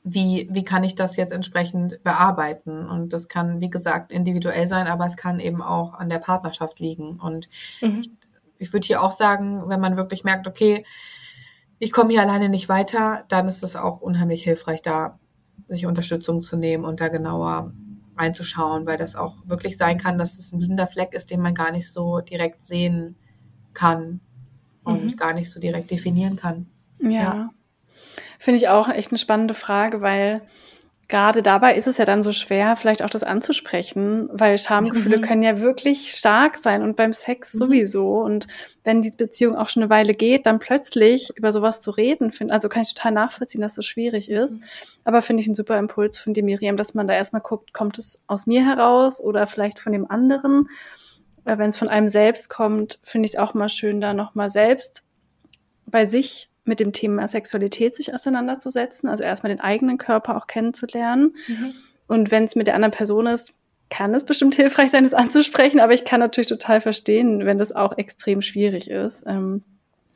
[0.07, 2.88] wie, wie kann ich das jetzt entsprechend bearbeiten?
[2.88, 6.80] Und das kann, wie gesagt, individuell sein, aber es kann eben auch an der Partnerschaft
[6.80, 7.19] liegen.
[7.19, 7.49] Und
[7.82, 7.99] mhm.
[7.99, 8.11] ich,
[8.60, 10.86] ich würde hier auch sagen, wenn man wirklich merkt, okay,
[11.80, 15.18] ich komme hier alleine nicht weiter, dann ist es auch unheimlich hilfreich, da
[15.65, 17.73] sich Unterstützung zu nehmen und da genauer
[18.15, 21.56] reinzuschauen, weil das auch wirklich sein kann, dass es ein blinder Fleck ist, den man
[21.56, 23.15] gar nicht so direkt sehen
[23.73, 24.19] kann
[24.84, 25.15] und mhm.
[25.15, 26.68] gar nicht so direkt definieren kann.
[26.99, 27.10] ja.
[27.10, 27.49] ja.
[28.46, 30.44] Finde ich auch echt eine spannende Frage, weil
[31.08, 35.22] gerade dabei ist es ja dann so schwer, vielleicht auch das anzusprechen, weil Schamgefühle mhm.
[35.24, 37.58] können ja wirklich stark sein und beim Sex mhm.
[37.58, 38.20] sowieso.
[38.20, 38.46] Und
[38.84, 42.52] wenn die Beziehung auch schon eine Weile geht, dann plötzlich über sowas zu reden, find,
[42.52, 44.62] also kann ich total nachvollziehen, dass das schwierig ist.
[44.62, 44.66] Mhm.
[45.06, 47.98] Aber finde ich einen super Impuls von dir, Miriam, dass man da erstmal guckt, kommt
[47.98, 50.70] es aus mir heraus oder vielleicht von dem anderen.
[51.46, 54.52] Weil wenn es von einem selbst kommt, finde ich es auch mal schön, da nochmal
[54.52, 55.02] selbst
[55.88, 61.36] bei sich mit dem Thema Sexualität sich auseinanderzusetzen, also erstmal den eigenen Körper auch kennenzulernen.
[61.48, 61.74] Mhm.
[62.08, 63.54] Und wenn es mit der anderen Person ist,
[63.90, 67.72] kann es bestimmt hilfreich sein, es anzusprechen, aber ich kann natürlich total verstehen, wenn das
[67.72, 69.24] auch extrem schwierig ist.
[69.28, 69.64] Ähm,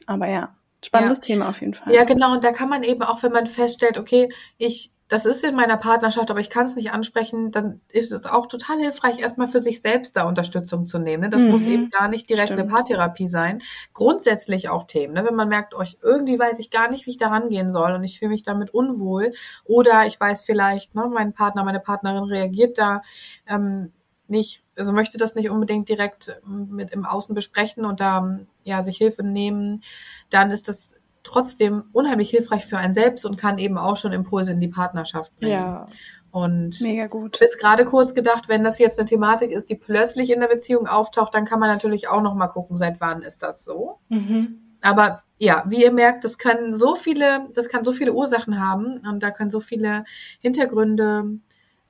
[0.06, 1.24] aber ja, spannendes ja.
[1.24, 1.94] Thema auf jeden Fall.
[1.94, 2.34] Ja, genau.
[2.34, 5.76] Und da kann man eben auch, wenn man feststellt, okay, ich das ist in meiner
[5.76, 9.60] Partnerschaft, aber ich kann es nicht ansprechen, dann ist es auch total hilfreich, erstmal für
[9.60, 11.24] sich selbst da Unterstützung zu nehmen.
[11.24, 11.30] Ne?
[11.30, 11.50] Das mhm.
[11.50, 12.62] muss eben gar nicht direkt Stimmt.
[12.62, 13.64] eine Paartherapie sein.
[13.94, 15.16] Grundsätzlich auch Themen.
[15.16, 15.26] Ne?
[15.26, 17.94] Wenn man merkt, euch oh, irgendwie weiß ich gar nicht, wie ich da rangehen soll
[17.94, 19.34] und ich fühle mich damit unwohl.
[19.66, 23.02] Oder ich weiß vielleicht, ne, mein Partner, meine Partnerin reagiert da
[23.48, 23.92] ähm,
[24.28, 28.98] nicht, also möchte das nicht unbedingt direkt mit im Außen besprechen und da ja sich
[28.98, 29.82] Hilfe nehmen,
[30.30, 34.54] dann ist das trotzdem unheimlich hilfreich für einen selbst und kann eben auch schon Impulse
[34.54, 35.52] in die Partnerschaft bringen.
[35.52, 35.88] Ja.
[36.32, 37.36] Und Mega gut.
[37.36, 40.48] Ich jetzt gerade kurz gedacht, wenn das jetzt eine Thematik ist, die plötzlich in der
[40.48, 44.00] Beziehung auftaucht, dann kann man natürlich auch noch mal gucken, seit wann ist das so.
[44.10, 44.60] Mhm.
[44.82, 49.00] Aber ja, wie ihr merkt, das kann so viele, das kann so viele Ursachen haben
[49.10, 50.04] und da können so viele
[50.40, 51.40] Hintergründe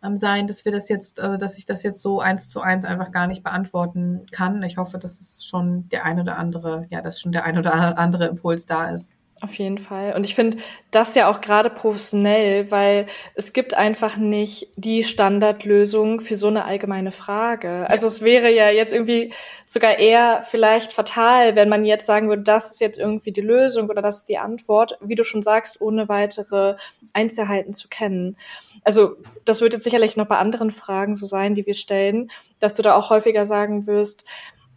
[0.02, 2.86] ähm, sein, dass wir das jetzt, also dass ich das jetzt so eins zu eins
[2.86, 4.64] einfach gar nicht beantworten kann.
[4.64, 7.98] Ich hoffe, dass es schon der ein oder andere, ja, dass schon der ein oder
[7.98, 9.12] andere Impuls da ist.
[9.42, 10.14] Auf jeden Fall.
[10.16, 10.58] Und ich finde
[10.92, 13.06] das ja auch gerade professionell, weil
[13.36, 17.90] es gibt einfach nicht die Standardlösung für so eine allgemeine Frage.
[17.90, 19.32] Also es wäre ja jetzt irgendwie
[19.66, 23.90] sogar eher vielleicht fatal, wenn man jetzt sagen würde, das ist jetzt irgendwie die Lösung
[23.90, 26.76] oder das ist die Antwort, wie du schon sagst, ohne weitere
[27.14, 28.36] Einzelheiten zu kennen.
[28.84, 32.30] Also das wird jetzt sicherlich noch bei anderen Fragen so sein, die wir stellen,
[32.60, 34.26] dass du da auch häufiger sagen wirst,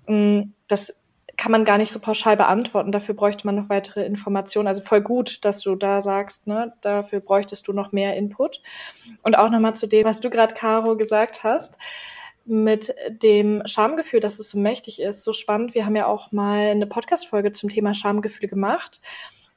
[0.07, 0.95] mm, dass
[1.37, 2.93] kann man gar nicht so pauschal beantworten.
[2.93, 4.69] Dafür bräuchte man noch weitere Informationen.
[4.69, 8.63] Also voll gut, dass du da sagst, ne, dafür bräuchtest du noch mehr Input.
[9.23, 11.79] Und auch nochmal zu dem, was du gerade, Caro, gesagt hast,
[12.45, 15.75] mit dem Schamgefühl, dass es so mächtig ist, so spannend.
[15.75, 19.01] Wir haben ja auch mal eine Podcast-Folge zum Thema Schamgefühl gemacht.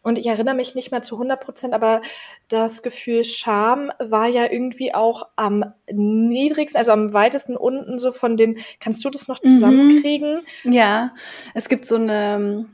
[0.06, 2.03] Und ich erinnere mich nicht mehr zu 100 Prozent, aber
[2.48, 8.38] das Gefühl Scham war ja irgendwie auch am niedrigsten, also am weitesten unten so von
[8.38, 9.48] den, kannst du das noch mhm.
[9.48, 10.41] zusammenkriegen?
[10.64, 11.15] Ja,
[11.56, 12.68] es gibt so eine,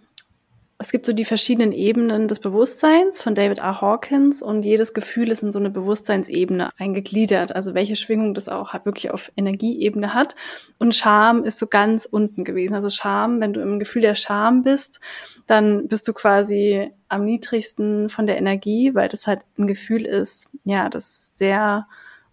[0.81, 3.81] es gibt so die verschiedenen Ebenen des Bewusstseins von David R.
[3.81, 8.73] Hawkins und jedes Gefühl ist in so eine Bewusstseinsebene eingegliedert, also welche Schwingung das auch
[8.83, 10.35] wirklich auf Energieebene hat.
[10.79, 12.73] Und Scham ist so ganz unten gewesen.
[12.73, 14.99] Also Scham, wenn du im Gefühl der Scham bist,
[15.45, 20.49] dann bist du quasi am niedrigsten von der Energie, weil das halt ein Gefühl ist,
[20.63, 21.85] ja, das sehr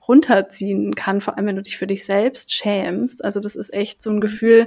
[0.09, 3.23] runterziehen kann, vor allem wenn du dich für dich selbst schämst.
[3.23, 4.67] Also das ist echt so ein Gefühl,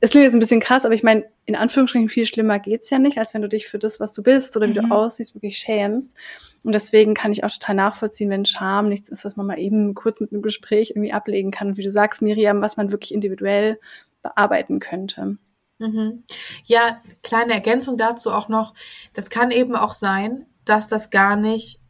[0.00, 2.98] es klingt jetzt ein bisschen krass, aber ich meine, in Anführungsstrichen viel schlimmer geht's ja
[2.98, 4.88] nicht, als wenn du dich für das, was du bist oder wie mhm.
[4.88, 6.16] du aussiehst, wirklich schämst.
[6.64, 9.94] Und deswegen kann ich auch total nachvollziehen, wenn Scham nichts ist, was man mal eben
[9.94, 11.68] kurz mit einem Gespräch irgendwie ablegen kann.
[11.68, 13.78] Und wie du sagst, Miriam, was man wirklich individuell
[14.22, 15.38] bearbeiten könnte.
[15.78, 16.24] Mhm.
[16.64, 18.74] Ja, kleine Ergänzung dazu auch noch.
[19.14, 21.80] Das kann eben auch sein, dass das gar nicht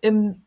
[0.00, 0.42] im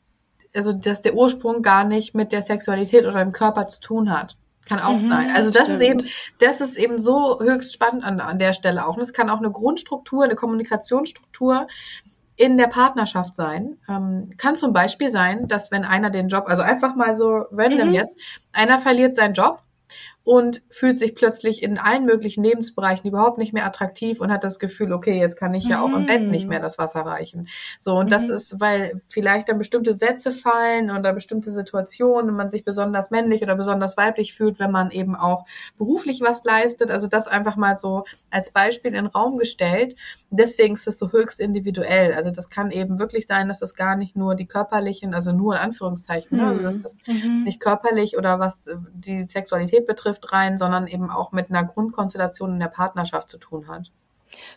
[0.55, 4.37] also dass der Ursprung gar nicht mit der Sexualität oder dem Körper zu tun hat.
[4.65, 5.31] Kann auch mhm, sein.
[5.35, 5.81] Also das stimmt.
[5.81, 6.07] ist eben,
[6.39, 8.95] das ist eben so höchst spannend an, an der Stelle auch.
[8.95, 11.67] Und es kann auch eine Grundstruktur, eine Kommunikationsstruktur
[12.35, 13.77] in der Partnerschaft sein.
[13.89, 17.89] Ähm, kann zum Beispiel sein, dass wenn einer den Job, also einfach mal so random
[17.89, 17.93] mhm.
[17.93, 18.17] jetzt,
[18.53, 19.59] einer verliert seinen Job
[20.25, 24.57] und fühlt sich plötzlich in allen möglichen Lebensbereichen überhaupt nicht mehr attraktiv und hat das
[24.57, 26.63] Gefühl, okay, jetzt kann ich ja auch im Bett nicht mehr mhm.
[26.63, 27.47] das Wasser reichen.
[27.79, 28.09] So, und mhm.
[28.09, 33.11] das ist, weil vielleicht dann bestimmte Sätze fallen oder bestimmte Situationen und man sich besonders
[33.11, 35.45] männlich oder besonders weiblich fühlt, wenn man eben auch
[35.77, 36.89] beruflich was leistet.
[36.89, 39.99] Also das einfach mal so als Beispiel in den Raum gestellt.
[40.29, 42.13] Deswegen ist es so höchst individuell.
[42.13, 45.55] Also das kann eben wirklich sein, dass das gar nicht nur die körperlichen, also nur
[45.55, 46.43] in Anführungszeichen, mhm.
[46.43, 46.49] ne?
[46.49, 47.43] also das ist mhm.
[47.43, 52.53] nicht körperlich oder was die Sexualität betrifft, trifft rein, sondern eben auch mit einer Grundkonstellation
[52.53, 53.91] in der Partnerschaft zu tun hat.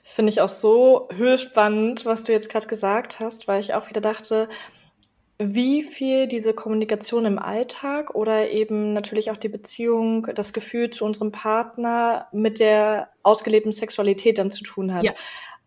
[0.02, 3.88] Finde ich auch so höchst spannend, was du jetzt gerade gesagt hast, weil ich auch
[3.88, 4.48] wieder dachte,
[5.38, 11.04] wie viel diese Kommunikation im Alltag oder eben natürlich auch die Beziehung, das Gefühl zu
[11.04, 15.04] unserem Partner mit der ausgelebten Sexualität dann zu tun hat.
[15.04, 15.12] Ja.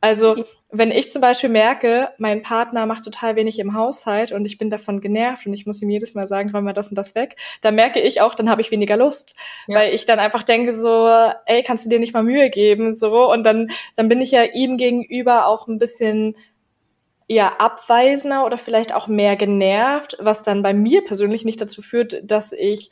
[0.01, 4.59] Also wenn ich zum Beispiel merke, mein Partner macht total wenig im Haushalt und ich
[4.59, 7.15] bin davon genervt und ich muss ihm jedes Mal sagen, räum mal das und das
[7.15, 9.35] weg, dann merke ich auch, dann habe ich weniger Lust,
[9.67, 9.79] ja.
[9.79, 11.09] weil ich dann einfach denke so,
[11.45, 14.43] ey, kannst du dir nicht mal Mühe geben, so und dann dann bin ich ja
[14.43, 16.35] ihm gegenüber auch ein bisschen
[17.27, 22.21] ja abweisender oder vielleicht auch mehr genervt, was dann bei mir persönlich nicht dazu führt,
[22.23, 22.91] dass ich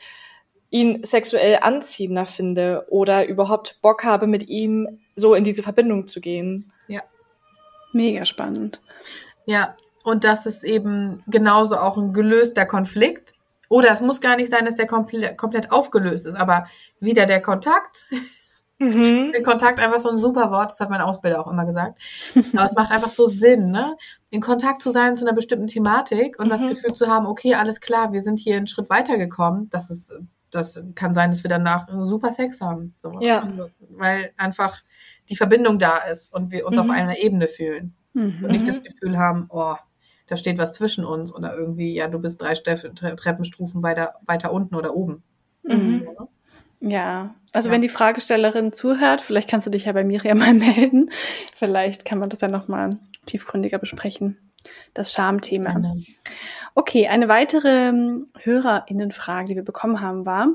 [0.69, 6.21] ihn sexuell anziehender finde oder überhaupt Bock habe, mit ihm so in diese Verbindung zu
[6.21, 6.71] gehen.
[7.93, 8.81] Mega spannend.
[9.45, 13.33] Ja, und das ist eben genauso auch ein gelöster Konflikt.
[13.69, 16.67] Oder es muss gar nicht sein, dass der komple komplett aufgelöst ist, aber
[16.99, 18.07] wieder der Kontakt.
[18.79, 19.31] Mhm.
[19.31, 21.99] Der Kontakt einfach so ein super Wort, das hat mein Ausbilder auch immer gesagt.
[22.53, 23.97] Aber es macht einfach so Sinn, ne?
[24.29, 26.51] In Kontakt zu sein zu einer bestimmten Thematik und mhm.
[26.51, 29.67] das Gefühl zu haben, okay, alles klar, wir sind hier einen Schritt weitergekommen.
[29.71, 30.13] Das ist,
[30.51, 32.93] das kann sein, dass wir danach super Sex haben.
[33.01, 33.19] So.
[33.19, 33.39] Ja.
[33.39, 34.79] Also, weil einfach
[35.29, 36.83] die Verbindung da ist und wir uns mhm.
[36.83, 37.95] auf einer Ebene fühlen.
[38.13, 38.39] Mhm.
[38.43, 39.75] Und nicht das Gefühl haben, oh,
[40.27, 44.75] da steht was zwischen uns oder irgendwie, ja, du bist drei Treppenstufen weiter, weiter unten
[44.75, 45.23] oder oben.
[45.63, 46.07] Mhm.
[46.79, 47.73] Ja, also ja.
[47.73, 51.11] wenn die Fragestellerin zuhört, vielleicht kannst du dich ja bei Miriam mal melden.
[51.55, 52.91] Vielleicht kann man das dann nochmal
[53.25, 54.37] tiefgründiger besprechen.
[54.93, 55.95] Das Schamthema.
[56.75, 60.49] Okay, eine weitere ähm, Hörerinnenfrage, die wir bekommen haben, war,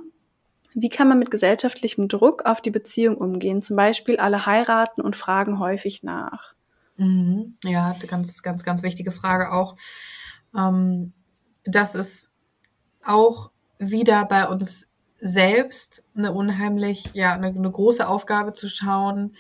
[0.74, 3.62] wie kann man mit gesellschaftlichem Druck auf die Beziehung umgehen?
[3.62, 6.54] Zum Beispiel alle heiraten und fragen häufig nach.
[6.96, 7.56] Mhm.
[7.64, 9.76] Ja, ganz, ganz, ganz wichtige Frage auch.
[10.56, 11.12] Ähm,
[11.64, 12.30] das ist
[13.04, 14.88] auch wieder bei uns
[15.20, 19.36] selbst eine unheimlich, ja, eine, eine große Aufgabe zu schauen,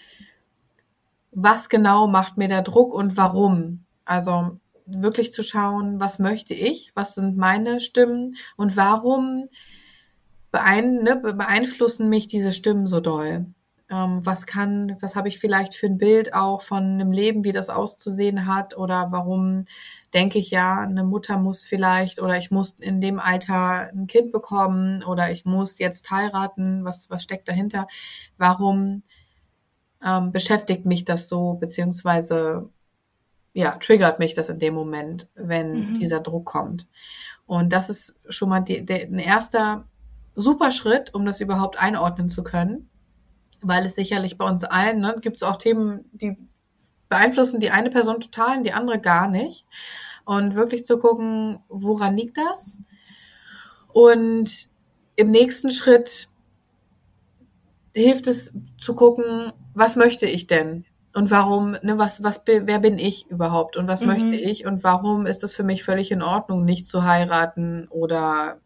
[1.32, 3.84] was genau macht mir der Druck und warum.
[4.04, 9.48] Also wirklich zu schauen, was möchte ich, was sind meine Stimmen und warum
[10.52, 13.46] beein, ne, beeinflussen mich diese Stimmen so doll?
[13.90, 17.52] Ähm, was kann, was habe ich vielleicht für ein Bild auch von einem Leben, wie
[17.52, 18.76] das auszusehen hat?
[18.76, 19.64] Oder warum
[20.14, 24.30] denke ich ja, eine Mutter muss vielleicht oder ich muss in dem Alter ein Kind
[24.30, 26.84] bekommen oder ich muss jetzt heiraten?
[26.84, 27.88] Was, was steckt dahinter?
[28.38, 29.02] Warum
[30.04, 32.68] ähm, beschäftigt mich das so, beziehungsweise
[33.54, 35.94] ja, triggert mich das in dem Moment, wenn mhm.
[35.94, 36.88] dieser Druck kommt.
[37.46, 39.86] Und das ist schon mal die, die, ein erster
[40.34, 42.88] super Schritt, um das überhaupt einordnen zu können,
[43.60, 46.36] weil es sicherlich bei uns allen, ne, gibt es auch Themen, die
[47.08, 49.66] beeinflussen die eine Person total und die andere gar nicht.
[50.24, 52.80] Und wirklich zu gucken, woran liegt das?
[53.92, 54.68] Und
[55.16, 56.28] im nächsten Schritt
[57.94, 60.86] hilft es zu gucken, was möchte ich denn?
[61.14, 63.76] Und warum, ne, was, was, wer bin ich überhaupt?
[63.76, 64.06] Und was mhm.
[64.06, 64.64] möchte ich?
[64.64, 68.60] Und warum ist es für mich völlig in Ordnung, nicht zu heiraten oder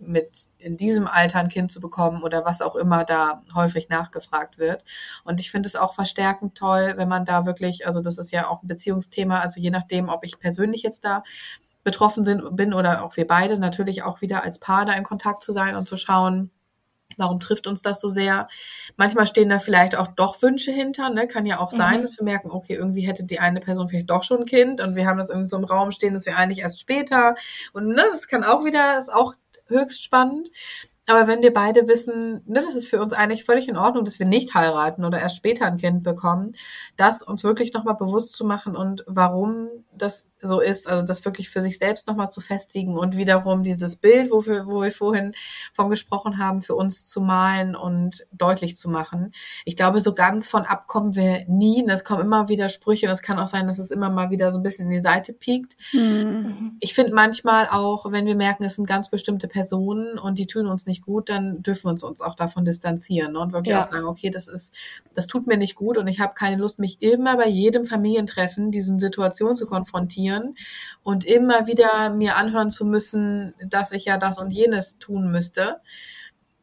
[0.00, 4.58] mit in diesem Alter ein Kind zu bekommen oder was auch immer da häufig nachgefragt
[4.58, 4.84] wird.
[5.24, 8.48] Und ich finde es auch verstärkend toll, wenn man da wirklich, also das ist ja
[8.48, 11.22] auch ein Beziehungsthema, also je nachdem, ob ich persönlich jetzt da
[11.84, 15.42] betroffen sind, bin oder auch wir beide natürlich auch wieder als Paar da in Kontakt
[15.42, 16.50] zu sein und zu schauen,
[17.16, 18.48] Warum trifft uns das so sehr?
[18.96, 21.26] Manchmal stehen da vielleicht auch doch Wünsche hinter, ne?
[21.26, 22.02] Kann ja auch sein, mhm.
[22.02, 24.94] dass wir merken, okay, irgendwie hätte die eine Person vielleicht doch schon ein Kind und
[24.94, 27.34] wir haben das irgendwie so im Raum stehen, dass wir eigentlich erst später.
[27.72, 29.34] Und ne, das kann auch wieder, ist auch
[29.68, 30.50] höchst spannend.
[31.06, 34.18] Aber wenn wir beide wissen, ne, das ist für uns eigentlich völlig in Ordnung, dass
[34.18, 36.52] wir nicht heiraten oder erst später ein Kind bekommen,
[36.96, 41.50] das uns wirklich nochmal bewusst zu machen und warum das so ist, also das wirklich
[41.50, 45.34] für sich selbst nochmal zu festigen und wiederum dieses Bild, wo wir, wo wir vorhin
[45.72, 49.32] von gesprochen haben, für uns zu malen und deutlich zu machen.
[49.64, 51.84] Ich glaube, so ganz von abkommen wir nie.
[51.88, 54.52] Es kommen immer wieder Sprüche und es kann auch sein, dass es immer mal wieder
[54.52, 55.76] so ein bisschen in die Seite piekt.
[55.92, 56.76] Mhm.
[56.80, 60.66] Ich finde manchmal auch, wenn wir merken, es sind ganz bestimmte Personen und die tun
[60.66, 63.40] uns nicht gut, dann dürfen wir uns, uns auch davon distanzieren ne?
[63.40, 63.80] und wirklich ja.
[63.80, 64.74] auch sagen, okay, das ist,
[65.14, 68.70] das tut mir nicht gut und ich habe keine Lust, mich immer bei jedem Familientreffen
[68.70, 70.56] diesen Situationen zu konfrontieren funktionieren
[71.02, 75.80] und immer wieder mir anhören zu müssen, dass ich ja das und jenes tun müsste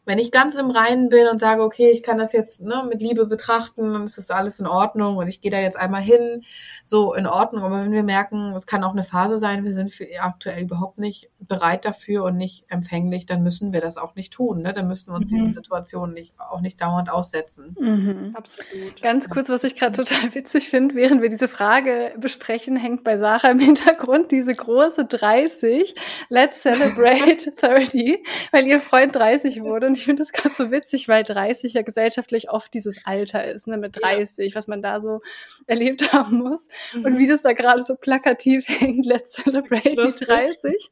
[0.06, 3.02] wenn ich ganz im Reinen bin und sage, okay, ich kann das jetzt ne, mit
[3.02, 6.44] Liebe betrachten und es ist alles in Ordnung und ich gehe da jetzt einmal hin,
[6.84, 7.64] so in Ordnung.
[7.64, 11.00] Aber wenn wir merken, es kann auch eine Phase sein, wir sind für aktuell überhaupt
[11.00, 14.62] nicht bereit dafür und nicht empfänglich, dann müssen wir das auch nicht tun.
[14.62, 14.74] Ne?
[14.74, 15.36] Dann müssen wir uns mhm.
[15.36, 17.76] diesen Situationen nicht, auch nicht dauernd aussetzen.
[17.80, 18.32] Mhm.
[18.36, 19.02] Absolut.
[19.02, 23.18] Ganz kurz, was ich gerade total witzig finde, während wir diese Frage besprechen, hängt bei
[23.18, 25.96] Sarah im Hintergrund diese große 30.
[26.30, 28.20] Let's celebrate 30,
[28.52, 32.50] weil ihr Freund 30 wurde ich finde das gerade so witzig, weil 30 ja gesellschaftlich
[32.50, 34.56] oft dieses Alter ist, ne, mit 30, ja.
[34.58, 35.22] was man da so
[35.68, 36.68] erlebt haben muss.
[36.94, 37.06] Mhm.
[37.06, 40.92] Und wie das da gerade so plakativ hängt, let's celebrate die 30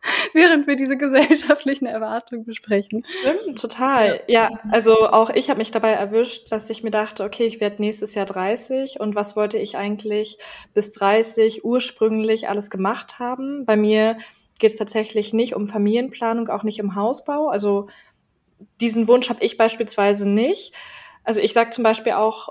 [0.32, 3.04] während wir diese gesellschaftlichen Erwartungen besprechen.
[3.04, 4.20] Stimmt, total.
[4.26, 7.82] Ja, also auch ich habe mich dabei erwischt, dass ich mir dachte, okay, ich werde
[7.82, 10.38] nächstes Jahr 30 und was wollte ich eigentlich
[10.74, 13.64] bis 30 ursprünglich alles gemacht haben?
[13.64, 14.18] Bei mir
[14.58, 17.48] geht es tatsächlich nicht um Familienplanung, auch nicht um Hausbau.
[17.48, 17.88] Also
[18.80, 20.72] diesen Wunsch habe ich beispielsweise nicht.
[21.24, 22.50] Also ich sage zum Beispiel auch,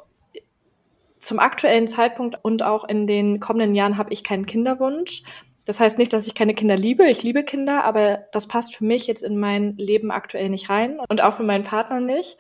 [1.19, 5.23] zum aktuellen Zeitpunkt und auch in den kommenden Jahren habe ich keinen Kinderwunsch.
[5.65, 7.09] Das heißt nicht, dass ich keine Kinder liebe.
[7.09, 10.99] Ich liebe Kinder, aber das passt für mich jetzt in mein Leben aktuell nicht rein
[11.09, 12.37] und auch für meinen Partner nicht.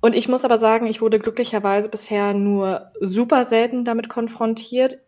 [0.00, 4.98] Und ich muss aber sagen, ich wurde glücklicherweise bisher nur super selten damit konfrontiert.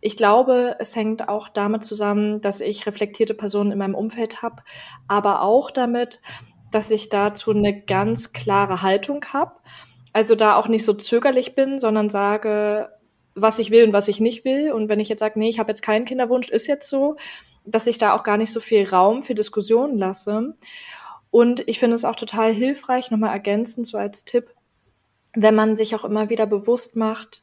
[0.00, 4.62] Ich glaube, es hängt auch damit zusammen, dass ich reflektierte Personen in meinem Umfeld habe,
[5.08, 6.20] aber auch damit,
[6.74, 9.52] dass ich dazu eine ganz klare Haltung habe.
[10.12, 12.90] Also da auch nicht so zögerlich bin, sondern sage,
[13.34, 14.72] was ich will und was ich nicht will.
[14.72, 17.16] Und wenn ich jetzt sage, nee, ich habe jetzt keinen Kinderwunsch, ist jetzt so,
[17.64, 20.54] dass ich da auch gar nicht so viel Raum für Diskussionen lasse.
[21.30, 24.54] Und ich finde es auch total hilfreich, nochmal ergänzend so als Tipp,
[25.34, 27.42] wenn man sich auch immer wieder bewusst macht,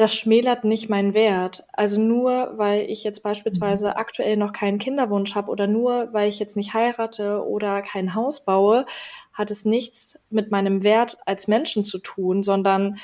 [0.00, 1.64] das schmälert nicht meinen Wert.
[1.72, 3.94] Also nur weil ich jetzt beispielsweise mhm.
[3.96, 8.44] aktuell noch keinen Kinderwunsch habe oder nur weil ich jetzt nicht heirate oder kein Haus
[8.44, 8.86] baue,
[9.34, 12.98] hat es nichts mit meinem Wert als Menschen zu tun, sondern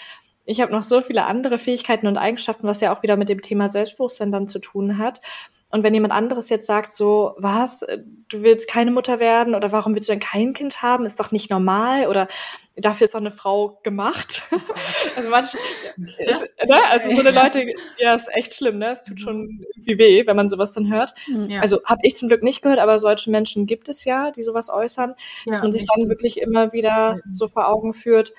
[0.46, 3.42] ich habe noch so viele andere Fähigkeiten und Eigenschaften, was ja auch wieder mit dem
[3.42, 5.20] Thema Selbstbewusstsein dann zu tun hat.
[5.70, 7.80] Und wenn jemand anderes jetzt sagt so, was,
[8.28, 11.32] du willst keine Mutter werden oder warum willst du denn kein Kind haben, ist doch
[11.32, 12.28] nicht normal oder
[12.76, 14.42] dafür ist doch eine Frau gemacht.
[14.52, 14.56] Oh
[15.16, 15.56] also manche,
[15.96, 16.38] ja.
[16.66, 16.84] ne?
[16.90, 17.66] also so eine Leute,
[17.98, 18.92] ja, ist echt schlimm, ne?
[18.92, 21.14] Es tut schon irgendwie weh, wenn man sowas dann hört.
[21.26, 21.50] Mhm.
[21.50, 21.60] Ja.
[21.60, 24.68] Also habe ich zum Glück nicht gehört, aber solche Menschen gibt es ja, die sowas
[24.68, 28.34] äußern, ja, dass man sich dann wirklich immer wieder so vor Augen führt,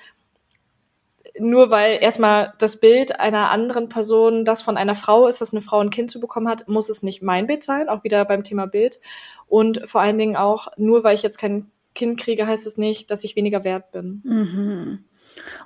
[1.39, 5.61] nur weil erstmal das Bild einer anderen Person, das von einer Frau ist, dass eine
[5.61, 8.43] Frau ein Kind zu bekommen hat, muss es nicht mein Bild sein, auch wieder beim
[8.43, 8.99] Thema Bild.
[9.47, 13.11] Und vor allen Dingen auch, nur weil ich jetzt kein Kind kriege, heißt es nicht,
[13.11, 14.21] dass ich weniger wert bin.
[14.23, 14.99] Mhm.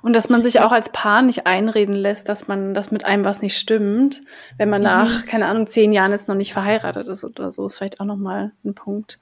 [0.02, 3.24] Und dass man sich auch als Paar nicht einreden lässt, dass man, dass mit einem
[3.24, 4.22] was nicht stimmt,
[4.58, 4.86] wenn man mhm.
[4.86, 8.04] nach, keine Ahnung, zehn Jahren jetzt noch nicht verheiratet ist oder so, ist vielleicht auch
[8.04, 9.18] nochmal ein Punkt.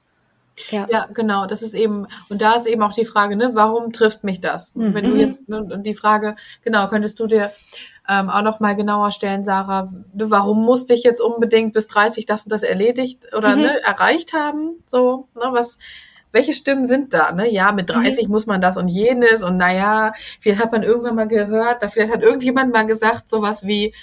[0.69, 0.87] Ja.
[0.89, 1.47] ja, genau.
[1.47, 4.75] Das ist eben, und da ist eben auch die Frage, ne, warum trifft mich das?
[4.75, 4.93] Mhm.
[4.93, 7.51] Wenn du jetzt, ne, und die Frage, genau, könntest du dir
[8.07, 12.25] ähm, auch noch mal genauer stellen, Sarah, ne, warum musste ich jetzt unbedingt bis 30
[12.25, 13.63] das und das erledigt oder mhm.
[13.63, 14.83] ne, erreicht haben?
[14.85, 15.77] So, ne, was,
[16.31, 17.31] welche Stimmen sind da?
[17.31, 17.51] Ne?
[17.51, 18.31] Ja, mit 30 mhm.
[18.31, 22.13] muss man das und jenes und naja, vielleicht hat man irgendwann mal gehört, da vielleicht
[22.13, 23.93] hat irgendjemand mal gesagt, sowas wie,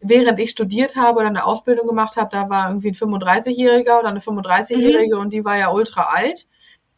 [0.00, 4.08] während ich studiert habe oder eine Ausbildung gemacht habe, da war irgendwie ein 35-Jähriger oder
[4.08, 5.22] eine 35-Jährige mhm.
[5.22, 6.46] und die war ja ultra alt.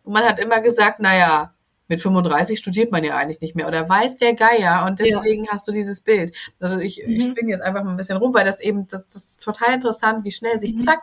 [0.05, 1.53] Und man hat immer gesagt, naja,
[1.89, 5.53] mit 35 studiert man ja eigentlich nicht mehr oder weiß der Geier und deswegen ja.
[5.53, 6.35] hast du dieses Bild.
[6.59, 7.13] Also ich, mhm.
[7.13, 9.75] ich spinne jetzt einfach mal ein bisschen rum, weil das eben, das, das ist total
[9.75, 10.81] interessant, wie schnell sich mhm.
[10.81, 11.03] zack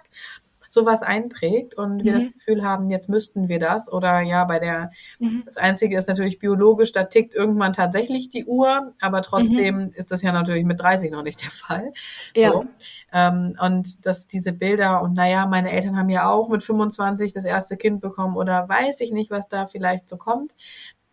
[0.71, 2.33] sowas einprägt und wir das Mhm.
[2.33, 5.43] Gefühl haben, jetzt müssten wir das oder ja, bei der, Mhm.
[5.45, 9.93] das Einzige ist natürlich biologisch, da tickt irgendwann tatsächlich die Uhr, aber trotzdem Mhm.
[9.95, 11.91] ist das ja natürlich mit 30 noch nicht der Fall.
[12.35, 12.51] Ja.
[12.51, 12.65] So.
[13.11, 17.45] Ähm, und dass diese Bilder und naja, meine Eltern haben ja auch mit 25 das
[17.45, 20.53] erste Kind bekommen oder weiß ich nicht, was da vielleicht so kommt.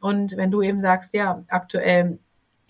[0.01, 2.19] Und wenn du eben sagst, ja, aktuell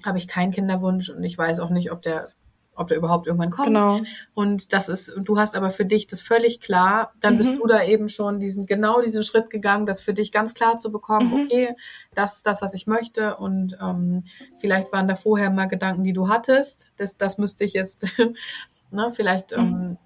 [0.05, 2.29] habe ich keinen Kinderwunsch und ich weiß auch nicht, ob der,
[2.77, 3.69] ob der überhaupt irgendwann kommt.
[3.69, 4.01] Genau.
[4.35, 7.59] Und das ist, du hast aber für dich das völlig klar, dann bist Mhm.
[7.59, 10.93] du da eben schon diesen, genau diesen Schritt gegangen, das für dich ganz klar zu
[10.93, 11.35] bekommen, Mhm.
[11.47, 11.77] okay,
[12.15, 13.37] das ist das, was ich möchte.
[13.37, 14.25] Und ähm,
[14.57, 16.89] vielleicht waren da vorher mal Gedanken, die du hattest.
[16.97, 18.05] Das, das müsste ich jetzt,
[18.91, 19.63] ne, vielleicht, Mhm.
[19.63, 19.99] ähm,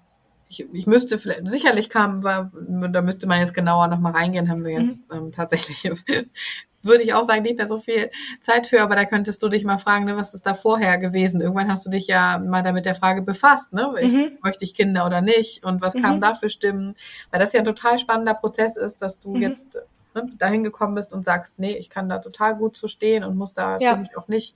[0.49, 4.65] ich, ich müsste vielleicht, sicherlich kam, war, da müsste man jetzt genauer nochmal reingehen, haben
[4.65, 5.89] wir jetzt ähm, tatsächlich,
[6.83, 8.09] würde ich auch sagen, nicht mehr so viel
[8.41, 11.41] Zeit für, aber da könntest du dich mal fragen, ne, was ist da vorher gewesen?
[11.41, 13.93] Irgendwann hast du dich ja mal damit der Frage befasst, ne?
[14.01, 14.37] Ich, Mhm.
[14.43, 15.63] Möchte ich Kinder oder nicht?
[15.63, 16.21] Und was kam Mhm.
[16.21, 16.95] da für Stimmen?
[17.29, 19.41] Weil das ja ein total spannender Prozess ist, dass du Mhm.
[19.41, 19.77] jetzt
[20.13, 23.37] ne, dahin gekommen bist und sagst, nee, ich kann da total gut zu stehen und
[23.37, 24.01] muss da Ja.
[24.17, 24.55] auch nicht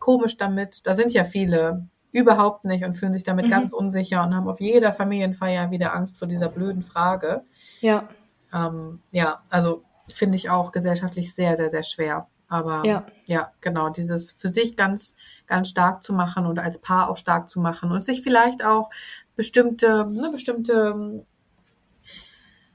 [0.00, 0.84] komisch damit.
[0.86, 3.50] Da sind ja viele überhaupt nicht und fühlen sich damit Mhm.
[3.50, 7.42] ganz unsicher und haben auf jeder Familienfeier wieder Angst vor dieser blöden Frage.
[7.80, 8.08] Ja.
[8.52, 12.28] Ähm, ja, also finde ich auch gesellschaftlich sehr, sehr, sehr schwer.
[12.48, 13.06] Aber Ja.
[13.26, 15.14] ja, genau, dieses für sich ganz,
[15.46, 18.90] ganz stark zu machen und als Paar auch stark zu machen und sich vielleicht auch
[19.34, 21.24] bestimmte, ne, bestimmte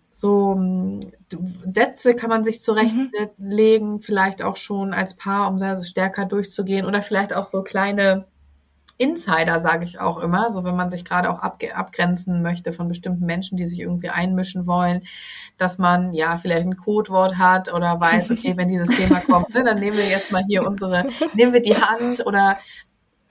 [0.09, 1.11] so ähm,
[1.65, 6.85] Sätze kann man sich zurechtlegen, vielleicht auch schon als Paar, um da so stärker durchzugehen
[6.85, 8.27] oder vielleicht auch so kleine
[9.01, 13.25] Insider, sage ich auch immer, so wenn man sich gerade auch abgrenzen möchte von bestimmten
[13.25, 15.01] Menschen, die sich irgendwie einmischen wollen,
[15.57, 19.63] dass man ja vielleicht ein Codewort hat oder weiß, okay, wenn dieses Thema kommt, ne,
[19.63, 22.59] dann nehmen wir jetzt mal hier unsere, nehmen wir die Hand oder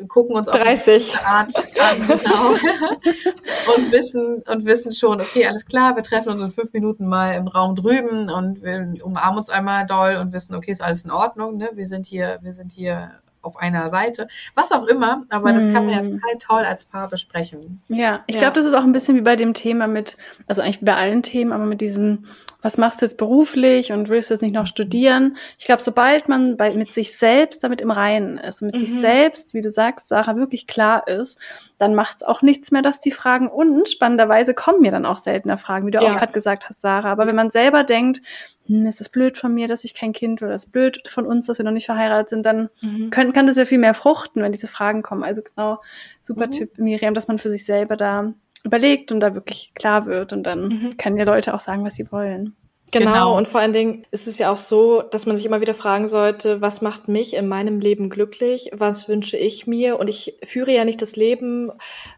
[0.08, 0.84] gucken uns auf eine 30.
[0.96, 2.50] bestimmte Art an, genau,
[3.76, 7.34] und wissen und wissen schon, okay, alles klar, wir treffen uns in fünf Minuten mal
[7.34, 11.12] im Raum drüben und wir umarmen uns einmal doll und wissen, okay, ist alles in
[11.12, 11.70] Ordnung, ne?
[11.74, 15.86] Wir sind hier, wir sind hier auf einer Seite, was auch immer, aber das kann
[15.86, 16.20] man ja Hm.
[16.20, 17.80] total toll als Paar besprechen.
[17.88, 18.40] Ja, ich Ja.
[18.40, 21.22] glaube, das ist auch ein bisschen wie bei dem Thema mit, also eigentlich bei allen
[21.22, 22.26] Themen, aber mit diesem,
[22.62, 25.36] was machst du jetzt beruflich und willst du jetzt nicht noch studieren?
[25.58, 28.90] Ich glaube, sobald man bei, mit sich selbst damit im Reinen ist und mit sich
[28.90, 28.98] Mhm.
[29.00, 31.38] selbst, wie du sagst, Sarah, wirklich klar ist,
[31.78, 35.16] dann macht es auch nichts mehr, dass die Fragen und spannenderweise kommen mir dann auch
[35.16, 36.12] seltener Fragen, wie du Ja.
[36.12, 37.10] auch gerade gesagt hast, Sarah.
[37.12, 38.20] Aber wenn man selber denkt,
[38.66, 41.46] hm, ist das blöd von mir, dass ich kein Kind oder ist blöd von uns,
[41.46, 43.10] dass wir noch nicht verheiratet sind, dann Mhm.
[43.10, 45.24] können, kann das ja viel mehr fruchten, wenn diese Fragen kommen.
[45.24, 45.80] Also genau,
[46.20, 46.50] super Mhm.
[46.52, 48.32] Tipp, Miriam, dass man für sich selber da
[48.64, 50.96] überlegt und da wirklich klar wird und dann Mhm.
[50.98, 52.56] können ja Leute auch sagen, was sie wollen.
[52.92, 53.12] Genau.
[53.12, 53.36] Genau.
[53.38, 56.08] und vor allen Dingen ist es ja auch so, dass man sich immer wieder fragen
[56.08, 60.72] sollte, was macht mich in meinem Leben glücklich, was wünsche ich mir und ich führe
[60.74, 61.70] ja nicht das Leben,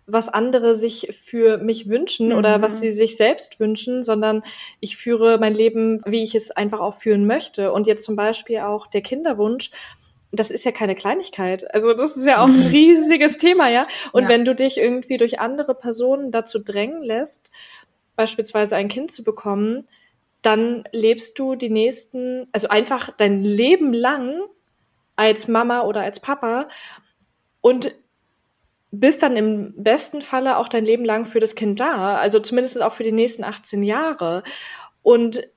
[0.06, 2.62] was andere sich für mich wünschen oder Mhm.
[2.62, 4.44] was sie sich selbst wünschen, sondern
[4.81, 8.60] ich führe mein Leben, wie ich es einfach auch führen möchte und jetzt zum Beispiel
[8.60, 9.70] auch der Kinderwunsch,
[10.32, 11.72] das ist ja keine Kleinigkeit.
[11.74, 13.86] Also das ist ja auch ein riesiges Thema, ja.
[14.12, 14.28] Und Ja.
[14.30, 17.50] wenn du dich irgendwie durch andere Personen dazu drängen lässt,
[18.16, 19.88] beispielsweise ein Kind zu bekommen,
[20.40, 24.40] dann lebst du die nächsten, also einfach dein Leben lang
[25.16, 26.68] als Mama oder als Papa
[27.60, 27.94] und
[28.90, 32.82] bist dann im besten Falle auch dein Leben lang für das Kind da, also zumindest
[32.82, 34.42] auch für die nächsten 18 Jahre.
[35.02, 35.48] Und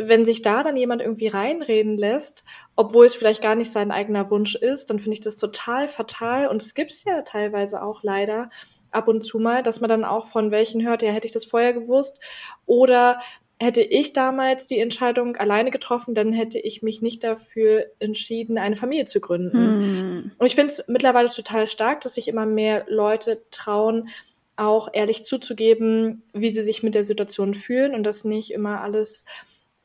[0.00, 2.44] wenn sich da dann jemand irgendwie reinreden lässt,
[2.76, 6.48] obwohl es vielleicht gar nicht sein eigener Wunsch ist, dann finde ich das total fatal.
[6.48, 8.50] Und es gibt's ja teilweise auch leider
[8.90, 11.44] ab und zu mal, dass man dann auch von welchen hört, ja, hätte ich das
[11.44, 12.18] vorher gewusst.
[12.64, 13.20] Oder
[13.58, 18.76] hätte ich damals die Entscheidung alleine getroffen, dann hätte ich mich nicht dafür entschieden, eine
[18.76, 19.58] Familie zu gründen.
[19.58, 20.30] Hm.
[20.38, 24.10] Und ich finde es mittlerweile total stark, dass sich immer mehr Leute trauen,
[24.56, 29.24] auch ehrlich zuzugeben, wie sie sich mit der Situation fühlen und dass nicht immer alles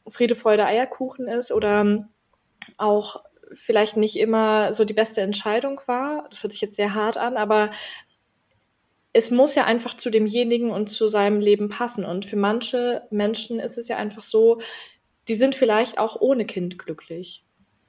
[0.09, 2.07] Friede, Freude, Eierkuchen ist oder
[2.77, 3.23] auch
[3.53, 6.27] vielleicht nicht immer so die beste Entscheidung war.
[6.29, 7.71] Das hört sich jetzt sehr hart an, aber
[9.13, 12.05] es muss ja einfach zu demjenigen und zu seinem Leben passen.
[12.05, 14.61] Und für manche Menschen ist es ja einfach so,
[15.27, 17.43] die sind vielleicht auch ohne Kind glücklich.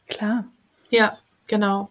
[0.09, 0.47] Klar.
[0.91, 1.91] Ja, genau.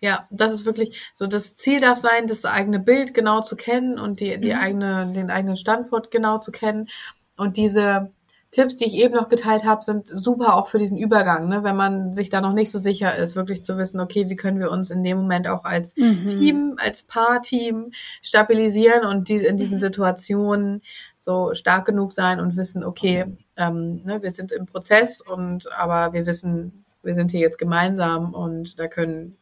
[0.00, 1.26] Ja, das ist wirklich so.
[1.26, 4.58] Das Ziel darf sein, das eigene Bild genau zu kennen und die, die Mhm.
[4.58, 6.88] eigene, den eigenen Standort genau zu kennen.
[7.36, 8.12] Und diese
[8.50, 11.62] Tipps, die ich eben noch geteilt habe, sind super auch für diesen Übergang, ne?
[11.62, 14.58] wenn man sich da noch nicht so sicher ist, wirklich zu wissen, okay, wie können
[14.58, 16.26] wir uns in dem Moment auch als Mhm.
[16.26, 19.80] Team, als Paarteam stabilisieren und die, in diesen Mhm.
[19.80, 20.82] Situationen
[21.18, 26.12] so stark genug sein und wissen, okay, ähm, ne, wir sind im Prozess und aber
[26.12, 29.36] wir wissen, wir sind hier jetzt gemeinsam und da können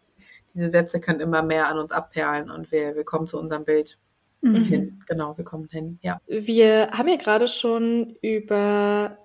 [0.55, 3.97] diese Sätze können immer mehr an uns abperlen und wir, wir kommen zu unserem Bild.
[4.41, 4.65] Mhm.
[4.65, 5.03] hin.
[5.07, 6.21] Genau, wir kommen hin, ja.
[6.27, 9.19] Wir haben ja gerade schon über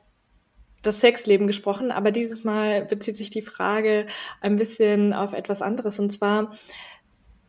[0.82, 4.06] das Sexleben gesprochen, aber dieses Mal bezieht sich die Frage
[4.42, 5.98] ein bisschen auf etwas anderes.
[6.00, 6.56] Und zwar,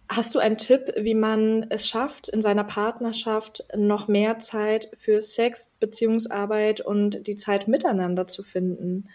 [0.08, 5.20] hast du einen Tipp, wie man es schafft, in seiner Partnerschaft noch mehr Zeit für
[5.20, 9.08] Sex, Beziehungsarbeit und die Zeit miteinander zu finden?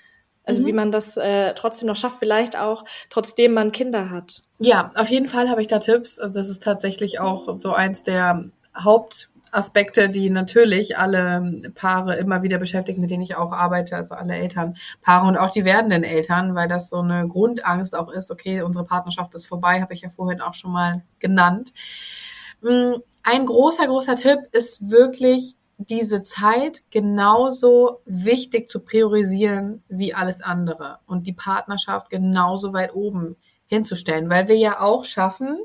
[0.50, 0.66] Also mhm.
[0.66, 4.42] wie man das äh, trotzdem noch schafft, vielleicht auch trotzdem man Kinder hat.
[4.58, 6.16] Ja, auf jeden Fall habe ich da Tipps.
[6.16, 8.46] Das ist tatsächlich auch so eins der
[8.76, 14.34] Hauptaspekte, die natürlich alle Paare immer wieder beschäftigen, mit denen ich auch arbeite, also alle
[14.34, 18.86] Elternpaare und auch die werdenden Eltern, weil das so eine Grundangst auch ist, okay, unsere
[18.86, 21.74] Partnerschaft ist vorbei, habe ich ja vorhin auch schon mal genannt.
[22.62, 30.42] Mm, ein großer, großer Tipp ist wirklich diese Zeit genauso wichtig zu priorisieren wie alles
[30.42, 35.58] andere und die Partnerschaft genauso weit oben hinzustellen, weil wir ja auch schaffen,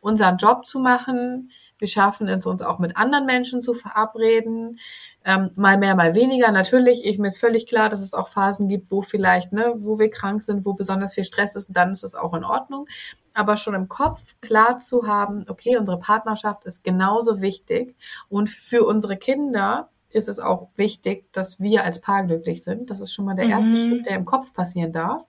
[0.00, 1.50] unseren Job zu machen.
[1.78, 4.78] Wir schaffen es uns auch mit anderen Menschen zu verabreden.
[5.24, 6.50] Ähm, mal mehr, mal weniger.
[6.50, 9.98] Natürlich, ich mir ist völlig klar, dass es auch Phasen gibt, wo vielleicht, ne, wo
[9.98, 12.86] wir krank sind, wo besonders viel Stress ist, und dann ist es auch in Ordnung.
[13.34, 17.96] Aber schon im Kopf klar zu haben, okay, unsere Partnerschaft ist genauso wichtig
[18.28, 22.90] und für unsere Kinder ist es auch wichtig, dass wir als Paar glücklich sind.
[22.90, 23.88] Das ist schon mal der erste mhm.
[23.88, 25.26] Schritt, der im Kopf passieren darf,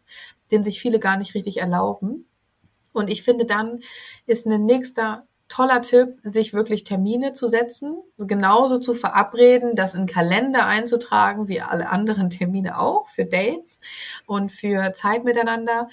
[0.52, 2.26] den sich viele gar nicht richtig erlauben.
[2.92, 3.80] Und ich finde, dann
[4.26, 10.08] ist ein nächster toller Tipp, sich wirklich Termine zu setzen, genauso zu verabreden, das in
[10.08, 13.80] Kalender einzutragen, wie alle anderen Termine auch, für Dates
[14.26, 15.90] und für Zeit miteinander.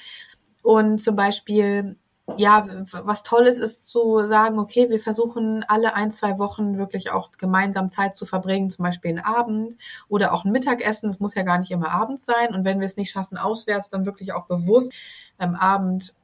[0.62, 1.97] Und zum Beispiel,
[2.39, 2.66] ja,
[3.05, 7.32] was toll ist, ist zu sagen, okay, wir versuchen alle ein, zwei Wochen wirklich auch
[7.32, 9.77] gemeinsam Zeit zu verbringen, zum Beispiel einen Abend
[10.09, 11.11] oder auch ein Mittagessen.
[11.11, 12.55] Es muss ja gar nicht immer abends sein.
[12.55, 14.95] Und wenn wir es nicht schaffen, auswärts, dann wirklich auch bewusst
[15.37, 16.15] am Abend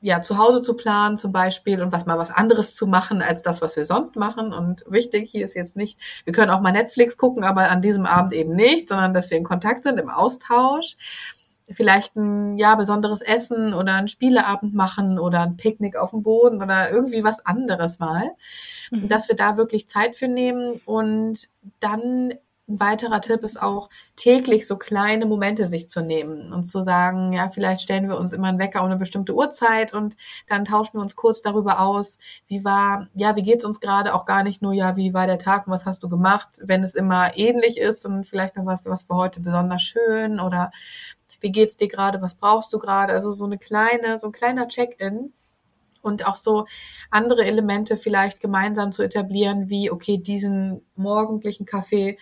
[0.00, 3.42] ja, zu Hause zu planen zum Beispiel und was mal was anderes zu machen als
[3.42, 4.52] das, was wir sonst machen.
[4.52, 8.06] Und wichtig hier ist jetzt nicht, wir können auch mal Netflix gucken, aber an diesem
[8.06, 10.96] Abend eben nicht, sondern dass wir in Kontakt sind, im Austausch.
[11.72, 16.62] Vielleicht ein ja besonderes Essen oder ein Spieleabend machen oder ein Picknick auf dem Boden
[16.62, 18.30] oder irgendwie was anderes mal.
[18.90, 19.06] Mhm.
[19.06, 21.48] Dass wir da wirklich Zeit für nehmen und
[21.78, 22.34] dann
[22.70, 27.32] ein weiterer Tipp ist auch, täglich so kleine Momente sich zu nehmen und zu sagen,
[27.32, 30.16] ja, vielleicht stellen wir uns immer einen Wecker um eine bestimmte Uhrzeit und
[30.48, 34.24] dann tauschen wir uns kurz darüber aus, wie war, ja, wie geht's uns gerade, auch
[34.24, 36.94] gar nicht nur, ja, wie war der Tag und was hast du gemacht, wenn es
[36.94, 40.70] immer ähnlich ist und vielleicht noch was, was war heute besonders schön oder
[41.40, 44.68] wie geht's dir gerade, was brauchst du gerade, also so eine kleine, so ein kleiner
[44.68, 45.32] Check-in
[46.02, 46.66] und auch so
[47.10, 52.18] andere Elemente vielleicht gemeinsam zu etablieren, wie, okay, diesen morgendlichen Kaffee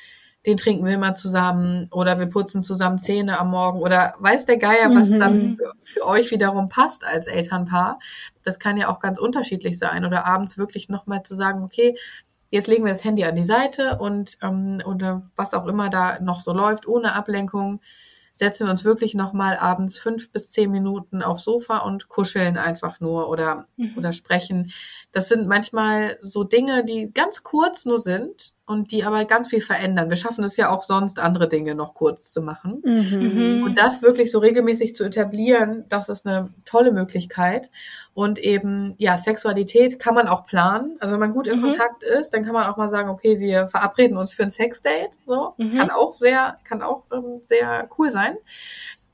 [0.48, 4.56] den trinken wir mal zusammen oder wir putzen zusammen Zähne am Morgen oder weiß der
[4.56, 5.18] Geier, was mhm.
[5.18, 7.98] dann für, für, euch wiederum passt als Elternpaar.
[8.44, 11.98] Das kann ja auch ganz unterschiedlich sein oder abends wirklich nochmal zu sagen, okay,
[12.48, 16.18] jetzt legen wir das Handy an die Seite und ähm, oder was auch immer da
[16.18, 17.82] noch so läuft, ohne Ablenkung,
[18.32, 23.00] setzen wir uns wirklich nochmal abends fünf bis zehn Minuten aufs Sofa und kuscheln einfach
[23.00, 23.98] nur oder, mhm.
[23.98, 24.72] oder sprechen.
[25.12, 29.62] Das sind manchmal so Dinge, die ganz kurz nur sind und die aber ganz viel
[29.62, 30.10] verändern.
[30.10, 32.82] Wir schaffen es ja auch sonst, andere Dinge noch kurz zu machen.
[32.84, 33.62] Mhm.
[33.64, 37.70] Und das wirklich so regelmäßig zu etablieren, das ist eine tolle Möglichkeit.
[38.12, 40.98] Und eben, ja, Sexualität kann man auch planen.
[41.00, 41.70] Also wenn man gut in mhm.
[41.70, 45.16] Kontakt ist, dann kann man auch mal sagen, okay, wir verabreden uns für ein Sexdate.
[45.24, 45.74] So, mhm.
[45.74, 48.36] kann auch sehr, kann auch ähm, sehr cool sein.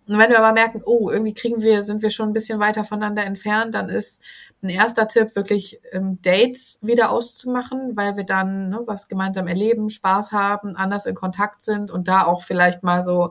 [0.08, 2.84] Und wenn wir aber merken, oh, irgendwie kriegen wir, sind wir schon ein bisschen weiter
[2.84, 4.20] voneinander entfernt, dann ist
[4.64, 9.90] ein erster Tipp wirklich ähm, Dates wieder auszumachen, weil wir dann ne, was gemeinsam erleben,
[9.90, 13.30] Spaß haben, anders in Kontakt sind und da auch vielleicht mal so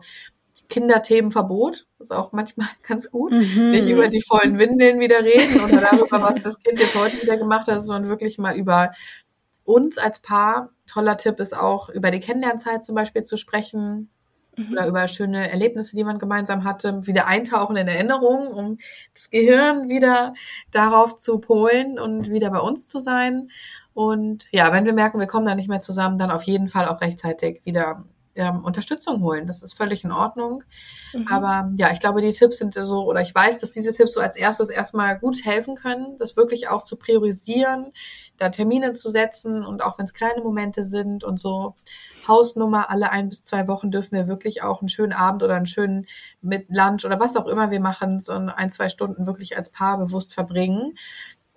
[0.69, 3.71] Kinderthemenverbot, ist auch manchmal ganz gut, mhm.
[3.71, 7.37] nicht über die vollen Windeln wieder reden oder darüber, was das Kind jetzt heute wieder
[7.37, 8.91] gemacht hat, sondern wirklich mal über
[9.65, 10.69] uns als Paar.
[10.87, 14.09] Toller Tipp ist auch über die Kennenlernzeit zum Beispiel zu sprechen,
[14.55, 14.71] mhm.
[14.71, 18.77] oder über schöne Erlebnisse, die man gemeinsam hatte, wieder eintauchen in Erinnerungen, um
[19.13, 20.33] das Gehirn wieder
[20.71, 23.49] darauf zu polen und wieder bei uns zu sein.
[23.93, 26.87] Und ja, wenn wir merken, wir kommen da nicht mehr zusammen, dann auf jeden Fall
[26.87, 28.03] auch rechtzeitig wieder
[28.35, 29.47] ähm, Unterstützung holen.
[29.47, 30.63] Das ist völlig in Ordnung.
[31.13, 31.27] Mhm.
[31.27, 34.19] Aber ja, ich glaube, die Tipps sind so, oder ich weiß, dass diese Tipps so
[34.19, 37.91] als erstes erstmal gut helfen können, das wirklich auch zu priorisieren,
[38.37, 41.75] da Termine zu setzen und auch wenn es kleine Momente sind und so
[42.27, 45.65] Hausnummer, alle ein bis zwei Wochen dürfen wir wirklich auch einen schönen Abend oder einen
[45.65, 46.07] schönen
[46.41, 49.97] mit Lunch oder was auch immer wir machen, so ein, zwei Stunden wirklich als Paar
[49.97, 50.97] bewusst verbringen.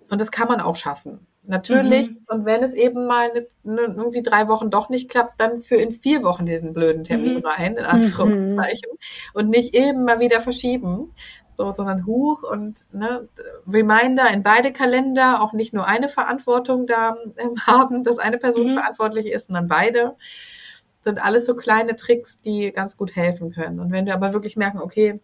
[0.09, 1.26] Und das kann man auch schaffen.
[1.47, 2.09] Natürlich.
[2.09, 2.17] Mhm.
[2.27, 5.77] Und wenn es eben mal ne, ne, irgendwie drei Wochen doch nicht klappt, dann für
[5.77, 7.45] in vier Wochen diesen blöden Termin mhm.
[7.45, 8.89] rein, in Anführungszeichen.
[8.91, 8.97] Mhm.
[9.33, 11.13] Und nicht eben mal wieder verschieben.
[11.57, 13.29] so, sondern Huch und ne,
[13.65, 18.67] Reminder in beide Kalender, auch nicht nur eine Verantwortung da ähm, haben, dass eine Person
[18.67, 18.73] mhm.
[18.73, 20.15] verantwortlich ist, sondern beide.
[21.01, 23.79] Sind alles so kleine Tricks, die ganz gut helfen können.
[23.79, 25.21] Und wenn wir aber wirklich merken, okay,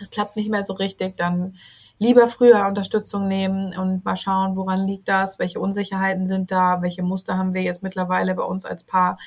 [0.00, 1.54] es klappt nicht mehr so richtig, dann
[1.98, 7.02] lieber früher Unterstützung nehmen und mal schauen, woran liegt das, welche Unsicherheiten sind da, welche
[7.02, 9.18] Muster haben wir jetzt mittlerweile bei uns als Paar,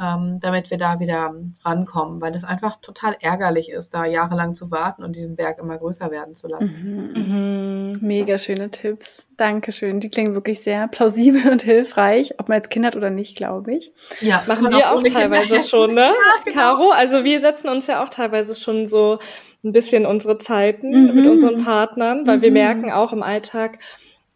[0.00, 4.72] ähm, damit wir da wieder rankommen, weil es einfach total ärgerlich ist, da jahrelang zu
[4.72, 7.12] warten und diesen Berg immer größer werden zu lassen.
[7.14, 7.98] Mhm, mhm.
[8.00, 9.26] Mega schöne Tipps.
[9.36, 10.00] Dankeschön.
[10.00, 13.72] Die klingen wirklich sehr plausibel und hilfreich, ob man jetzt Kind hat oder nicht, glaube
[13.72, 13.92] ich.
[14.20, 15.68] Ja, machen wir auch, auch teilweise Kinder.
[15.68, 16.02] schon, ne?
[16.10, 16.60] Ja, genau.
[16.60, 19.20] Caro, also wir setzen uns ja auch teilweise schon so
[19.64, 21.14] ein bisschen unsere Zeiten mhm.
[21.14, 22.42] mit unseren Partnern, weil mhm.
[22.42, 23.78] wir merken auch im Alltag,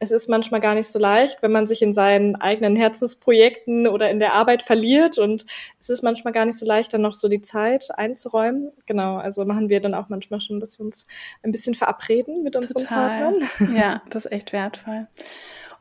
[0.00, 4.10] es ist manchmal gar nicht so leicht, wenn man sich in seinen eigenen Herzensprojekten oder
[4.10, 5.44] in der Arbeit verliert und
[5.80, 8.70] es ist manchmal gar nicht so leicht, dann noch so die Zeit einzuräumen.
[8.86, 11.06] Genau, also machen wir dann auch manchmal schon, dass wir uns
[11.42, 13.32] ein bisschen verabreden mit unseren Total.
[13.32, 13.76] Partnern.
[13.76, 15.08] Ja, das ist echt wertvoll.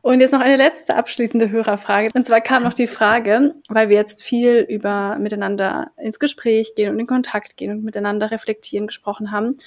[0.00, 2.10] Und jetzt noch eine letzte abschließende Hörerfrage.
[2.14, 6.92] Und zwar kam noch die Frage, weil wir jetzt viel über miteinander ins Gespräch gehen
[6.92, 9.58] und in Kontakt gehen und miteinander reflektieren gesprochen haben.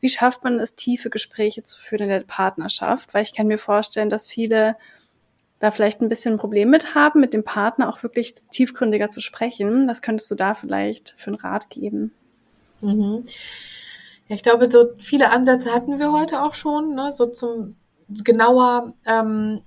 [0.00, 3.14] Wie schafft man es, tiefe Gespräche zu führen in der Partnerschaft?
[3.14, 4.76] Weil ich kann mir vorstellen, dass viele
[5.58, 9.20] da vielleicht ein bisschen ein Problem mit haben, mit dem Partner auch wirklich tiefgründiger zu
[9.20, 9.88] sprechen.
[9.88, 12.12] Was könntest du da vielleicht für einen Rat geben?
[12.80, 13.24] Mhm.
[14.28, 17.12] Ja, ich glaube, so viele Ansätze hatten wir heute auch schon, ne?
[17.12, 17.76] so zum
[18.08, 19.62] genauer ähm,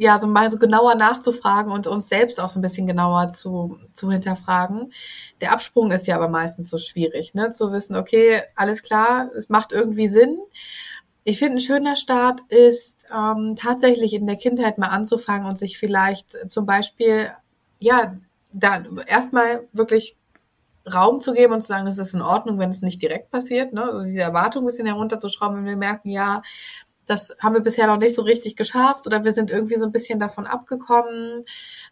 [0.00, 3.78] ja, so mal so genauer nachzufragen und uns selbst auch so ein bisschen genauer zu,
[3.92, 4.94] zu hinterfragen.
[5.42, 7.50] Der Absprung ist ja aber meistens so schwierig, ne?
[7.50, 10.38] Zu wissen, okay, alles klar, es macht irgendwie Sinn.
[11.22, 15.78] Ich finde, ein schöner Start ist ähm, tatsächlich in der Kindheit mal anzufangen und sich
[15.78, 17.32] vielleicht zum Beispiel,
[17.78, 18.16] ja,
[18.54, 20.16] da erstmal wirklich
[20.90, 23.74] Raum zu geben und zu sagen, es ist in Ordnung, wenn es nicht direkt passiert,
[23.74, 23.84] ne?
[23.84, 26.40] Also diese Erwartung ein bisschen herunterzuschrauben, wenn wir merken, ja,
[27.10, 29.92] das haben wir bisher noch nicht so richtig geschafft oder wir sind irgendwie so ein
[29.92, 31.44] bisschen davon abgekommen,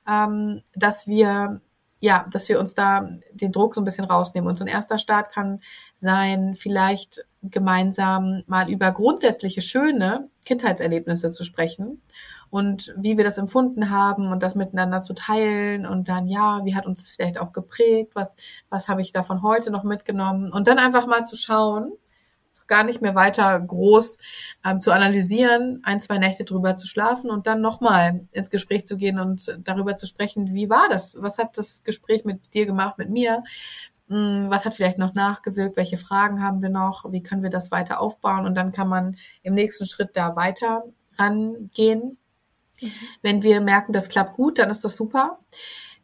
[0.09, 1.61] ähm, dass wir
[2.01, 4.49] ja, dass wir uns da den Druck so ein bisschen rausnehmen.
[4.49, 5.61] Und so ein erster Start kann
[5.97, 12.01] sein, vielleicht gemeinsam mal über grundsätzliche schöne Kindheitserlebnisse zu sprechen
[12.51, 16.77] und wie wir das empfunden haben und das miteinander zu teilen und dann, ja, wie
[16.77, 18.37] hat uns das vielleicht auch geprägt, was,
[18.71, 21.93] was habe ich davon heute noch mitgenommen und dann einfach mal zu schauen,
[22.69, 24.19] gar nicht mehr weiter groß
[24.65, 28.97] ähm, zu analysieren, ein, zwei Nächte drüber zu schlafen und dann nochmal ins Gespräch zu
[28.97, 31.17] gehen und darüber zu sprechen, wie war das?
[31.21, 33.43] Was hat das Gespräch mit dir gemacht, mit mir?
[34.09, 35.77] Hm, was hat vielleicht noch nachgewirkt?
[35.77, 37.11] Welche Fragen haben wir noch?
[37.11, 38.47] Wie können wir das weiter aufbauen?
[38.47, 40.85] Und dann kann man im nächsten Schritt da weiter
[41.19, 42.19] rangehen.
[42.81, 42.93] Mhm.
[43.23, 45.39] Wenn wir merken, das klappt gut, dann ist das super.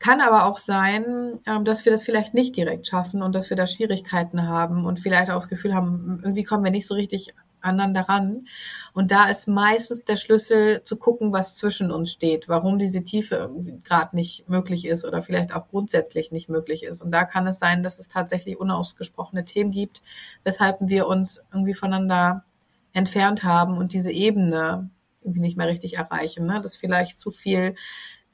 [0.05, 3.57] Kann aber auch sein, ähm, dass wir das vielleicht nicht direkt schaffen und dass wir
[3.57, 7.29] da Schwierigkeiten haben und vielleicht auch das Gefühl haben, irgendwie kommen wir nicht so richtig
[7.63, 8.47] aneinander ran.
[8.93, 13.37] Und da ist meistens der Schlüssel zu gucken, was zwischen uns steht, warum diese Tiefe
[13.37, 17.01] irgendwie gerade nicht möglich ist oder vielleicht auch grundsätzlich nicht möglich ist.
[17.01, 20.03] Und da kann es sein, dass es tatsächlich unausgesprochene Themen gibt,
[20.43, 22.45] weshalb wir uns irgendwie voneinander
[22.93, 24.91] entfernt haben und diese Ebene
[25.23, 26.45] irgendwie nicht mehr richtig erreichen.
[26.45, 26.61] Ne?
[26.61, 27.75] Dass vielleicht zu viel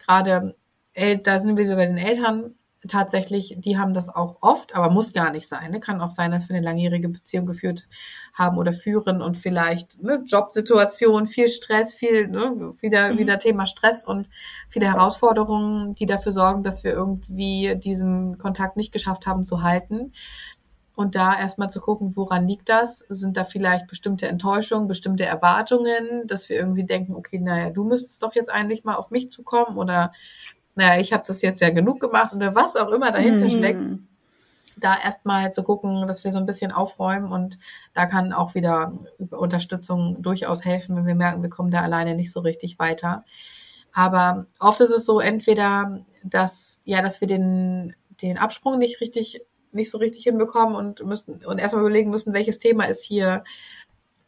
[0.01, 0.57] gerade
[0.95, 2.55] da sind wir bei den Eltern
[2.89, 5.71] tatsächlich, die haben das auch oft, aber muss gar nicht sein.
[5.71, 5.81] Ne?
[5.81, 7.87] Kann auch sein, dass wir eine langjährige Beziehung geführt
[8.33, 13.19] haben oder führen und vielleicht ne, Jobsituation, viel Stress, viel ne, wieder mhm.
[13.19, 14.31] wieder Thema Stress und
[14.69, 20.13] viele Herausforderungen, die dafür sorgen, dass wir irgendwie diesen Kontakt nicht geschafft haben zu halten.
[20.95, 22.99] Und da erstmal zu gucken, woran liegt das?
[23.09, 28.23] Sind da vielleicht bestimmte Enttäuschungen, bestimmte Erwartungen, dass wir irgendwie denken, okay, naja, du müsstest
[28.23, 30.13] doch jetzt eigentlich mal auf mich zukommen oder
[30.75, 33.51] naja, ich habe das jetzt ja genug gemacht oder was auch immer dahinter mhm.
[33.51, 33.87] steckt,
[34.77, 37.59] da erstmal zu gucken, dass wir so ein bisschen aufräumen und
[37.93, 38.93] da kann auch wieder
[39.31, 43.25] Unterstützung durchaus helfen, wenn wir merken, wir kommen da alleine nicht so richtig weiter.
[43.93, 49.43] Aber oft ist es so, entweder, dass, ja, dass wir den, den Absprung nicht richtig,
[49.73, 53.45] nicht so richtig hinbekommen und müssen, und erstmal überlegen müssen, welches Thema ist hier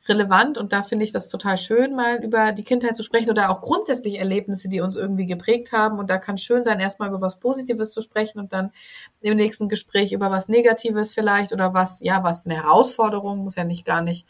[0.08, 3.50] relevant und da finde ich das total schön, mal über die Kindheit zu sprechen oder
[3.50, 5.98] auch grundsätzlich Erlebnisse, die uns irgendwie geprägt haben.
[5.98, 8.72] Und da kann schön sein, erstmal über was Positives zu sprechen und dann
[9.20, 13.64] im nächsten Gespräch über was Negatives vielleicht oder was, ja, was eine Herausforderung, muss ja
[13.64, 14.26] nicht gar nicht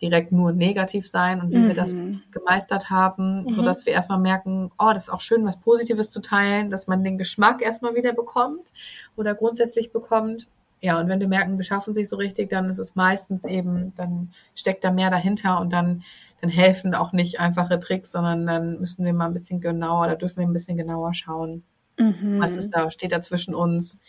[0.00, 1.68] direkt nur negativ sein und wie mhm.
[1.68, 2.22] wir das mhm.
[2.32, 3.52] gemeistert haben, mhm.
[3.52, 6.88] so dass wir erstmal merken, oh, das ist auch schön, was Positives zu teilen, dass
[6.88, 8.72] man den Geschmack erstmal wieder bekommt
[9.16, 10.48] oder grundsätzlich bekommt
[10.82, 13.44] ja, und wenn wir merken, wir schaffen es nicht so richtig, dann ist es meistens
[13.44, 16.02] eben, dann steckt da mehr dahinter und dann,
[16.40, 20.16] dann helfen auch nicht einfache Tricks, sondern dann müssen wir mal ein bisschen genauer, da
[20.16, 21.62] dürfen wir ein bisschen genauer schauen,
[21.98, 22.40] mhm.
[22.40, 24.00] was ist da, steht da zwischen uns.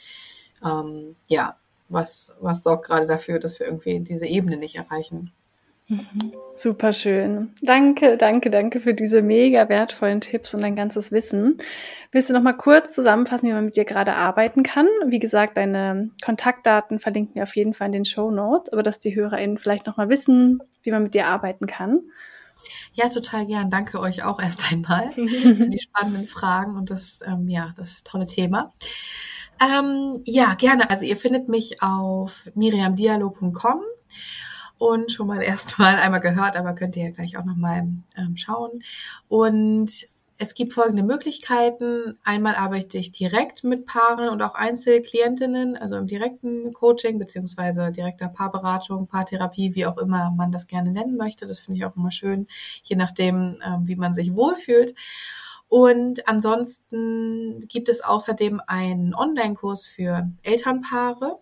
[0.66, 1.58] Ähm, ja,
[1.90, 5.32] was, was sorgt gerade dafür, dass wir irgendwie diese Ebene nicht erreichen.
[5.94, 6.34] Mhm.
[6.56, 7.56] Super schön.
[7.61, 11.57] Danke, danke, danke für diese mega wertvollen Tipps und dein ganzes Wissen.
[12.11, 14.88] Willst du noch mal kurz zusammenfassen, wie man mit dir gerade arbeiten kann?
[15.07, 18.99] Wie gesagt, deine Kontaktdaten verlinken wir auf jeden Fall in den Show Notes, aber dass
[18.99, 22.02] die HörerInnen vielleicht noch mal wissen, wie man mit dir arbeiten kann.
[22.94, 23.72] Ja, total gern.
[23.72, 28.26] Danke euch auch erst einmal für die spannenden Fragen und das, ähm, ja, das tolle
[28.26, 28.74] Thema.
[29.60, 30.90] Ähm, ja, gerne.
[30.91, 33.82] Also ihr findet mich auf miriamdialo.com
[34.84, 37.88] und schon mal erstmal einmal gehört, aber könnt ihr ja gleich auch nochmal
[38.18, 38.84] ähm, schauen.
[39.30, 40.07] Und
[40.38, 42.18] es gibt folgende Möglichkeiten.
[42.26, 48.27] Einmal arbeite ich direkt mit Paaren und auch Einzelklientinnen, also im direkten Coaching beziehungsweise direkter
[48.27, 51.47] Paarberatung, Paartherapie, wie auch immer man das gerne nennen möchte.
[51.47, 52.47] Das finde ich auch immer schön,
[52.84, 54.95] je nachdem, ähm, wie man sich wohlfühlt.
[55.69, 61.39] Und ansonsten gibt es außerdem einen Online-Kurs für Elternpaare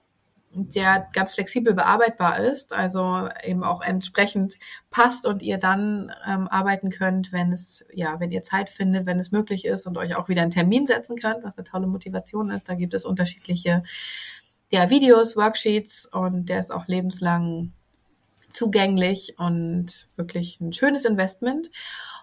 [0.53, 4.57] der ganz flexibel bearbeitbar ist, also eben auch entsprechend
[4.89, 9.19] passt und ihr dann ähm, arbeiten könnt, wenn es, ja, wenn ihr Zeit findet, wenn
[9.19, 12.49] es möglich ist und euch auch wieder einen Termin setzen könnt, was eine tolle Motivation
[12.49, 12.67] ist.
[12.67, 13.83] Da gibt es unterschiedliche
[14.69, 17.71] ja, Videos, Worksheets und der ist auch lebenslang
[18.51, 21.71] zugänglich und wirklich ein schönes Investment.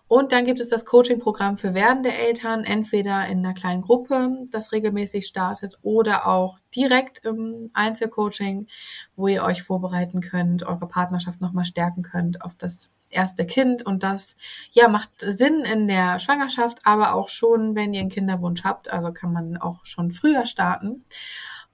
[0.08, 4.72] Und dann gibt es das Coaching-Programm für werdende Eltern, entweder in einer kleinen Gruppe, das
[4.72, 8.68] regelmäßig startet, oder auch direkt im Einzelcoaching,
[9.16, 13.84] wo ihr euch vorbereiten könnt, eure Partnerschaft nochmal stärken könnt auf das erste Kind.
[13.84, 14.36] Und das,
[14.72, 18.90] ja, macht Sinn in der Schwangerschaft, aber auch schon, wenn ihr einen Kinderwunsch habt.
[18.90, 21.04] Also kann man auch schon früher starten.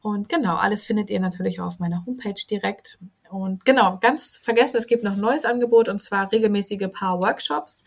[0.05, 2.99] Und genau, alles findet ihr natürlich auf meiner Homepage direkt.
[3.31, 7.85] Und genau, ganz vergessen, es gibt noch ein neues Angebot und zwar regelmäßige Paar-Workshops.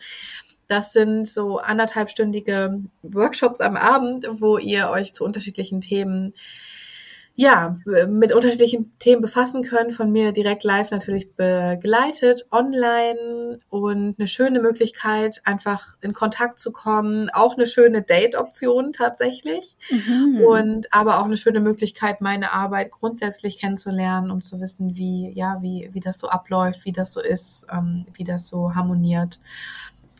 [0.66, 6.34] Das sind so anderthalbstündige Workshops am Abend, wo ihr euch zu unterschiedlichen Themen
[7.40, 7.78] ja,
[8.08, 14.60] mit unterschiedlichen Themen befassen können, von mir direkt live natürlich begleitet, online und eine schöne
[14.60, 20.40] Möglichkeit, einfach in Kontakt zu kommen, auch eine schöne Date-Option tatsächlich mhm.
[20.40, 25.58] und aber auch eine schöne Möglichkeit, meine Arbeit grundsätzlich kennenzulernen, um zu wissen, wie, ja,
[25.62, 29.38] wie, wie das so abläuft, wie das so ist, ähm, wie das so harmoniert.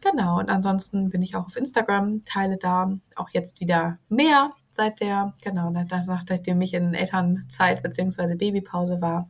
[0.02, 5.00] Genau, und ansonsten bin ich auch auf Instagram, teile da auch jetzt wieder mehr seit
[5.00, 8.36] der, genau, nachdem ich in Elternzeit bzw.
[8.36, 9.28] Babypause war.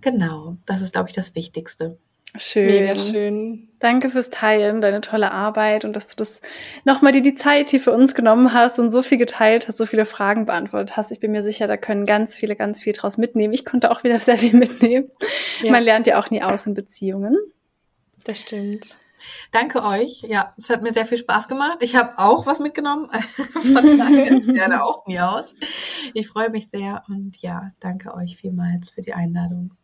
[0.00, 1.96] Genau, das ist, glaube ich, das Wichtigste.
[2.36, 2.66] Schön.
[2.66, 3.68] Mega schön.
[3.78, 6.40] Danke fürs Teilen, deine tolle Arbeit und dass du das
[6.84, 9.86] nochmal dir die Zeit hier für uns genommen hast und so viel geteilt hast, so
[9.86, 11.12] viele Fragen beantwortet hast.
[11.12, 13.52] Ich bin mir sicher, da können ganz viele, ganz viel draus mitnehmen.
[13.52, 15.10] Ich konnte auch wieder sehr viel mitnehmen.
[15.62, 15.70] Ja.
[15.70, 17.36] Man lernt ja auch nie aus in Beziehungen.
[18.24, 18.96] Das stimmt.
[19.50, 20.22] Danke euch.
[20.22, 21.78] Ja, es hat mir sehr viel Spaß gemacht.
[21.80, 23.08] Ich habe auch was mitgenommen.
[23.52, 23.96] Von
[24.54, 25.54] gerne auch nie aus.
[26.14, 29.76] Ich freue mich sehr und ja, danke euch vielmals für die Einladung.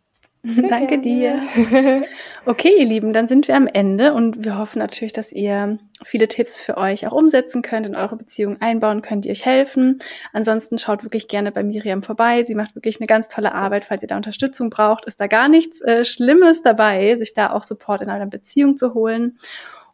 [0.43, 1.40] Danke dir.
[2.47, 6.28] Okay, ihr Lieben, dann sind wir am Ende und wir hoffen natürlich, dass ihr viele
[6.28, 9.98] Tipps für euch auch umsetzen könnt, in eure Beziehung einbauen könnt, die euch helfen.
[10.32, 12.44] Ansonsten schaut wirklich gerne bei Miriam vorbei.
[12.44, 13.85] Sie macht wirklich eine ganz tolle Arbeit.
[13.85, 17.65] Falls ihr da Unterstützung braucht, ist da gar nichts äh, Schlimmes dabei, sich da auch
[17.65, 19.39] Support in einer Beziehung zu holen.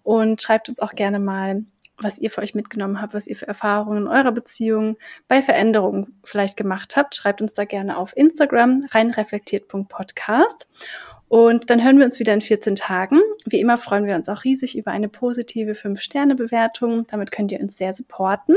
[0.04, 1.64] Und schreibt uns auch gerne mal,
[1.98, 4.96] was ihr für euch mitgenommen habt, was ihr für Erfahrungen in eurer Beziehung
[5.28, 7.14] bei Veränderungen vielleicht gemacht habt.
[7.14, 10.66] Schreibt uns da gerne auf Instagram reinreflektiert.podcast.
[11.28, 13.20] Und dann hören wir uns wieder in 14 Tagen.
[13.46, 17.06] Wie immer freuen wir uns auch riesig über eine positive 5-Sterne-Bewertung.
[17.08, 18.56] Damit könnt ihr uns sehr supporten.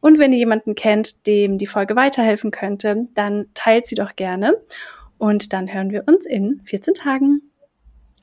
[0.00, 4.60] Und wenn ihr jemanden kennt, dem die Folge weiterhelfen könnte, dann teilt sie doch gerne.
[5.18, 7.42] Und dann hören wir uns in 14 Tagen.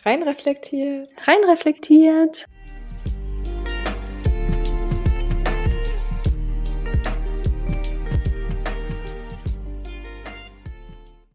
[0.03, 1.09] Rein reflektiert.
[1.27, 2.47] Rein reflektiert.